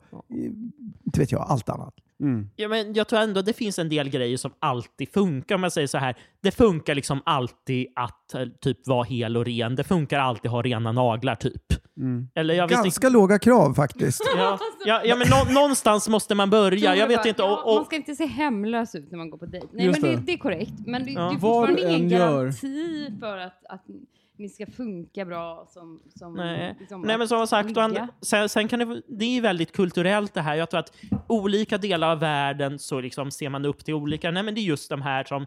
inte 1.05 1.19
vet 1.19 1.31
jag, 1.31 1.45
allt 1.47 1.69
annat. 1.69 1.93
Mm. 2.19 2.49
Ja, 2.55 2.67
men 2.67 2.93
jag 2.93 3.07
tror 3.07 3.19
ändå 3.19 3.41
det 3.41 3.53
finns 3.53 3.79
en 3.79 3.89
del 3.89 4.09
grejer 4.09 4.37
som 4.37 4.51
alltid 4.59 5.09
funkar. 5.13 5.55
Om 5.55 5.63
jag 5.63 5.71
säger 5.71 5.87
så 5.87 5.97
här, 5.97 6.17
det 6.41 6.51
funkar 6.51 6.95
liksom 6.95 7.21
alltid 7.25 7.87
att 7.95 8.33
eh, 8.33 8.41
typ 8.61 8.87
vara 8.87 9.03
hel 9.03 9.37
och 9.37 9.45
ren. 9.45 9.75
Det 9.75 9.83
funkar 9.83 10.19
alltid 10.19 10.45
att 10.45 10.51
ha 10.51 10.61
rena 10.61 10.91
naglar, 10.91 11.35
typ. 11.35 11.63
Mm. 11.97 12.27
Eller 12.35 12.53
jag 12.53 12.69
Ganska 12.69 12.87
inte. 13.07 13.09
låga 13.09 13.39
krav 13.39 13.73
faktiskt. 13.73 14.21
Ja, 14.37 14.59
ja, 14.85 15.01
ja, 15.05 15.15
men 15.15 15.27
nå, 15.29 15.53
någonstans 15.61 16.09
måste 16.09 16.35
man 16.35 16.49
börja. 16.49 16.95
Jag 16.95 17.07
vet 17.07 17.25
inte. 17.25 17.41
Ja, 17.41 17.61
Och, 17.65 17.73
Man 17.73 17.79
och, 17.81 17.85
ska 17.85 17.95
inte 17.95 18.15
se 18.15 18.25
hemlös 18.25 18.95
ut 18.95 19.11
när 19.11 19.17
man 19.17 19.29
går 19.29 19.37
på 19.37 19.45
dejt. 19.45 19.67
Nej, 19.73 19.85
Just 19.85 20.01
men 20.01 20.11
det, 20.15 20.21
det. 20.25 20.33
är 20.33 20.37
korrekt. 20.37 20.73
Men 20.85 21.05
det, 21.05 21.11
Ja. 21.11 21.21
det 21.21 21.27
är 21.35 21.39
fortfarande 21.39 21.81
du 21.81 21.87
ingen 21.95 22.09
gör. 22.09 22.19
garanti 22.43 23.11
för 23.19 23.37
att, 23.37 23.65
att 23.69 23.83
ni 24.39 24.49
ska 24.49 24.65
funka 24.65 25.25
bra 25.25 25.67
som, 25.69 26.01
som 26.15 26.33
Nej. 26.33 26.75
liksom 26.79 27.01
Nej, 27.01 27.17
men 27.17 27.27
som 27.27 27.47
sagt, 27.47 27.67
ligga. 27.69 28.07
sen, 28.21 28.49
sen 28.49 28.67
kan 28.67 28.79
det, 28.79 29.01
det 29.07 29.25
är 29.25 29.29
ju 29.29 29.41
väldigt 29.41 29.71
kulturellt 29.71 30.33
det 30.33 30.41
här. 30.41 30.55
Jag 30.55 30.69
tror 30.69 30.79
att 30.79 30.95
olika 31.27 31.77
delar 31.77 32.11
av 32.11 32.19
världen 32.19 32.79
så 32.79 33.01
liksom 33.01 33.31
ser 33.31 33.49
man 33.49 33.65
upp 33.65 33.85
till 33.85 33.93
olika. 33.93 34.31
Nej, 34.31 34.43
men 34.43 34.55
det 34.55 34.61
är 34.61 34.63
just 34.63 34.89
de 34.89 35.01
här 35.01 35.23
som, 35.23 35.41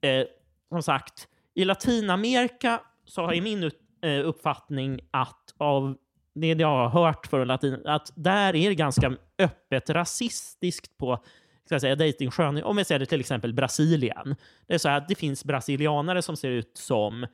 eh, 0.00 0.26
som 0.68 0.82
sagt, 0.82 1.28
i 1.54 1.64
Latinamerika 1.64 2.80
så 3.04 3.22
har 3.22 3.32
jag 3.32 3.42
min 3.42 3.70
eh, 4.02 4.28
uppfattning 4.28 5.00
att 5.10 5.54
av 5.58 5.96
det 6.34 6.46
jag 6.46 6.68
har 6.68 6.88
hört 6.88 7.26
från 7.26 7.48
latin, 7.48 7.82
att 7.84 8.12
där 8.14 8.56
är 8.56 8.68
det 8.68 8.74
ganska 8.74 9.16
öppet 9.38 9.90
rasistiskt 9.90 10.98
på 10.98 11.22
ska 11.66 11.74
jag 11.74 11.80
säga, 11.80 11.96
dejtingsjön. 11.96 12.62
Om 12.62 12.76
vi 12.76 12.84
säger 12.84 12.98
det 12.98 13.06
till 13.06 13.20
exempel 13.20 13.54
Brasilien. 13.54 14.36
Det 14.66 14.74
är 14.74 14.78
så 14.78 14.88
här 14.88 14.96
att 14.96 15.08
det 15.08 15.14
finns 15.14 15.44
brasilianare 15.44 16.22
som 16.22 16.36
ser 16.36 16.50
ut 16.50 16.70
som 16.76 17.26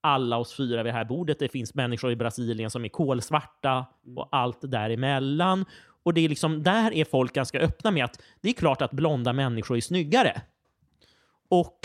alla 0.00 0.36
oss 0.36 0.56
fyra 0.56 0.82
vid 0.82 0.92
det 0.94 0.98
här 0.98 1.04
bordet. 1.04 1.38
Det 1.38 1.48
finns 1.48 1.74
människor 1.74 2.12
i 2.12 2.16
Brasilien 2.16 2.70
som 2.70 2.84
är 2.84 2.88
kolsvarta 2.88 3.86
och 4.16 4.28
allt 4.30 4.58
däremellan. 4.62 5.64
Och 6.02 6.14
det 6.14 6.20
är 6.24 6.28
liksom, 6.28 6.62
där 6.62 6.94
är 6.94 7.04
folk 7.04 7.32
ganska 7.32 7.60
öppna 7.60 7.90
med 7.90 8.04
att 8.04 8.22
det 8.40 8.48
är 8.48 8.52
klart 8.52 8.82
att 8.82 8.90
blonda 8.90 9.32
människor 9.32 9.76
är 9.76 9.80
snyggare. 9.80 10.40
Och 11.48 11.78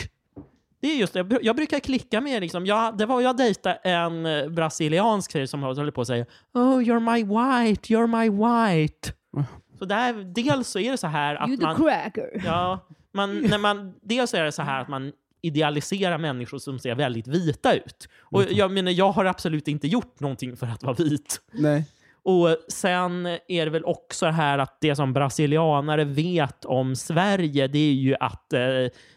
det 0.82 0.88
är 0.92 0.96
just 0.96 1.14
det, 1.14 1.20
jag 1.20 1.28
bru- 1.28 1.40
jag 1.42 1.56
brukar 1.56 1.80
klicka 1.80 2.22
med 2.22 2.42
liksom, 2.42 2.66
jag, 2.66 2.98
det 2.98 3.06
var 3.06 3.22
jag 3.22 3.38
dejtade 3.38 3.76
en 3.76 4.26
eh, 4.26 4.50
brasiliansk 4.50 5.32
tjej 5.32 5.48
som 5.48 5.64
höll 5.64 5.92
på 5.92 6.02
att 6.02 6.08
säga 6.08 6.26
Oh, 6.54 6.80
you're 6.80 7.14
my 7.14 7.24
white, 7.24 7.94
you're 7.94 8.08
my 8.08 8.30
white. 8.30 9.14
Så 9.80 9.86
där, 9.86 10.14
dels 10.14 10.68
så 10.68 10.80
är 10.80 10.92
det 10.92 10.98
så 10.98 11.08
här 11.08 11.36
att 11.36 11.50
You 11.50 11.58
the 11.58 11.64
man... 11.64 11.76
cracker. 11.76 12.42
Ja, 12.46 12.88
man, 13.14 13.42
när 13.42 13.58
man, 13.58 13.94
dels 14.02 14.34
är 14.34 14.44
det 14.44 14.52
så 14.52 14.62
här 14.62 14.82
att 14.82 14.88
man 14.88 15.12
idealiserar 15.46 16.18
människor 16.18 16.58
som 16.58 16.80
ser 16.80 16.96
väldigt 16.96 17.28
vita 17.28 17.74
ut. 17.74 18.10
Och 18.20 18.44
jag 18.52 18.72
menar, 18.72 18.92
jag 18.92 19.12
har 19.12 19.26
absolut 19.26 19.68
inte 19.68 19.88
gjort 19.88 20.20
någonting 20.20 20.58
för 20.58 20.68
att 20.68 20.84
vara 20.84 20.96
vit. 20.96 21.42
Nej. 21.52 21.84
Och 22.24 22.58
sen 22.68 23.26
är 23.48 23.66
det 23.66 23.70
väl 23.70 23.86
också 23.86 24.26
det 24.26 24.32
här 24.32 24.58
att 24.58 24.78
det 24.82 24.96
som 24.96 25.14
brasilianare 25.14 26.04
vet 26.04 26.66
om 26.66 26.96
Sverige, 26.96 27.68
det 27.68 27.80
är 27.80 27.94
ju 27.94 28.16
att 28.20 28.54
eh, 28.54 28.60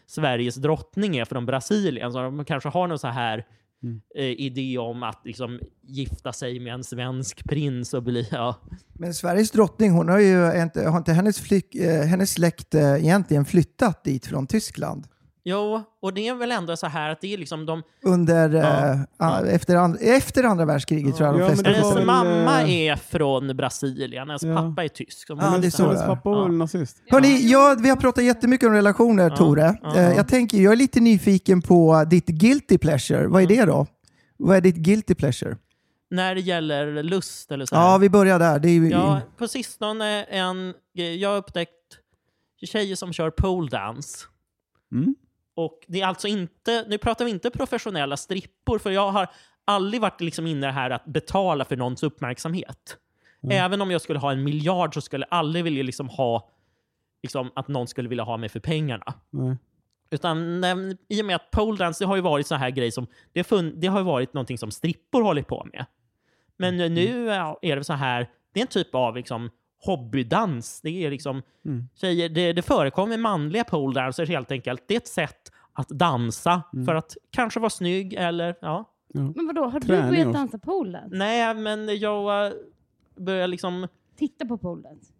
Sveriges 0.07 0.55
drottning 0.55 1.17
är 1.17 1.25
från 1.25 1.45
Brasilien. 1.45 2.11
Så 2.11 2.21
de 2.21 2.45
kanske 2.45 2.69
har 2.69 2.87
någon 2.87 2.99
så 2.99 3.07
här 3.07 3.45
eh, 4.15 4.25
idé 4.25 4.77
om 4.77 5.03
att 5.03 5.21
liksom 5.25 5.59
gifta 5.81 6.33
sig 6.33 6.59
med 6.59 6.73
en 6.73 6.83
svensk 6.83 7.43
prins 7.49 7.93
och 7.93 8.03
bli... 8.03 8.27
Ja. 8.31 8.55
Men 8.93 9.13
Sveriges 9.13 9.51
drottning, 9.51 9.91
hon 9.91 10.09
har 10.09 10.19
ju 10.19 10.61
inte, 10.61 10.89
har 10.89 10.97
inte 10.97 11.13
hennes, 11.13 11.39
flyk, 11.39 11.75
eh, 11.75 12.05
hennes 12.05 12.31
släkt 12.31 12.75
eh, 12.75 12.93
egentligen 12.93 13.45
flyttat 13.45 14.03
dit 14.03 14.25
från 14.25 14.47
Tyskland? 14.47 15.07
Jo, 15.49 15.81
och 16.01 16.13
det 16.13 16.27
är 16.27 16.35
väl 16.35 16.51
ändå 16.51 16.77
så 16.77 16.87
här 16.87 17.09
att 17.09 17.21
det 17.21 17.33
är 17.33 17.37
liksom 17.37 17.65
de... 17.65 17.83
Under, 18.03 18.49
Ja. 19.17 19.39
eh, 19.45 19.53
efter, 19.55 19.75
and, 19.75 19.97
efter 20.01 20.43
andra 20.43 20.65
världskriget 20.65 21.15
tror 21.15 21.27
jag 21.27 21.35
de 21.35 21.41
Ja, 21.41 21.47
flesta 21.47 21.69
Hennes 21.69 21.95
väl, 21.95 22.05
mamma 22.05 22.61
eh, 22.61 22.69
är 22.71 22.95
från 22.95 23.57
Brasilien, 23.57 24.27
hennes 24.29 24.43
Ja. 24.43 24.55
pappa 24.55 24.83
är 24.83 24.87
tysk. 24.87 25.25
Ja, 25.29 25.35
det 25.35 25.67
är 25.67 25.71
så 25.71 25.83
Hennes 25.85 26.01
är. 26.01 26.07
pappa 26.07 26.29
var 26.29 26.43
väl 26.43 26.57
nazist? 26.57 26.97
Hörni, 27.09 27.51
ja, 27.51 27.75
vi 27.79 27.89
har 27.89 27.95
pratat 27.97 28.23
jättemycket 28.23 28.67
om 28.67 28.73
relationer, 28.73 29.29
Ja, 29.29 29.35
Tore. 29.35 29.77
ja. 29.83 29.95
Eh, 29.95 30.13
jag 30.15 30.27
tänker, 30.27 30.57
jag 30.61 30.73
är 30.73 30.77
lite 30.77 30.99
nyfiken 30.99 31.61
på 31.61 32.05
ditt 32.09 32.27
guilty 32.27 32.77
pleasure. 32.77 33.27
Vad 33.27 33.41
är 33.43 33.47
det 33.47 33.65
då? 33.65 33.87
Vad 34.37 34.57
är 34.57 34.61
ditt 34.61 34.75
guilty 34.75 35.15
pleasure? 35.15 35.57
när 36.11 36.35
det 36.35 36.41
gäller 36.41 37.03
lust 37.03 37.51
eller 37.51 37.65
så 37.65 37.75
här. 37.75 37.83
Ja, 37.91 37.97
vi 37.97 38.09
börjar 38.09 38.39
där. 38.39 38.59
Det 38.59 38.69
är 38.69 38.73
ju... 38.73 38.89
Ja, 38.89 39.21
på 39.37 39.47
sistone 39.47 40.23
en. 40.23 40.73
Jag 40.93 41.29
har 41.29 41.37
upptäckt 41.37 41.71
tjejer 42.65 42.95
som 42.95 43.13
kör 43.13 43.29
pole 43.29 43.69
dance. 43.69 44.17
Mm. 44.91 45.15
Och 45.59 45.85
det 45.87 46.01
är 46.01 46.05
alltså 46.05 46.27
inte, 46.27 46.85
nu 46.87 46.97
pratar 46.97 47.25
vi 47.25 47.31
inte 47.31 47.49
professionella 47.49 48.17
strippor, 48.17 48.79
för 48.79 48.91
jag 48.91 49.11
har 49.11 49.27
aldrig 49.65 50.01
varit 50.01 50.21
liksom 50.21 50.47
inne 50.47 50.59
i 50.59 50.69
det 50.69 50.71
här 50.71 50.89
att 50.89 51.05
betala 51.05 51.65
för 51.65 51.75
någons 51.75 52.03
uppmärksamhet. 52.03 52.97
Även 53.51 53.81
om 53.81 53.91
jag 53.91 54.01
skulle 54.01 54.19
ha 54.19 54.31
en 54.31 54.43
miljard 54.43 54.93
så 54.93 55.01
skulle 55.01 55.25
jag 55.29 55.37
aldrig 55.37 55.63
vilja 55.63 55.83
liksom 55.83 56.09
ha 56.09 56.49
liksom, 57.23 57.51
att 57.55 57.67
någon 57.67 57.87
skulle 57.87 58.09
vilja 58.09 58.23
ha 58.23 58.37
mig 58.37 58.49
för 58.49 58.59
pengarna. 58.59 59.13
Nej. 59.29 59.57
Utan 60.09 60.63
i 61.09 61.21
och 61.21 61.25
med 61.25 61.35
att 61.35 61.51
pole 61.51 61.77
dance, 61.77 62.03
det 62.03 62.07
har 62.07 62.15
ju 62.15 62.21
varit 62.21 62.47
så 62.47 62.55
här 62.55 62.69
grej 62.69 62.91
som, 62.91 63.07
det, 63.33 63.43
fun, 63.43 63.73
det 63.77 63.87
har 63.87 63.99
ju 63.99 64.05
varit 64.05 64.33
någonting 64.33 64.57
som 64.57 64.71
strippor 64.71 65.21
håller 65.21 65.43
på 65.43 65.67
med. 65.73 65.85
Men 66.57 66.77
nu 66.77 67.31
är 67.61 67.75
det 67.75 67.83
så 67.83 67.93
här, 67.93 68.29
det 68.53 68.59
är 68.59 68.61
en 68.61 68.67
typ 68.67 68.95
av 68.95 69.15
liksom 69.15 69.49
hobbydans. 69.85 70.81
Det 70.81 71.05
är 71.05 71.11
liksom, 71.11 71.41
tjejer, 71.95 72.29
det, 72.29 72.53
det 72.53 72.61
förekommer 72.61 73.17
manliga 73.17 73.63
pole 73.63 74.01
dancers 74.01 74.29
helt 74.29 74.51
enkelt. 74.51 74.83
Det 74.87 74.93
är 74.93 74.97
ett 74.97 75.07
sätt 75.07 75.48
att 75.79 75.89
dansa 75.89 76.61
för 76.85 76.95
att 76.95 77.17
kanske 77.31 77.59
vara 77.59 77.69
snygg 77.69 78.13
eller 78.13 78.55
ja. 78.61 78.85
Men 79.13 79.47
vadå, 79.47 79.65
har 79.65 79.79
Träning 79.79 80.03
du 80.05 80.09
börjat 80.09 80.33
dansa 80.33 80.57
dance? 80.57 81.07
Nej, 81.11 81.53
men 81.55 81.97
jag 81.99 82.45
äh, 82.47 82.53
börjar 83.17 83.47
liksom, 83.47 83.87
Titta 84.17 84.45
på 84.45 84.75
dance. 84.75 85.13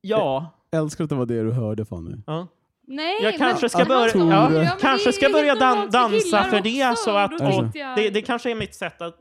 ja. 0.00 0.54
Älskar 0.70 1.04
att 1.04 1.10
det 1.10 1.16
var 1.16 1.26
det 1.26 1.42
du 1.42 1.52
hörde 1.52 1.84
Fanny. 1.84 2.16
ja. 2.26 2.46
Nej, 2.90 3.22
Jag 3.22 3.36
kanske 3.38 3.68
ska 3.68 3.78
men 3.78 3.88
börja- 3.88 4.12
ja, 4.14 4.48
men 4.48 4.66
kanske 4.80 5.12
ska 5.12 5.28
börja 5.32 5.54
dan- 5.54 5.90
dansa 5.90 6.42
för 6.44 6.60
det, 6.60 6.90
också, 6.90 7.04
så 7.04 7.16
att- 7.16 7.32
och 7.40 7.76
jag- 7.76 7.96
Det, 7.96 8.10
det 8.10 8.22
kanske 8.22 8.50
är 8.50 8.54
mitt 8.54 8.74
sätt 8.74 9.02
att... 9.02 9.16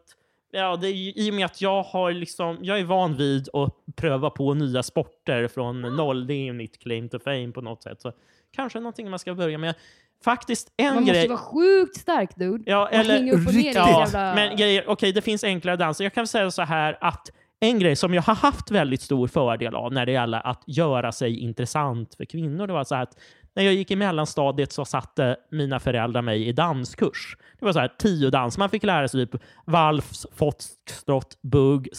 Ja, 0.52 0.76
det 0.76 0.88
är, 0.88 1.18
I 1.20 1.32
och 1.32 1.36
med 1.36 1.46
att 1.46 1.62
jag 1.62 1.84
har 1.84 2.12
liksom, 2.12 2.58
jag 2.62 2.80
är 2.80 2.84
van 2.84 3.16
vid 3.18 3.50
att 3.54 3.76
pröva 3.96 4.30
på 4.30 4.54
nya 4.54 4.84
sporter 4.84 5.48
från 5.48 5.82
noll. 5.82 6.28
Det 6.28 6.34
är 6.34 6.44
ju 6.44 6.54
mitt 6.54 6.80
claim 6.80 7.10
to 7.10 7.20
fame 7.20 7.52
på 7.52 7.62
något 7.62 7.84
sätt. 7.84 8.02
Så 8.02 8.12
kanske 8.52 8.80
någonting 8.80 9.10
man 9.10 9.20
ska 9.20 9.36
börja 9.36 9.58
med. 9.58 9.76
Faktiskt 10.24 10.74
en 10.78 10.86
Man 10.86 10.96
måste 10.96 11.12
grej... 11.12 11.28
vara 11.28 11.40
sjukt 11.40 11.98
stark 11.98 12.36
dude. 12.36 12.64
Ja, 12.66 12.90
eller, 12.90 13.34
upp 13.34 13.48
och 13.48 13.54
ner 13.54 13.64
riktigt. 13.64 13.74
det 13.74 13.80
ja, 13.80 14.00
jävla... 14.00 14.36
men 14.36 14.58
grejer, 14.58 14.84
okej, 14.88 15.12
det 15.12 15.22
finns 15.22 15.44
enklare 15.44 15.76
danser. 15.76 16.04
Jag 16.04 16.14
kan 16.14 16.28
säga 16.28 16.52
så 16.52 16.62
här 16.62 16.98
att 17.02 17.30
en 17.60 17.80
grej 17.80 17.96
som 17.96 18.14
jag 18.14 18.22
har 18.22 18.36
haft 18.36 18.72
väldigt 18.72 19.02
stor 19.02 19.28
fördel 19.28 19.76
av 19.76 19.94
när 19.94 20.06
det 20.06 20.12
gäller 20.12 20.48
att 20.48 20.64
göra 20.68 21.12
sig 21.12 21.40
intressant 21.40 22.16
för 22.16 22.26
kvinnor, 22.26 22.68
det 22.68 22.74
var 22.74 22.84
så 22.84 22.96
här 22.96 23.04
att 23.04 23.18
när 23.56 23.64
jag 23.64 23.74
gick 23.74 23.92
i 23.92 23.96
mellanstadiet 23.96 24.72
så 24.72 24.86
satte 24.86 25.38
mina 25.52 25.80
föräldrar 25.80 26.22
mig 26.22 26.48
i 26.48 26.52
danskurs. 26.52 27.38
Det 27.60 27.66
var 27.66 27.74
så 27.74 27.80
här 27.80 27.94
tio 28.00 28.30
dans. 28.30 28.58
Man 28.58 28.70
fick 28.70 28.84
lära 28.84 29.08
sig 29.08 29.28
typ 29.28 29.42
vals, 29.66 30.26
foxtrot, 30.36 31.42
bugg, 31.42 31.90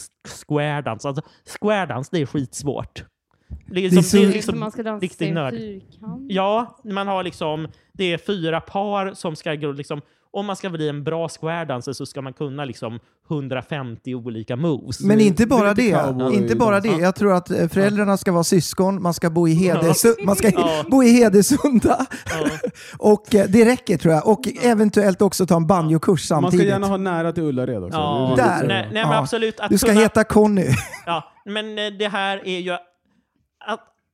square 0.46 0.82
dance. 0.82 1.08
Alltså, 1.08 1.22
square 1.60 1.86
dance, 1.86 2.10
det 2.12 2.20
är 2.22 2.26
skitsvårt. 2.26 3.04
Det 3.48 3.54
är, 3.56 3.74
Det 3.74 3.86
är 3.86 3.90
det 3.90 3.96
är 3.96 3.96
liksom, 3.96 4.20
liksom 4.20 4.60
man 4.60 4.70
ska 4.70 4.82
dansa 4.82 5.04
riktig 5.04 5.26
i 5.26 5.30
en 5.30 5.50
fyrkant. 5.50 6.26
Ja, 6.28 6.78
man 6.84 7.06
har 7.08 7.22
liksom, 7.24 7.68
det 7.92 8.12
är 8.12 8.18
fyra 8.18 8.60
par 8.60 9.14
som 9.14 9.36
ska 9.36 9.54
gå 9.54 9.72
liksom, 9.72 10.00
om 10.30 10.46
man 10.46 10.56
ska 10.56 10.70
bli 10.70 10.88
en 10.88 11.04
bra 11.04 11.28
square 11.28 11.64
dancer 11.64 11.92
så 11.92 12.06
ska 12.06 12.22
man 12.22 12.32
kunna 12.32 12.64
liksom 12.64 12.98
150 13.30 14.14
olika 14.14 14.56
moves. 14.56 15.00
Men 15.00 15.20
inte 15.20 15.46
bara 15.46 15.74
det. 15.74 16.14
Inte 16.32 16.56
bara 16.56 16.80
det. 16.80 16.88
Jag 16.88 17.14
tror 17.14 17.32
att 17.32 17.50
eh, 17.50 17.68
föräldrarna 17.68 18.16
ska 18.16 18.32
vara 18.32 18.44
syskon, 18.44 19.02
man 19.02 19.14
ska 19.14 19.30
bo 19.30 19.48
i, 19.48 19.54
Hedes 19.54 20.04
man 20.24 20.36
ska 20.36 20.48
Ja. 20.50 20.84
bo 20.90 21.02
i 21.02 21.10
Hedesunda. 21.12 22.06
Ja. 22.30 22.48
Och 22.98 23.34
eh, 23.34 23.46
det 23.48 23.64
räcker 23.64 23.98
tror 23.98 24.14
jag. 24.14 24.26
Och 24.28 24.40
eventuellt 24.62 25.22
också 25.22 25.46
ta 25.46 25.56
en 25.56 25.66
banjokurs 25.66 26.10
Man 26.10 26.40
ska 26.40 26.46
samtidigt. 26.50 26.68
gärna 26.68 26.86
ha 26.86 26.96
nära 26.96 27.32
till 27.32 27.42
Ullared 27.42 27.84
också. 27.84 27.98
Ja, 27.98 28.34
Där. 28.36 28.66
Nej, 28.68 28.88
nej 28.92 29.02
absolut. 29.04 29.60
Du 29.70 29.78
ska 29.78 29.88
kunna, 29.88 30.00
heta 30.00 30.24
Conny. 30.24 30.66
Ja, 31.06 31.32
men 31.44 31.78
eh, 31.78 31.84
det 31.98 32.08
här 32.08 32.42
är 32.44 32.58
ju... 32.58 32.76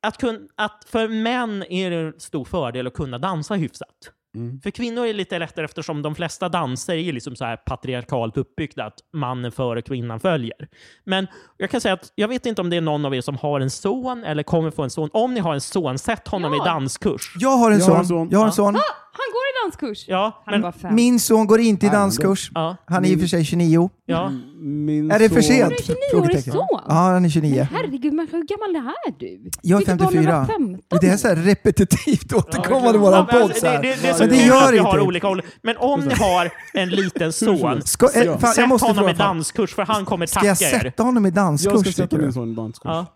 Att, 0.04 0.18
kun, 0.18 0.48
att 0.54 0.84
för 0.86 1.08
män 1.08 1.62
är 1.62 1.90
det 1.90 1.96
en 1.96 2.20
stor 2.20 2.44
fördel 2.44 2.86
att 2.86 2.94
kunna 2.94 3.18
dansa 3.18 3.54
hyfsat. 3.54 4.12
Mm. 4.34 4.60
För 4.60 4.70
kvinnor 4.70 5.02
är 5.02 5.06
det 5.06 5.12
lite 5.12 5.38
lättare 5.38 5.64
eftersom 5.64 6.02
de 6.02 6.14
flesta 6.14 6.48
danser 6.48 6.94
är 6.94 7.12
liksom 7.12 7.36
så 7.36 7.44
här 7.44 7.56
patriarkalt 7.56 8.36
uppbyggda, 8.36 8.84
att 8.84 8.94
mannen 9.12 9.52
före 9.52 9.82
kvinnan 9.82 10.20
följer. 10.20 10.68
Men 11.04 11.26
jag 11.56 11.70
kan 11.70 11.80
säga 11.80 11.94
att 11.94 12.12
jag 12.14 12.28
vet 12.28 12.46
inte 12.46 12.60
om 12.60 12.70
det 12.70 12.76
är 12.76 12.80
någon 12.80 13.04
av 13.04 13.14
er 13.14 13.20
som 13.20 13.36
har 13.36 13.60
en 13.60 13.70
son 13.70 14.24
eller 14.24 14.42
kommer 14.42 14.70
få 14.70 14.82
en 14.82 14.90
son. 14.90 15.10
Om 15.12 15.34
ni 15.34 15.40
har 15.40 15.54
en 15.54 15.60
son, 15.60 15.98
sätt 15.98 16.28
honom 16.28 16.52
Ja. 16.54 16.62
i 16.64 16.68
danskurs. 16.68 17.34
Jag 17.38 17.56
har 17.56 17.70
en 17.70 17.78
Jag 17.78 17.86
har 17.86 17.98
en 17.98 18.06
son. 18.06 18.08
son. 18.08 18.28
Jag 18.30 18.38
har 18.38 18.44
en 18.44 18.48
Ja. 18.48 18.52
son. 18.52 18.74
Han 19.16 19.24
går 19.32 19.42
i 19.42 19.52
danskurs. 19.64 20.04
Ja, 20.08 20.42
Han 20.46 20.52
men, 20.52 20.62
var 20.62 20.72
fem. 20.72 20.94
Min 20.94 21.20
son 21.20 21.46
går 21.46 21.60
inte 21.60 21.86
i 21.86 21.88
danskurs. 21.88 22.50
ja, 22.54 22.76
Han 22.86 23.04
är 23.04 23.08
i 23.08 23.16
och 23.16 23.20
för 23.20 23.26
sig 23.26 23.44
29. 23.44 23.90
ja. 24.06 24.32
Min 24.58 25.10
Är 25.10 25.18
det 25.18 25.28
för 25.28 25.40
son- 25.40 25.42
sent? 25.42 25.68
Du 25.70 25.82
29-årig 25.82 26.10
Frågetecken. 26.10 26.52
son? 26.52 26.66
Ja, 26.70 26.94
han 26.94 27.24
är 27.24 27.28
29. 27.28 27.68
Herregud, 27.72 28.12
men 28.12 28.28
hur 28.32 28.42
gammal 28.46 28.76
är 29.06 29.18
du? 29.18 29.50
Jag 29.62 29.76
är 29.76 29.78
Vilket 29.78 29.98
barn 29.98 30.12
54. 30.12 30.38
var 30.38 30.46
15? 30.46 30.98
Det 31.00 31.08
är 31.08 31.16
så 31.16 31.28
här 31.28 31.36
repetitivt 31.36 32.32
återkommande 32.32 32.98
Ja, 32.98 33.02
våran 33.04 33.26
men 33.26 33.32
podd. 33.34 33.42
alltså, 33.42 33.60
så 33.60 33.66
här. 33.66 33.82
det, 33.82 33.88
det, 33.88 34.02
det 34.02 34.08
är 34.08 34.12
så 34.14 34.23
Men 34.28 34.38
det 34.38 34.44
gör 34.44 34.62
att 34.68 34.74
vi 34.74 34.78
har 34.78 34.94
inte. 34.94 35.06
olika 35.06 35.28
ålder. 35.28 35.46
Men 35.62 35.76
om 35.76 36.00
ni 36.00 36.14
har 36.14 36.50
en 36.74 36.88
liten 36.88 37.32
son, 37.42 37.82
Ska, 37.82 38.06
eh, 38.06 38.38
fan, 38.38 38.40
sätt 38.40 38.58
jag 38.58 38.68
måste 38.68 38.86
honom 38.88 39.08
i 39.08 39.12
danskurs 39.12 39.74
för 39.74 39.82
han 39.82 40.04
kommer 40.04 40.26
Ska 40.26 40.40
tacka 40.40 40.46
jag 40.46 40.62
er. 40.74 40.80
sätta 40.80 41.02
honom 41.02 41.26
i 41.26 41.28
Jag 41.28 41.34
ska 41.60 41.70
danskurs 41.70 41.94
sätta 41.94 42.16
du? 42.16 42.32
son 42.32 42.52
i 42.52 42.54
danskurs. 42.54 42.82
Ja. 42.90 43.06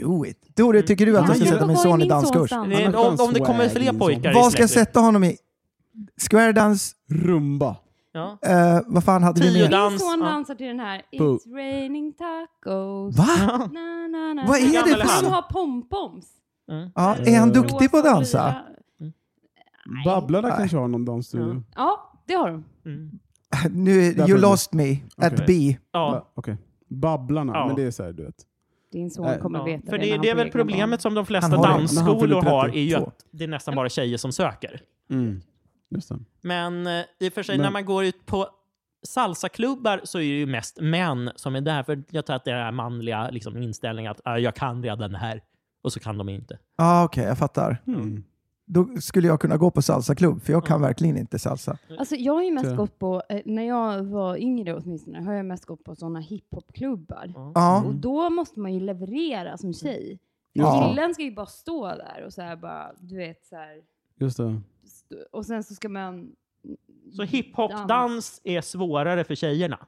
Do 0.00 0.26
it. 0.26 0.38
Tore, 0.56 0.82
tycker 0.82 1.06
du 1.06 1.18
att 1.18 1.28
jag 1.28 1.30
Ja, 1.30 1.34
ska 1.34 1.44
jag 1.44 1.54
sätta 1.54 1.66
min 1.66 1.76
son 1.76 2.02
i 2.02 2.08
danskurs? 2.08 2.52
om, 2.52 3.16
om 3.20 3.32
det 3.32 3.40
kommer 3.40 3.68
fler 3.68 3.92
pojkar 3.92 4.34
Vad 4.34 4.52
ska 4.52 4.60
jag 4.60 4.70
sätta 4.70 5.00
honom 5.00 5.24
i? 5.24 5.36
Square 6.30 6.52
dance? 6.52 6.94
Rumba. 7.10 7.76
Ja. 8.14 8.38
Eh, 8.46 8.80
vad 8.86 9.04
fan 9.04 9.22
hade 9.22 9.40
vi 9.40 9.52
mer? 9.68 9.90
Min 9.90 9.98
son 9.98 10.20
dansar 10.20 10.54
till 10.54 10.66
den 10.66 10.80
här. 10.80 11.02
It's 11.12 11.54
raining 11.56 12.12
tacos. 12.12 13.16
Va? 13.18 13.26
Na, 13.72 14.08
na, 14.08 14.34
na. 14.34 14.44
Vad 14.48 14.58
är 14.58 14.84
det 14.84 14.96
för 15.06 15.08
Han 15.24 15.32
har 15.32 15.42
pompoms. 15.42 16.26
Mm. 16.70 16.90
Ja, 16.94 17.16
är 17.16 17.38
han 17.38 17.50
duktig 17.52 17.90
på 17.90 17.96
att 17.98 18.04
dansa? 18.04 18.54
Babblarna 20.04 20.48
Nej. 20.48 20.56
kanske 20.58 20.76
har 20.76 20.88
någon 20.88 21.04
dansstudio. 21.04 21.62
Ja, 21.76 22.12
det 22.26 22.34
har 22.34 22.50
de. 22.50 22.64
Mm. 22.86 23.18
Nu, 23.70 23.90
you 24.12 24.38
lost 24.38 24.72
me 24.72 24.96
at. 25.16 25.46
B. 25.46 25.76
Ja. 25.92 26.32
Okej. 26.34 26.56
Babblarna, 26.88 27.52
Ja. 27.54 27.66
men 27.66 27.76
det 27.76 27.82
är 27.82 27.90
så 27.90 28.02
här, 28.02 28.12
du 28.12 28.24
vet. 28.24 28.34
Din 28.92 29.10
son 29.10 29.26
Äh, 29.26 29.38
kommer 29.38 29.58
Ja, 29.58 29.64
veta 29.64 29.90
för 29.90 29.98
det, 29.98 30.10
han 30.10 30.20
det 30.20 30.28
är 30.30 30.34
väl 30.34 30.50
problemet 30.50 31.00
som 31.00 31.14
de 31.14 31.26
flesta 31.26 31.56
har 31.56 31.66
det. 31.66 31.72
Dansskolor 31.72 32.42
har, 32.42 32.68
är 32.68 32.72
ju 32.82 32.90
32. 32.90 33.06
att 33.08 33.24
det 33.30 33.44
är 33.44 33.48
nästan 33.48 33.74
bara 33.74 33.88
tjejer 33.88 34.16
som 34.18 34.32
söker. 34.32 34.80
Mm. 35.10 35.40
Just 35.90 36.08
det. 36.08 36.18
Men 36.42 36.86
eh, 36.86 37.02
i 37.20 37.28
och 37.28 37.32
för 37.32 37.42
sig, 37.42 37.56
Men- 37.56 37.62
när 37.64 37.70
man 37.70 37.84
går 37.84 38.04
ut 38.04 38.26
på 38.26 38.46
salsaklubbar 39.06 40.00
så 40.04 40.18
är 40.18 40.22
det 40.22 40.26
ju 40.38 40.46
mest 40.46 40.80
män 40.80 41.30
som 41.36 41.56
är 41.56 41.60
där. 41.60 41.82
För 41.82 42.02
jag 42.10 42.26
tror 42.26 42.36
att 42.36 42.44
det 42.44 42.50
är 42.50 42.54
den 42.54 42.64
här 42.64 42.72
manliga 42.72 43.30
liksom, 43.30 43.56
inställningen 43.62 44.10
att 44.12 44.20
ah, 44.24 44.36
jag 44.38 44.54
kan 44.56 44.82
redan 44.82 45.12
det 45.12 45.18
här. 45.18 45.40
Och 45.82 45.92
så 45.92 46.00
kan 46.00 46.18
de 46.18 46.28
inte. 46.28 46.58
Ja, 46.76 46.84
ah, 46.84 47.04
okej, 47.04 47.24
jag 47.24 47.38
fattar. 47.38 47.76
Mm. 47.86 48.24
Då 48.72 48.88
skulle 49.00 49.28
jag 49.28 49.40
kunna 49.40 49.56
gå 49.56 49.70
på 49.70 49.82
salsaklubb, 49.82 50.42
för 50.42 50.52
jag 50.52 50.66
kan 50.66 50.80
verkligen 50.80 51.16
inte 51.16 51.38
salsa. 51.38 51.78
Alltså 51.98 52.16
jag 52.16 52.32
har 52.32 52.42
ju 52.42 52.50
mest 52.52 52.76
gått 52.76 52.98
på, 52.98 53.22
eh, 53.28 53.40
när 53.44 53.62
jag 53.62 54.02
var 54.02 54.36
yngre 54.36 54.74
åtminstone, 54.76 55.22
har 55.22 55.32
jag 55.32 55.46
mest 55.46 55.64
gått 55.64 55.84
på 55.84 55.94
sådana 55.94 56.20
hiphopklubbar. 56.20 57.32
Ja, 57.54 57.84
Och 57.86 57.94
då 57.94 58.30
måste 58.30 58.60
man 58.60 58.74
ju 58.74 58.80
leverera 58.80 59.58
som 59.58 59.72
tjej. 59.74 60.18
Ja. 60.52 60.88
Killen 60.88 61.14
ska 61.14 61.22
ju 61.22 61.34
bara 61.34 61.46
stå 61.46 61.86
där 61.86 62.22
och 62.26 62.32
så 62.32 62.42
här 62.42 62.56
bara, 62.56 62.92
du 63.00 63.16
vet 63.16 63.44
så 63.44 63.56
här, 63.56 63.82
Just 64.16 64.36
det. 64.38 64.58
och 65.30 65.46
sen 65.46 65.64
så 65.64 65.74
ska 65.74 65.88
man... 65.88 66.32
Så 67.16 67.22
hiphop-dans 67.22 68.40
är 68.44 68.60
svårare 68.60 69.24
för 69.24 69.34
tjejerna. 69.34 69.78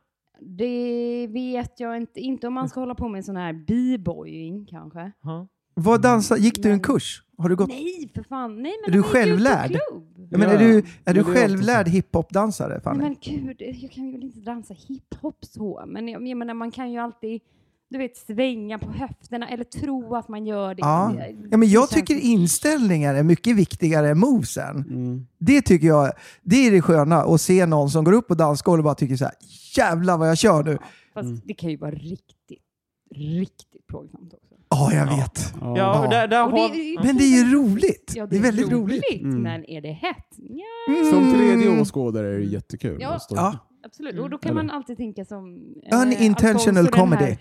Det 0.40 1.26
vet 1.26 1.80
jag 1.80 1.96
inte, 1.96 2.20
inte 2.20 2.46
om 2.46 2.54
man 2.54 2.68
ska 2.68 2.80
hålla 2.80 2.94
på 2.94 3.08
med 3.08 3.24
sån 3.24 3.36
här 3.36 3.52
b-boying 3.52 4.66
kanske. 4.66 5.12
Ja. 5.22 5.46
Vad 5.74 6.02
dansa, 6.02 6.36
gick 6.36 6.62
du 6.62 6.70
en 6.70 6.80
kurs? 6.80 7.22
Har 7.38 7.48
du 7.48 7.56
gått? 7.56 7.68
Nej 7.68 8.10
för 8.14 8.22
fan, 8.22 8.62
nej 8.62 8.72
men 8.82 8.90
Är 8.90 8.96
du 8.96 9.02
självlärd? 9.02 9.72
Ja, 10.30 10.38
men 10.38 10.48
är 10.48 10.52
Ja, 10.52 10.58
du, 10.58 10.82
är 11.04 11.14
du 11.14 11.24
självlärd 11.24 11.88
hiphopdansare? 11.88 12.80
Nej, 12.84 12.94
men 12.96 13.16
gud, 13.20 13.56
jag 13.82 13.92
kan 13.92 14.04
ju 14.04 14.20
inte 14.20 14.40
dansa 14.40 14.74
hiphop 14.88 15.44
så, 15.44 15.84
men 15.86 16.08
jag, 16.08 16.28
jag 16.28 16.36
menar 16.38 16.54
man 16.54 16.70
kan 16.70 16.92
ju 16.92 16.98
alltid 16.98 17.40
du 17.90 17.98
vet, 17.98 18.16
svänga 18.16 18.78
på 18.78 18.90
höfterna 18.90 19.48
eller 19.48 19.64
tro 19.64 20.14
att 20.14 20.28
man 20.28 20.46
gör 20.46 20.74
det. 20.74 20.80
Ja. 20.80 21.14
Ja, 21.50 21.56
men 21.56 21.68
jag 21.68 21.90
tycker 21.90 22.14
inställningar 22.14 23.14
är 23.14 23.22
mycket 23.22 23.56
viktigare 23.56 24.08
än 24.10 24.18
movesen. 24.18 24.84
Mm. 24.88 25.26
Det 25.38 25.62
tycker 25.62 25.86
jag 25.86 26.12
det 26.42 26.56
är 26.66 26.70
det 26.70 26.82
sköna, 26.82 27.16
att 27.22 27.40
se 27.40 27.66
någon 27.66 27.90
som 27.90 28.04
går 28.04 28.12
upp 28.12 28.28
på 28.28 28.34
dansgolvet 28.34 28.80
och 28.80 28.84
bara 28.84 28.94
tycker 28.94 29.16
så 29.16 29.24
här, 29.24 29.34
jävlar 29.76 30.18
vad 30.18 30.28
jag 30.28 30.38
kör 30.38 30.64
nu. 30.64 30.78
Fast 31.14 31.26
Mm. 31.26 31.40
det 31.44 31.54
kan 31.54 31.70
ju 31.70 31.76
vara 31.76 31.90
riktigt, 31.90 32.62
riktigt 33.14 33.86
plågsamt. 33.86 34.34
Ja, 34.76 34.92
jag 34.92 35.06
vet. 35.16 35.52
Ja. 35.60 35.74
Ja, 35.78 36.06
där, 36.10 36.28
där 36.28 36.42
har... 36.42 36.50
det- 36.68 37.06
Men 37.06 37.16
det 37.16 37.24
är 37.24 37.44
ju 37.44 37.54
roligt. 37.56 38.12
Ja, 38.16 38.26
det 38.26 38.36
är 38.36 38.40
väldigt 38.40 38.72
roligt. 38.72 39.22
Mm. 39.22 39.42
Men 39.42 39.64
är 39.70 39.80
det 39.80 39.92
hett? 39.92 40.28
Ja, 40.38 41.10
Som 41.10 41.18
Mm. 41.18 41.34
tredje 41.34 41.80
åskådare 41.80 42.26
är 42.34 42.38
det 42.38 42.44
jättekul. 42.44 42.98
Ja. 43.00 43.08
att 43.08 43.22
stå- 43.22 43.36
Ja, 43.36 43.58
absolut. 43.86 44.18
Och 44.20 44.30
då 44.30 44.38
kan 44.38 44.50
Eller? 44.50 44.62
man 44.62 44.70
alltid 44.76 44.96
tänka 44.96 45.24
som... 45.24 45.58
eh, 45.92 45.98
Unintentional 46.00 46.84
den 46.84 46.92
comedy. 46.92 47.24
här, 47.24 47.36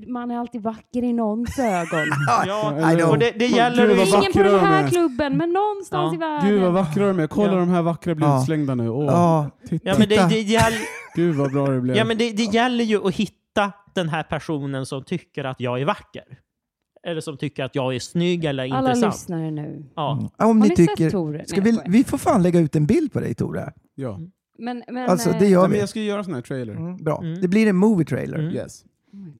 det. 0.00 0.08
Man 0.12 0.30
är 0.30 0.38
alltid 0.38 0.62
vacker 0.62 1.04
i 1.04 1.12
någons 1.12 1.58
ögon. 1.58 2.06
Ja, 2.46 3.08
och 3.10 3.18
det, 3.18 3.30
det 3.30 3.46
gäller 3.46 3.86
Gud, 3.86 3.98
Ingen 4.08 4.32
på 4.32 4.42
den 4.42 4.52
de 4.52 4.58
här 4.58 4.84
är. 4.84 4.88
klubben, 4.88 5.36
men 5.36 5.52
någonstans 5.52 6.12
Ja. 6.12 6.16
i 6.16 6.18
världen. 6.18 6.48
Gud 6.50 6.62
vad 6.62 6.72
vackra 6.72 7.06
de 7.08 7.18
är. 7.20 7.26
Kolla 7.26 7.52
Ja. 7.52 7.58
de 7.58 7.68
här 7.68 7.82
vackra 7.82 8.14
blir 8.14 8.38
utslängda 8.40 8.74
nu. 8.74 8.88
Åh, 8.88 9.04
Ja, 9.06 9.50
titta. 9.68 9.88
Ja, 9.88 9.94
men 9.98 10.08
det, 10.08 10.28
det, 10.28 10.40
gäll, 10.40 10.72
Gud 11.14 11.34
vad 11.36 11.52
bra 11.52 11.66
det 11.68 11.80
blev. 11.80 11.96
ja, 11.96 12.04
men 12.04 12.18
det, 12.18 12.32
det 12.32 12.42
gäller 12.44 12.84
ju 12.84 13.06
att 13.06 13.14
hitta 13.14 13.72
den 13.94 14.08
här 14.08 14.22
personen 14.22 14.86
som 14.86 15.04
tycker 15.04 15.44
att 15.44 15.60
jag 15.60 15.80
är 15.80 15.84
vacker. 15.84 16.22
Eller 17.02 17.20
som 17.20 17.36
tycker 17.36 17.64
att 17.64 17.74
jag 17.74 17.94
är 17.94 17.98
snygg 17.98 18.44
eller 18.44 18.64
Alla 18.64 18.78
intressant. 18.90 19.14
lyssnare 19.14 19.50
nu. 19.50 19.84
Ja. 19.94 20.30
om 20.38 20.46
Har 20.46 20.54
ni 20.54 20.60
ni 20.68 20.76
tycker... 20.76 20.96
sett 21.04 21.12
Tore? 21.12 21.44
Ska 21.46 21.60
Nej, 21.60 21.72
vi, 21.86 21.98
vi 21.98 22.04
får 22.04 22.18
fan 22.18 22.42
lägga 22.42 22.60
ut 22.60 22.76
en 22.76 22.86
bild 22.86 23.12
på 23.12 23.20
dig 23.20 23.34
Tore. 23.34 23.72
ja. 23.94 24.20
Men, 24.60 24.82
men, 24.88 25.10
Alltså 25.10 25.30
eh, 25.30 25.38
det 25.38 25.44
Ja, 25.44 25.50
gör 25.50 25.62
men 25.62 25.70
vi. 25.70 25.78
jag 25.78 25.88
ska 25.88 26.00
göra 26.00 26.24
sån 26.24 26.34
här 26.34 26.40
trailer. 26.42 26.74
Mm, 26.74 26.96
bra. 26.96 27.18
Mm. 27.22 27.40
Det 27.40 27.48
blir 27.48 27.66
en 27.66 27.76
movie 27.76 28.04
trailer. 28.06 28.38
Mm. 28.38 28.54
Yes. 28.54 28.84
oh 29.12 29.18
my 29.18 29.32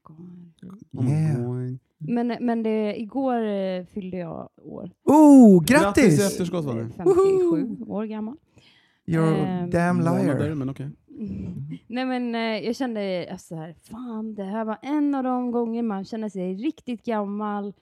God. 0.93 1.09
Yeah. 1.09 1.75
Men, 1.99 2.37
men 2.41 2.63
det, 2.63 3.01
igår 3.01 3.43
eh, 3.47 3.85
fyllde 3.85 4.17
jag 4.17 4.49
år. 4.65 4.91
Oh, 5.05 5.65
Grattis 5.65 6.05
i 6.05 6.07
grattis! 6.09 6.27
efterskott 6.33 6.65
var 6.65 6.75
det. 6.75 6.89
57 6.97 7.77
år 7.87 8.05
gammal. 8.05 8.37
You're 9.07 9.35
a 9.43 9.47
Ehm, 9.47 9.71
damn 9.71 10.01
liar. 10.01 10.55
men 10.55 10.69
okej. 10.71 10.89
Nej 11.87 12.05
men 12.05 12.35
eh, 12.35 12.41
jag 12.67 12.77
kände 12.77 13.29
alltså, 13.31 13.47
så 13.47 13.55
här, 13.57 13.75
fan 13.91 14.35
det 14.35 14.45
här 14.45 14.65
var 14.65 14.79
en 14.83 15.15
av 15.15 15.25
de 15.25 15.51
gånger 15.51 15.83
man 15.83 16.05
känner 16.05 16.29
sig 16.29 16.55
riktigt 16.55 17.05
gammal. 17.05 17.75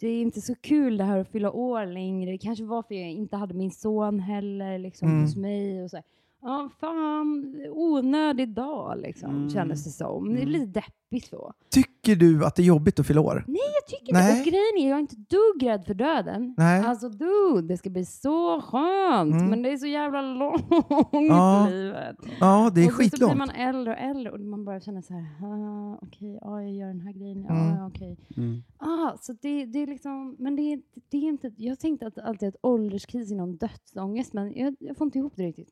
Det 0.00 0.08
är 0.08 0.22
inte 0.22 0.40
så 0.40 0.54
kul 0.54 0.96
det 0.96 1.04
här 1.04 1.18
att 1.18 1.28
fylla 1.28 1.50
år 1.52 1.86
längre. 1.86 2.30
Det 2.30 2.38
kanske 2.38 2.64
var 2.64 2.82
för 2.82 2.94
jag 2.94 3.10
inte 3.10 3.36
hade 3.36 3.54
min 3.54 3.70
son 3.70 4.20
heller 4.20 4.78
liksom 4.78 5.08
Mm. 5.08 5.22
hos 5.22 5.36
mig. 5.36 5.82
Och 5.84 5.90
så 5.90 5.96
här. 5.96 6.04
Ja, 6.46 6.70
fan, 6.80 7.54
onödig 7.70 8.54
dag 8.54 8.98
liksom, 8.98 9.30
Mm. 9.30 9.50
kändes 9.50 9.84
det 9.84 9.90
som. 9.90 10.34
Det 10.34 10.42
är 10.42 10.46
lite 10.46 10.66
deppigt 10.66 11.26
så. 11.30 11.52
Tycker 11.70 12.16
du 12.16 12.44
att 12.44 12.56
det 12.56 12.62
är 12.62 12.66
jobbigt 12.66 13.00
att 13.00 13.06
fylla 13.06 13.20
år? 13.20 13.44
Nej, 13.46 13.56
jag 13.74 13.86
tycker 14.00 14.12
Nej. 14.12 14.30
inte. 14.30 14.40
Och 14.40 14.46
grejen 14.46 14.76
är, 14.78 14.88
jag 14.88 14.96
är 14.96 15.00
inte 15.00 15.16
dugg 15.16 15.66
rädd 15.70 15.84
för 15.84 15.94
döden. 15.94 16.54
Nej. 16.56 16.80
Alltså 16.80 17.08
dude, 17.08 17.68
det 17.68 17.76
ska 17.76 17.90
bli 17.90 18.04
så 18.04 18.60
skönt. 18.60 19.34
Mm. 19.34 19.50
Men 19.50 19.62
det 19.62 19.72
är 19.72 19.76
så 19.76 19.86
jävla 19.86 20.22
långt 20.22 20.64
Ja. 21.12 21.66
livet. 21.70 22.16
Ja, 22.40 22.70
det 22.74 22.80
är 22.80 22.86
och 22.86 22.92
sen 22.92 22.92
så 22.92 22.96
blir 22.98 23.10
skitlångt. 23.10 23.38
man 23.38 23.50
äldre 23.50 23.92
och 23.92 23.98
äldre 24.00 24.30
och 24.32 24.40
man 24.40 24.64
bara 24.64 24.80
känner 24.80 25.02
så 25.02 25.14
här, 25.14 25.22
ah, 25.46 25.98
okej, 26.02 26.38
ja, 26.42 26.62
jag 26.62 26.72
gör 26.72 26.88
den 26.88 27.00
här 27.00 27.12
grejen, 27.12 27.44
ja, 27.48 27.54
Mm. 27.72 27.86
okej. 27.86 28.16
Mm. 28.36 28.62
Ah, 28.78 29.16
så 29.20 29.32
det, 29.32 29.64
det 29.64 29.78
är 29.78 29.86
liksom, 29.86 30.36
men 30.38 30.56
det 30.56 30.80
det 31.10 31.16
är 31.16 31.22
inte, 31.22 31.52
jag 31.56 31.78
tänkte 31.80 32.06
att 32.06 32.14
det 32.14 32.24
alltid 32.24 32.46
är 32.46 32.50
ett 32.52 32.58
ålderskris 32.62 33.30
inom 33.32 33.56
dödsångest, 33.56 34.32
men 34.32 34.52
jag, 34.56 34.76
jag 34.80 34.96
får 34.96 35.04
inte 35.04 35.18
ihop 35.18 35.32
det 35.36 35.42
riktigt. 35.42 35.68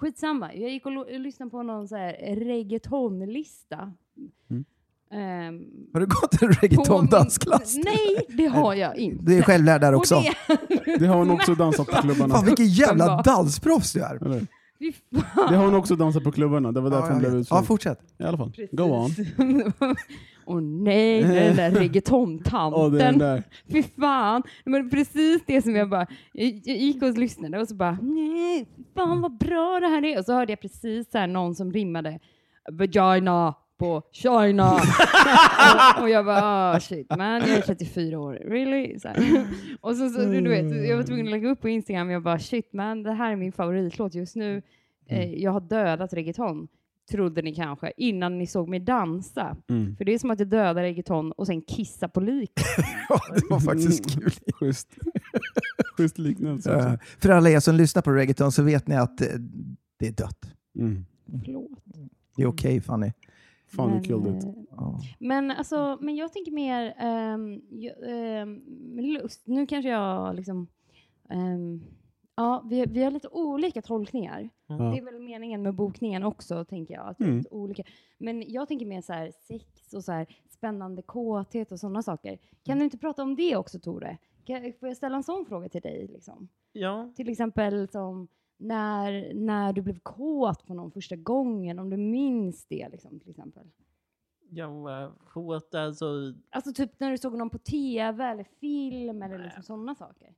Skitsamma, 0.00 0.54
jag 0.54 0.70
gick 0.70 0.86
och 0.86 0.92
lo- 0.92 1.06
lyssnade 1.18 1.50
på 1.50 1.62
någon 1.62 1.88
så 1.88 1.96
här 1.96 2.12
reggaetonlista. 2.36 3.92
Mm. 4.50 4.64
Ehm, 5.12 5.64
Har 5.92 6.00
du 6.00 6.06
gått 6.06 6.42
en 6.42 6.52
reggaeton-dansklass? 6.52 7.76
Nej, 7.84 8.26
det 8.28 8.46
har 8.46 8.74
jag 8.74 8.96
inte. 8.96 9.24
Du 9.24 9.38
är 9.38 9.42
själv 9.42 9.64
där 9.64 9.92
Och 9.92 9.98
också. 9.98 10.22
det- 10.84 10.96
Det 10.98 11.06
har 11.06 11.16
hon 11.16 11.30
också 11.30 11.54
dansat 11.54 11.86
på 11.86 11.96
klubbarna. 12.02 12.34
Fan 12.34 12.44
vilken 12.46 12.66
jävla 12.66 13.22
dansproffs 13.22 13.92
du 13.92 14.00
är. 14.02 14.24
Eller? 14.24 14.46
Det 15.48 15.56
har 15.56 15.64
hon 15.64 15.74
också 15.74 15.96
dansat 15.96 16.24
på 16.24 16.32
klubbarna. 16.32 16.72
Det 16.72 16.80
var 16.80 16.90
därför 16.90 17.06
Ja, 17.06 17.12
hon 17.12 17.18
blev 17.18 17.30
vet. 17.30 17.36
ja, 17.36 17.40
utslängd. 17.40 17.66
fortsätt. 17.66 17.98
I 18.18 18.22
alla 18.24 18.38
fall. 18.38 18.52
Go 18.72 18.82
on. 18.82 19.10
Åh 20.50 20.60
nej, 20.60 21.22
den 21.22 21.56
där 21.56 21.70
reggaetontanten. 21.80 23.42
Fy 23.72 23.82
fan. 23.82 24.42
Men 24.64 24.90
precis 24.90 25.42
det 25.46 25.62
som 25.62 25.76
jag 25.76 25.90
bara, 25.90 26.06
jag, 26.32 26.60
jag 26.64 26.76
gick 26.76 27.02
och 27.02 27.18
lyssnade 27.18 27.60
och 27.60 27.68
så 27.68 27.74
bara, 27.74 27.98
nej, 28.02 28.66
fan 28.94 29.20
vad 29.20 29.38
bra 29.38 29.80
det 29.80 29.86
här 29.86 30.04
är. 30.04 30.18
Och 30.18 30.24
så 30.24 30.32
hörde 30.32 30.52
jag 30.52 30.60
precis 30.60 31.10
så 31.10 31.18
här 31.18 31.26
någon 31.26 31.54
som 31.54 31.72
rimmade 31.72 32.18
vagina 32.72 33.54
på 33.78 34.02
China. 34.12 34.74
och, 34.74 36.02
och 36.02 36.10
jag 36.10 36.24
bara, 36.24 36.40
ah 36.42 36.80
shit 36.80 37.16
man, 37.16 37.40
jag 37.40 37.50
är 37.50 37.60
34 37.60 38.18
år, 38.18 38.32
really? 38.32 38.98
Så. 38.98 39.08
Och 39.80 39.96
så, 39.96 40.08
så 40.08 40.20
du 40.20 40.48
vet, 40.48 40.88
jag 40.88 40.96
var 40.96 41.02
tvungen 41.04 41.26
att 41.26 41.30
lägga 41.30 41.48
upp 41.48 41.60
på 41.60 41.68
Instagram, 41.68 42.10
jag 42.10 42.22
bara, 42.22 42.38
shit 42.38 42.72
man, 42.72 43.02
det 43.02 43.12
här 43.12 43.32
är 43.32 43.36
min 43.36 43.52
favoritlåt 43.52 44.14
just 44.14 44.36
nu. 44.36 44.62
Eh, 45.08 45.34
jag 45.34 45.50
har 45.50 45.60
dödat 45.60 46.12
reggaeton, 46.12 46.68
trodde 47.10 47.42
ni 47.42 47.54
kanske, 47.54 47.92
innan 47.96 48.38
ni 48.38 48.46
såg 48.46 48.68
mig 48.68 48.80
dansa. 48.80 49.56
Mm. 49.68 49.96
För 49.96 50.04
det 50.04 50.14
är 50.14 50.18
som 50.18 50.30
att 50.30 50.38
jag 50.38 50.48
dödar 50.48 50.82
reggaeton 50.82 51.32
och 51.32 51.46
sen 51.46 51.62
kissar 51.62 52.08
på 52.08 52.20
lik. 52.20 52.52
Ja, 53.08 53.20
det 53.34 53.42
var 53.50 53.60
faktiskt 53.60 54.14
kul. 54.20 54.30
Schysst. 54.54 54.88
Schysst 55.96 56.18
liknelse. 56.18 56.76
Också. 56.76 56.98
För 57.18 57.28
alla 57.28 57.50
er 57.50 57.60
som 57.60 57.74
lyssnar 57.74 58.02
på 58.02 58.10
reggaeton 58.12 58.52
så 58.52 58.62
vet 58.62 58.88
ni 58.88 58.96
att 58.96 59.20
eh, 59.20 59.26
det 59.98 60.06
är 60.06 60.12
dött. 60.12 60.38
Mm. 60.78 61.04
Förlåt. 61.44 61.70
Det 62.36 62.42
är 62.42 62.46
okej 62.46 62.80
Fanny. 62.80 63.12
Fan, 63.76 63.90
Men, 63.90 64.02
killed 64.02 64.36
it. 64.36 64.44
eh. 64.44 65.00
Men, 65.18 65.50
alltså, 65.50 65.98
men 66.00 66.16
jag 66.16 66.32
tänker 66.32 66.52
mer 66.52 66.94
jag, 67.70 67.94
ehm, 68.40 68.54
med 68.94 69.04
lust. 69.04 69.42
Nu 69.46 69.66
kanske 69.66 69.90
jag 69.90 70.36
liksom... 70.36 70.66
ehm, 71.30 71.82
ja, 72.40 72.64
vi, 72.70 72.84
vi 72.86 73.02
har 73.02 73.10
lite 73.10 73.28
olika 73.28 73.82
tolkningar. 73.82 74.48
Ja. 74.66 74.74
Det 74.74 74.98
är 74.98 75.04
väl 75.04 75.20
meningen 75.20 75.62
med 75.62 75.74
bokningen 75.74 76.22
också, 76.24 76.64
tänker 76.64 76.94
jag. 76.94 77.06
Att 77.08 77.20
Mm. 77.20 77.44
olika. 77.50 77.82
Men 78.18 78.44
jag 78.52 78.68
tänker 78.68 78.86
mer 78.86 79.00
så 79.00 79.12
här 79.12 79.32
sex 79.48 79.94
och 79.94 80.04
så 80.04 80.12
här 80.12 80.26
spännande 80.48 81.02
kåthet 81.02 81.72
och 81.72 81.80
sådana 81.80 82.02
saker. 82.02 82.38
Kan 82.62 82.78
du 82.78 82.84
inte 82.84 82.98
prata 82.98 83.22
om 83.22 83.36
det 83.36 83.56
också, 83.56 83.78
Tore? 83.78 84.18
Kan, 84.44 84.72
får 84.80 84.88
jag 84.88 84.96
ställa 84.96 85.16
en 85.16 85.22
sån 85.22 85.46
fråga 85.46 85.68
till 85.68 85.80
dig? 85.82 86.06
Liksom? 86.06 86.48
Ja. 86.72 87.12
Till 87.16 87.28
exempel 87.28 87.88
som 87.88 88.28
när, 88.56 89.34
när 89.34 89.72
du 89.72 89.82
blev 89.82 89.98
kåt 89.98 90.66
på 90.66 90.74
någon 90.74 90.90
första 90.90 91.16
gången, 91.16 91.78
om 91.78 91.90
du 91.90 91.96
minns 91.96 92.64
det 92.66 92.88
liksom, 92.88 93.20
till 93.20 93.30
exempel. 93.30 93.66
Ja, 94.50 95.02
äh, 95.02 95.10
kåt 95.32 95.74
alltså. 95.74 96.06
Alltså 96.50 96.72
typ 96.72 97.00
när 97.00 97.10
du 97.10 97.18
såg 97.18 97.38
någon 97.38 97.50
på 97.50 97.58
tv 97.58 98.24
eller 98.24 98.44
film 98.44 99.22
eller 99.22 99.38
liksom 99.38 99.62
sådana 99.62 99.94
saker. 99.94 100.34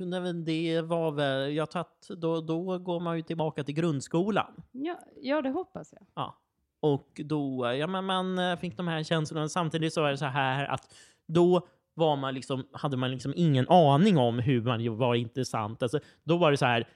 Väl 0.00 0.44
det 0.44 0.80
vara 0.80 1.10
väl, 1.10 1.54
jag 1.54 1.70
tatt, 1.70 2.10
då, 2.16 2.40
då 2.40 2.78
går 2.78 3.00
man 3.00 3.16
ju 3.16 3.22
tillbaka 3.22 3.64
till 3.64 3.74
grundskolan. 3.74 4.62
Ja, 4.72 4.98
ja 5.20 5.42
det 5.42 5.50
hoppas 5.50 5.92
jag. 5.92 6.06
Ja. 6.14 6.36
Och 6.80 7.20
då, 7.24 7.74
ja 7.78 7.86
men 7.86 8.04
man 8.04 8.38
eh, 8.38 8.56
fick 8.56 8.76
de 8.76 8.88
här 8.88 9.02
känslorna. 9.02 9.48
Samtidigt 9.48 9.94
så 9.94 10.04
är 10.04 10.10
det 10.10 10.18
så 10.18 10.24
här 10.24 10.66
att 10.66 10.94
då 11.26 11.66
var 11.94 12.16
man 12.16 12.34
liksom, 12.34 12.66
hade 12.72 12.96
man 12.96 13.10
liksom 13.10 13.32
ingen 13.36 13.68
aning 13.68 14.18
om 14.18 14.38
hur 14.38 14.62
man 14.62 14.96
var 14.96 15.14
intressant. 15.14 15.82
Alltså, 15.82 16.00
då 16.24 16.36
var 16.36 16.50
det 16.50 16.56
så 16.56 16.66
här, 16.66 16.88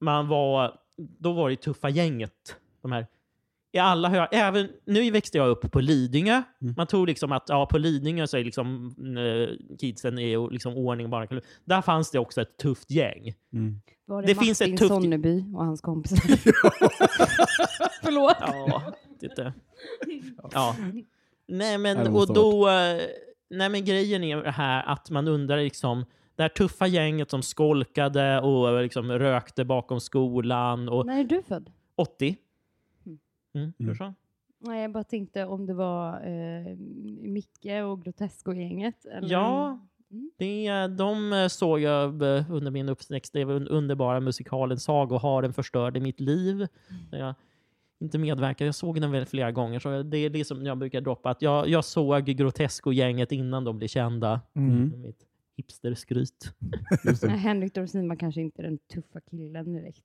man 0.00 0.28
var, 0.28 0.78
då 0.96 1.32
var 1.32 1.50
det 1.50 1.56
tuffa 1.56 1.88
gänget. 1.88 2.56
De 2.82 2.92
här, 2.92 3.06
i 3.74 3.78
alla 3.78 4.08
hö- 4.08 4.26
även, 4.32 4.68
nu 4.86 5.10
växte 5.10 5.38
jag 5.38 5.48
upp 5.48 5.70
på 5.72 5.80
Lidingö. 5.80 6.42
Man 6.76 6.86
tror 6.86 7.06
liksom 7.06 7.32
att 7.32 7.44
ja, 7.48 7.66
på 7.66 7.78
Lidingö 7.78 8.26
så 8.26 8.36
är 8.36 8.44
liksom, 8.44 8.94
eh, 9.18 9.76
kidsen 9.78 10.18
är 10.18 10.50
liksom 10.50 10.76
ordning 10.76 11.06
och 11.06 11.10
bara. 11.10 11.26
Där 11.64 11.82
fanns 11.82 12.10
det 12.10 12.18
också 12.18 12.40
ett 12.40 12.56
tufft 12.56 12.90
gäng. 12.90 13.32
Mm. 13.52 13.80
Var 14.06 14.22
det, 14.22 14.26
Det 14.26 14.34
Martin 14.34 14.46
finns 14.46 14.60
ett 14.60 14.80
tufft- 14.80 14.88
Sonneby 14.88 15.44
och 15.54 15.64
hans 15.64 15.80
kompisar? 15.80 16.16
Förlåt. 18.02 18.36
Ja, 18.40 18.82
titta. 19.20 19.52
Ja. 20.52 20.76
Nej, 21.48 21.78
men, 21.78 22.06
och 22.16 22.34
då, 22.34 22.68
eh, 22.68 23.00
nej, 23.50 23.68
men 23.68 23.84
grejen 23.84 24.24
är 24.24 24.36
det 24.36 24.50
här 24.50 24.82
att 24.86 25.10
man 25.10 25.28
undrar 25.28 25.56
liksom, 25.58 26.04
det 26.36 26.42
här 26.42 26.48
tuffa 26.48 26.86
gänget 26.86 27.30
som 27.30 27.42
skolkade 27.42 28.40
och 28.40 28.82
liksom 28.82 29.12
rökte 29.12 29.64
bakom 29.64 30.00
skolan 30.00 30.88
och 30.88 31.06
När 31.06 31.20
är 31.20 31.24
du 31.24 31.42
född? 31.48 31.70
80. 31.96 32.36
Mm. 33.54 33.72
Mm, 33.78 33.88
hur 33.88 33.94
så? 33.94 34.14
Nej, 34.58 34.82
jag 34.82 34.92
bara 34.92 35.04
tänkte 35.04 35.44
om 35.44 35.66
det 35.66 35.74
var 35.74 36.26
eh, 36.26 36.76
Micke 37.22 37.66
och 37.86 38.04
Grotesco-gänget. 38.04 39.04
eller- 39.04 39.28
Ja, 39.32 39.78
Mm. 40.10 40.30
det, 40.38 40.86
de 40.86 41.32
eh, 41.32 41.48
såg 41.48 41.80
jag 41.80 42.22
eh, 42.22 42.50
under 42.52 42.70
min 42.70 42.88
uppväxt. 42.88 43.32
Det 43.32 43.44
var 43.44 43.54
den 43.54 43.68
underbara 43.68 44.20
musikalen 44.20 44.78
Sagoharen 44.78 45.52
förstörde 45.52 46.00
mitt 46.00 46.20
liv. 46.20 46.54
Mm. 46.54 47.20
Jag 47.20 47.34
inte 48.00 48.18
medverkade. 48.18 48.68
Jag 48.68 48.74
såg 48.74 49.00
den 49.00 49.10
väl 49.12 49.26
flera 49.26 49.52
gånger. 49.52 49.78
Så 49.78 50.02
det 50.02 50.18
är 50.18 50.30
det 50.30 50.44
som 50.44 50.66
jag 50.66 50.78
brukar 50.78 51.00
droppa. 51.00 51.30
Att 51.30 51.42
jag, 51.42 51.68
jag 51.68 51.84
såg 51.84 52.24
Grotesco-gänget 52.24 53.32
innan 53.32 53.64
de 53.64 53.78
blev 53.78 53.88
kända. 53.88 54.40
Mm. 54.54 54.88
Med 54.88 54.98
Mitt 54.98 55.26
hipsterskryt. 55.56 56.54
Henrik 57.28 57.74
Dorsin 57.74 58.08
var 58.08 58.16
kanske 58.16 58.40
inte 58.40 58.62
den 58.62 58.78
tuffa 58.78 59.20
killen 59.20 59.72
direkt. 59.72 60.04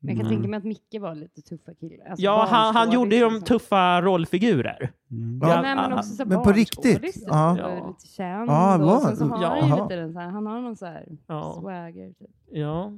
Men 0.00 0.08
jag 0.14 0.16
kan 0.16 0.26
Nej. 0.26 0.36
tänka 0.36 0.48
mig 0.48 0.58
att 0.58 0.64
Micke 0.64 1.00
var 1.00 1.14
lite 1.14 1.42
tuffa 1.42 1.74
kille. 1.74 2.04
Alltså 2.10 2.24
Ja, 2.24 2.46
han, 2.50 2.74
han 2.74 2.92
gjorde 2.92 3.16
ju 3.16 3.22
de 3.22 3.40
tuffa 3.40 4.02
rollfigurer. 4.02 4.92
Mm. 5.10 5.38
Ja. 5.42 5.62
Nej, 5.62 5.74
men 5.74 5.92
också 5.92 6.14
så 6.14 6.24
Men 6.24 6.42
på 6.42 6.52
riktigt? 6.52 6.82
barnskådis, 7.02 7.24
Ja. 7.26 7.58
Ja. 7.58 7.88
Lite 7.88 8.06
känd. 8.06 8.50
Ja, 8.50 8.94
och 8.96 9.02
sen 9.02 9.16
så 9.16 9.24
har 9.24 9.42
ja. 9.42 9.66
han 9.66 9.82
lite 9.82 9.96
den 10.00 10.12
så 10.12 10.18
här, 10.18 10.28
han 10.28 10.46
har 10.46 10.60
någon 10.60 10.76
så 10.76 10.86
här 10.86 11.08
Ja. 11.26 11.56
swagger. 11.60 12.12
Typ. 12.12 12.30
Ja. 12.50 12.92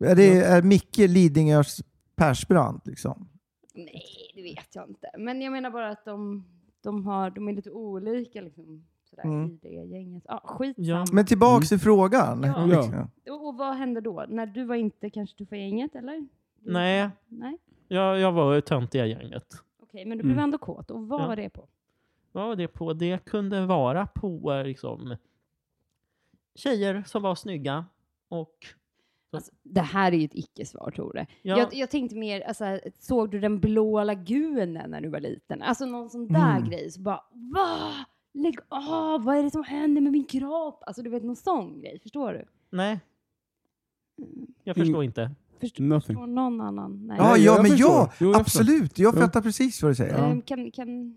Är, 0.00 0.16
det, 0.16 0.40
är 0.44 0.62
Micke 0.62 0.98
Lidingös 0.98 1.80
Persbrandt 2.16 2.86
liksom? 2.86 3.28
Nej, 3.74 4.02
det 4.34 4.42
vet 4.42 4.74
jag 4.74 4.88
inte. 4.88 5.10
Men 5.18 5.42
jag 5.42 5.52
menar 5.52 5.70
bara 5.70 5.90
att 5.90 6.04
de, 6.04 6.44
de, 6.82 7.06
har, 7.06 7.30
de 7.30 7.48
är 7.48 7.52
lite 7.52 7.70
olika 7.70 8.40
liksom. 8.40 8.86
Sådär, 9.14 9.24
Mm. 9.24 9.50
i 9.50 9.58
det 9.62 9.68
gänget. 9.68 10.24
Ja, 10.28 10.40
skitsamma. 10.44 10.86
Ja. 10.88 11.04
Men 11.12 11.26
tillbaks 11.26 11.68
till 11.68 11.78
frågan. 11.78 12.42
Ja. 12.42 12.66
Liksom. 12.66 13.10
Och, 13.30 13.46
och 13.48 13.54
vad 13.56 13.74
hände 13.76 14.00
då? 14.00 14.24
När 14.28 14.46
du 14.46 14.64
var 14.64 14.74
inte 14.74 15.10
kanske 15.10 15.36
tuffa 15.38 15.56
gänget, 15.56 15.94
eller? 15.94 16.12
Du- 16.60 16.72
Nej. 16.72 17.10
Nej? 17.28 17.58
Jag, 17.88 18.18
jag 18.18 18.32
var 18.32 18.60
töntiga 18.60 19.06
gänget. 19.06 19.46
Okej, 19.82 20.04
men 20.06 20.18
du 20.18 20.22
blev 20.24 20.32
Mm. 20.36 20.44
ändå 20.44 20.58
kåt. 20.58 20.90
Och 20.90 21.08
vad 21.08 21.20
Ja. 21.22 21.26
var 21.26 21.36
det 21.36 21.48
på? 21.50 21.68
Vad 22.32 22.46
var 22.46 22.56
det 22.56 22.68
på? 22.68 22.92
Det 22.92 23.24
kunde 23.24 23.66
vara 23.66 24.06
på 24.06 24.62
liksom, 24.66 25.16
tjejer 26.54 27.02
som 27.06 27.22
var 27.22 27.34
snygga. 27.34 27.84
Och 28.28 28.66
Alltså, 29.34 29.52
det 29.62 29.80
här 29.80 30.12
är 30.12 30.16
ju 30.16 30.24
ett 30.24 30.34
icke-svar, 30.34 30.90
Tore. 30.90 31.26
Ja. 31.42 31.58
Jag, 31.58 31.74
jag 31.74 31.90
tänkte 31.90 32.16
mer, 32.16 32.40
alltså, 32.40 32.64
såg 32.98 33.30
du 33.30 33.40
den 33.40 33.60
blå 33.60 34.04
lagunen 34.04 34.90
när 34.90 35.00
du 35.00 35.08
var 35.08 35.20
liten? 35.20 35.62
Alltså 35.62 35.86
någon 35.86 36.10
sån 36.10 36.28
där 36.28 36.56
Mm. 36.56 36.68
grej. 36.70 36.90
Så 36.90 37.00
bara, 37.00 37.24
va? 37.32 37.78
Lägg 38.34 38.58
av, 38.68 39.24
vad 39.24 39.36
är 39.36 39.42
det 39.42 39.50
som 39.50 39.64
händer 39.64 40.00
med 40.00 40.12
min 40.12 40.24
kropp? 40.24 40.82
Alltså 40.86 41.02
du 41.02 41.10
vet, 41.10 41.22
någon 41.24 41.36
sån 41.36 41.80
grej. 41.80 41.98
Förstår 42.02 42.32
du? 42.32 42.44
nej, 42.70 43.00
Mm. 44.18 44.46
jag 44.64 44.76
förstår 44.76 45.04
inte. 45.04 45.30
Förstår, 45.60 45.84
Nothing. 45.84 46.06
förstår 46.16 46.26
någon 46.26 46.60
annan? 46.60 47.06
Nej. 47.06 47.16
Ja, 47.20 47.36
ja 47.36 47.36
jag 47.36 47.62
men 47.62 47.70
förstår. 47.70 47.90
ja, 47.90 48.12
Jo, 48.18 48.30
jag 48.32 48.40
absolut. 48.40 48.98
Jag 48.98 49.16
Ja. 49.16 49.20
fattar 49.20 49.40
precis 49.40 49.82
vad 49.82 49.90
du 49.90 49.94
säger. 49.94 50.18
Ehm, 50.18 50.42
kan, 50.42 50.70
kan, 50.70 51.16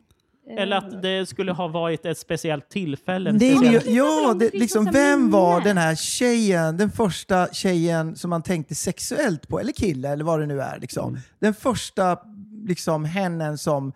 eh, 0.49 0.61
Eller 0.63 0.77
att 0.77 1.01
det 1.01 1.25
skulle 1.29 1.51
ha 1.51 1.67
varit 1.67 2.05
ett 2.05 2.17
speciellt 2.17 2.69
tillfälle. 2.69 3.29
en 3.29 3.35
Nej, 3.37 3.55
men 3.55 3.63
speciell- 3.63 3.89
jag, 3.95 4.07
ja, 4.27 4.33
det, 4.33 4.53
liksom, 4.53 4.83
massa 4.85 4.97
vem 4.99 5.31
var 5.31 5.61
den 5.61 5.77
här 5.77 5.95
tjejen, 5.95 6.77
den 6.77 6.91
första 6.91 7.47
tjejen 7.53 8.15
som 8.15 8.29
man 8.29 8.41
tänkte 8.43 8.75
sexuellt 8.75 9.47
på, 9.47 9.59
eller 9.59 9.71
kille 9.73 10.09
eller 10.09 10.23
vad 10.23 10.39
det 10.39 10.45
nu 10.45 10.61
är. 10.61 10.79
Liksom. 10.79 11.09
Mm. 11.09 11.21
Den 11.39 11.53
första 11.53 12.19
liksom, 12.67 13.05
hennen 13.05 13.57
som, 13.57 13.93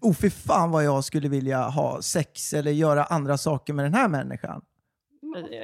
oh 0.00 0.14
fy 0.14 0.30
fan 0.30 0.70
vad 0.70 0.84
jag 0.84 1.04
skulle 1.04 1.28
vilja 1.28 1.62
ha 1.68 2.02
sex 2.02 2.52
eller 2.52 2.70
göra 2.70 3.04
andra 3.04 3.38
saker 3.38 3.72
med 3.72 3.84
den 3.84 3.94
här 3.94 4.08
människan. 4.08 4.62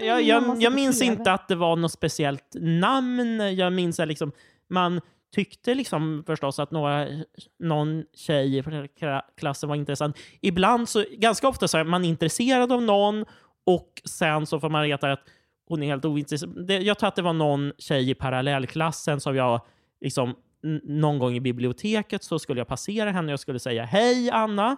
jag, 0.00 0.22
jag, 0.22 0.62
jag 0.62 0.72
minns 0.72 1.02
inte 1.02 1.32
att 1.32 1.48
det 1.48 1.54
var 1.54 1.76
något 1.76 1.92
speciellt 1.92 2.56
namn. 2.60 3.56
Jag 3.56 3.72
minns 3.72 4.00
att 4.00 4.08
liksom, 4.08 4.32
man 4.68 5.00
tyckte 5.34 5.74
liksom 5.74 6.22
förstås 6.26 6.58
att 6.58 6.70
några, 6.70 7.08
någon 7.58 8.04
tjej 8.14 8.56
i 8.56 8.62
kla- 8.62 9.22
klassen 9.36 9.68
var 9.68 9.76
intressant. 9.76 10.16
Ibland, 10.40 10.88
så, 10.88 11.04
ganska 11.18 11.48
ofta 11.48 11.68
så 11.68 11.78
är 11.78 11.84
man 11.84 12.04
intresserad 12.04 12.72
av 12.72 12.82
någon 12.82 13.24
och 13.64 14.02
sen 14.04 14.46
så 14.46 14.60
får 14.60 14.70
man 14.70 14.82
veta 14.82 15.12
att 15.12 15.20
hon 15.68 15.82
är 15.82 15.86
helt 15.86 16.04
ointresserad. 16.04 16.70
Jag 16.70 16.98
tror 16.98 17.08
att 17.08 17.16
det 17.16 17.22
var 17.22 17.32
någon 17.32 17.72
tjej 17.78 18.10
i 18.10 18.14
parallellklassen 18.14 19.20
som 19.20 19.36
jag 19.36 19.60
liksom, 20.00 20.34
någon 20.82 21.18
gång 21.18 21.34
i 21.34 21.40
biblioteket 21.40 22.22
så 22.22 22.38
skulle 22.38 22.60
jag 22.60 22.68
passera 22.68 23.10
henne 23.10 23.26
och 23.26 23.32
jag 23.32 23.40
skulle 23.40 23.58
säga 23.58 23.84
hej 23.84 24.30
Anna. 24.30 24.76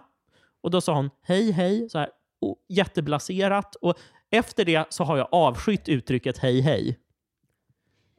Och 0.61 0.71
då 0.71 0.81
sa 0.81 0.95
hon 0.95 1.09
hej 1.21 1.51
hej, 1.51 1.89
så 1.89 1.99
här, 1.99 2.09
och, 2.41 2.55
jätteblaserat. 2.69 3.75
Och 3.75 3.95
efter 4.29 4.65
det 4.65 4.85
så 4.89 5.03
har 5.03 5.17
jag 5.17 5.27
avskytt 5.31 5.89
uttrycket 5.89 6.37
hej 6.37 6.61
hej. 6.61 6.99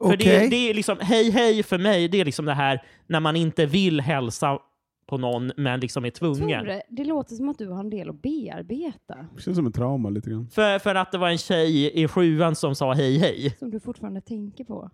För 0.03 0.17
det, 0.17 0.47
det 0.47 0.69
är 0.69 0.73
liksom, 0.73 0.97
hej 1.01 1.31
hej 1.31 1.63
för 1.63 1.77
mig, 1.77 2.07
det 2.07 2.21
är 2.21 2.25
liksom 2.25 2.45
det 2.45 2.53
här 2.53 2.83
när 3.07 3.19
man 3.19 3.35
inte 3.35 3.65
vill 3.65 4.01
hälsa 4.01 4.59
på 5.07 5.17
någon 5.17 5.51
men 5.57 5.79
liksom 5.79 6.05
är 6.05 6.09
tvungen. 6.09 6.59
Tore, 6.59 6.81
det 6.89 7.03
låter 7.03 7.35
som 7.35 7.49
att 7.49 7.57
du 7.57 7.67
har 7.67 7.79
en 7.79 7.89
del 7.89 8.09
att 8.09 8.21
bearbeta. 8.21 9.15
Det 9.35 9.41
känns 9.41 9.57
som 9.57 9.65
en 9.65 9.71
trauma 9.71 10.09
lite 10.09 10.29
grann. 10.29 10.49
För, 10.49 10.79
för 10.79 10.95
att 10.95 11.11
det 11.11 11.17
var 11.17 11.29
en 11.29 11.37
tjej 11.37 12.03
i 12.03 12.07
sjuan 12.07 12.55
som 12.55 12.75
sa 12.75 12.93
hej 12.93 13.17
hej. 13.17 13.55
Som 13.59 13.71
du 13.71 13.79
fortfarande 13.79 14.21
tänker 14.21 14.63
på. 14.63 14.91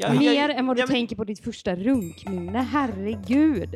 Jag- 0.00 0.16
Mer 0.18 0.34
jag- 0.34 0.50
än 0.50 0.66
vad 0.66 0.76
du 0.76 0.80
jag- 0.80 0.88
tänker 0.88 1.16
på 1.16 1.24
ditt 1.24 1.44
första 1.44 1.74
runkminne, 1.76 2.58
herregud. 2.72 3.74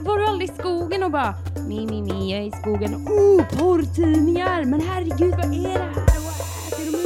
Var 0.00 0.18
du 0.18 0.26
aldrig 0.26 0.50
i 0.50 0.52
skogen 0.54 1.02
och 1.02 1.10
bara 1.10 1.34
mi, 1.68 1.86
mi, 1.86 2.02
mi, 2.02 2.30
jag 2.32 2.40
är 2.40 2.46
i 2.46 2.50
skogen. 2.50 2.94
Oh, 2.94 3.58
porrtidningar! 3.58 4.64
Men 4.64 4.80
herregud, 4.80 5.30
vad 5.30 5.44
är 5.44 5.62
det 5.62 5.68
här? 5.68 5.94
Vad 5.94 6.04
äter 6.80 6.92
de? 6.92 6.98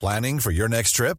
Planning 0.00 0.40
for 0.40 0.52
your 0.52 0.68
next 0.68 0.96
trip? 0.96 1.18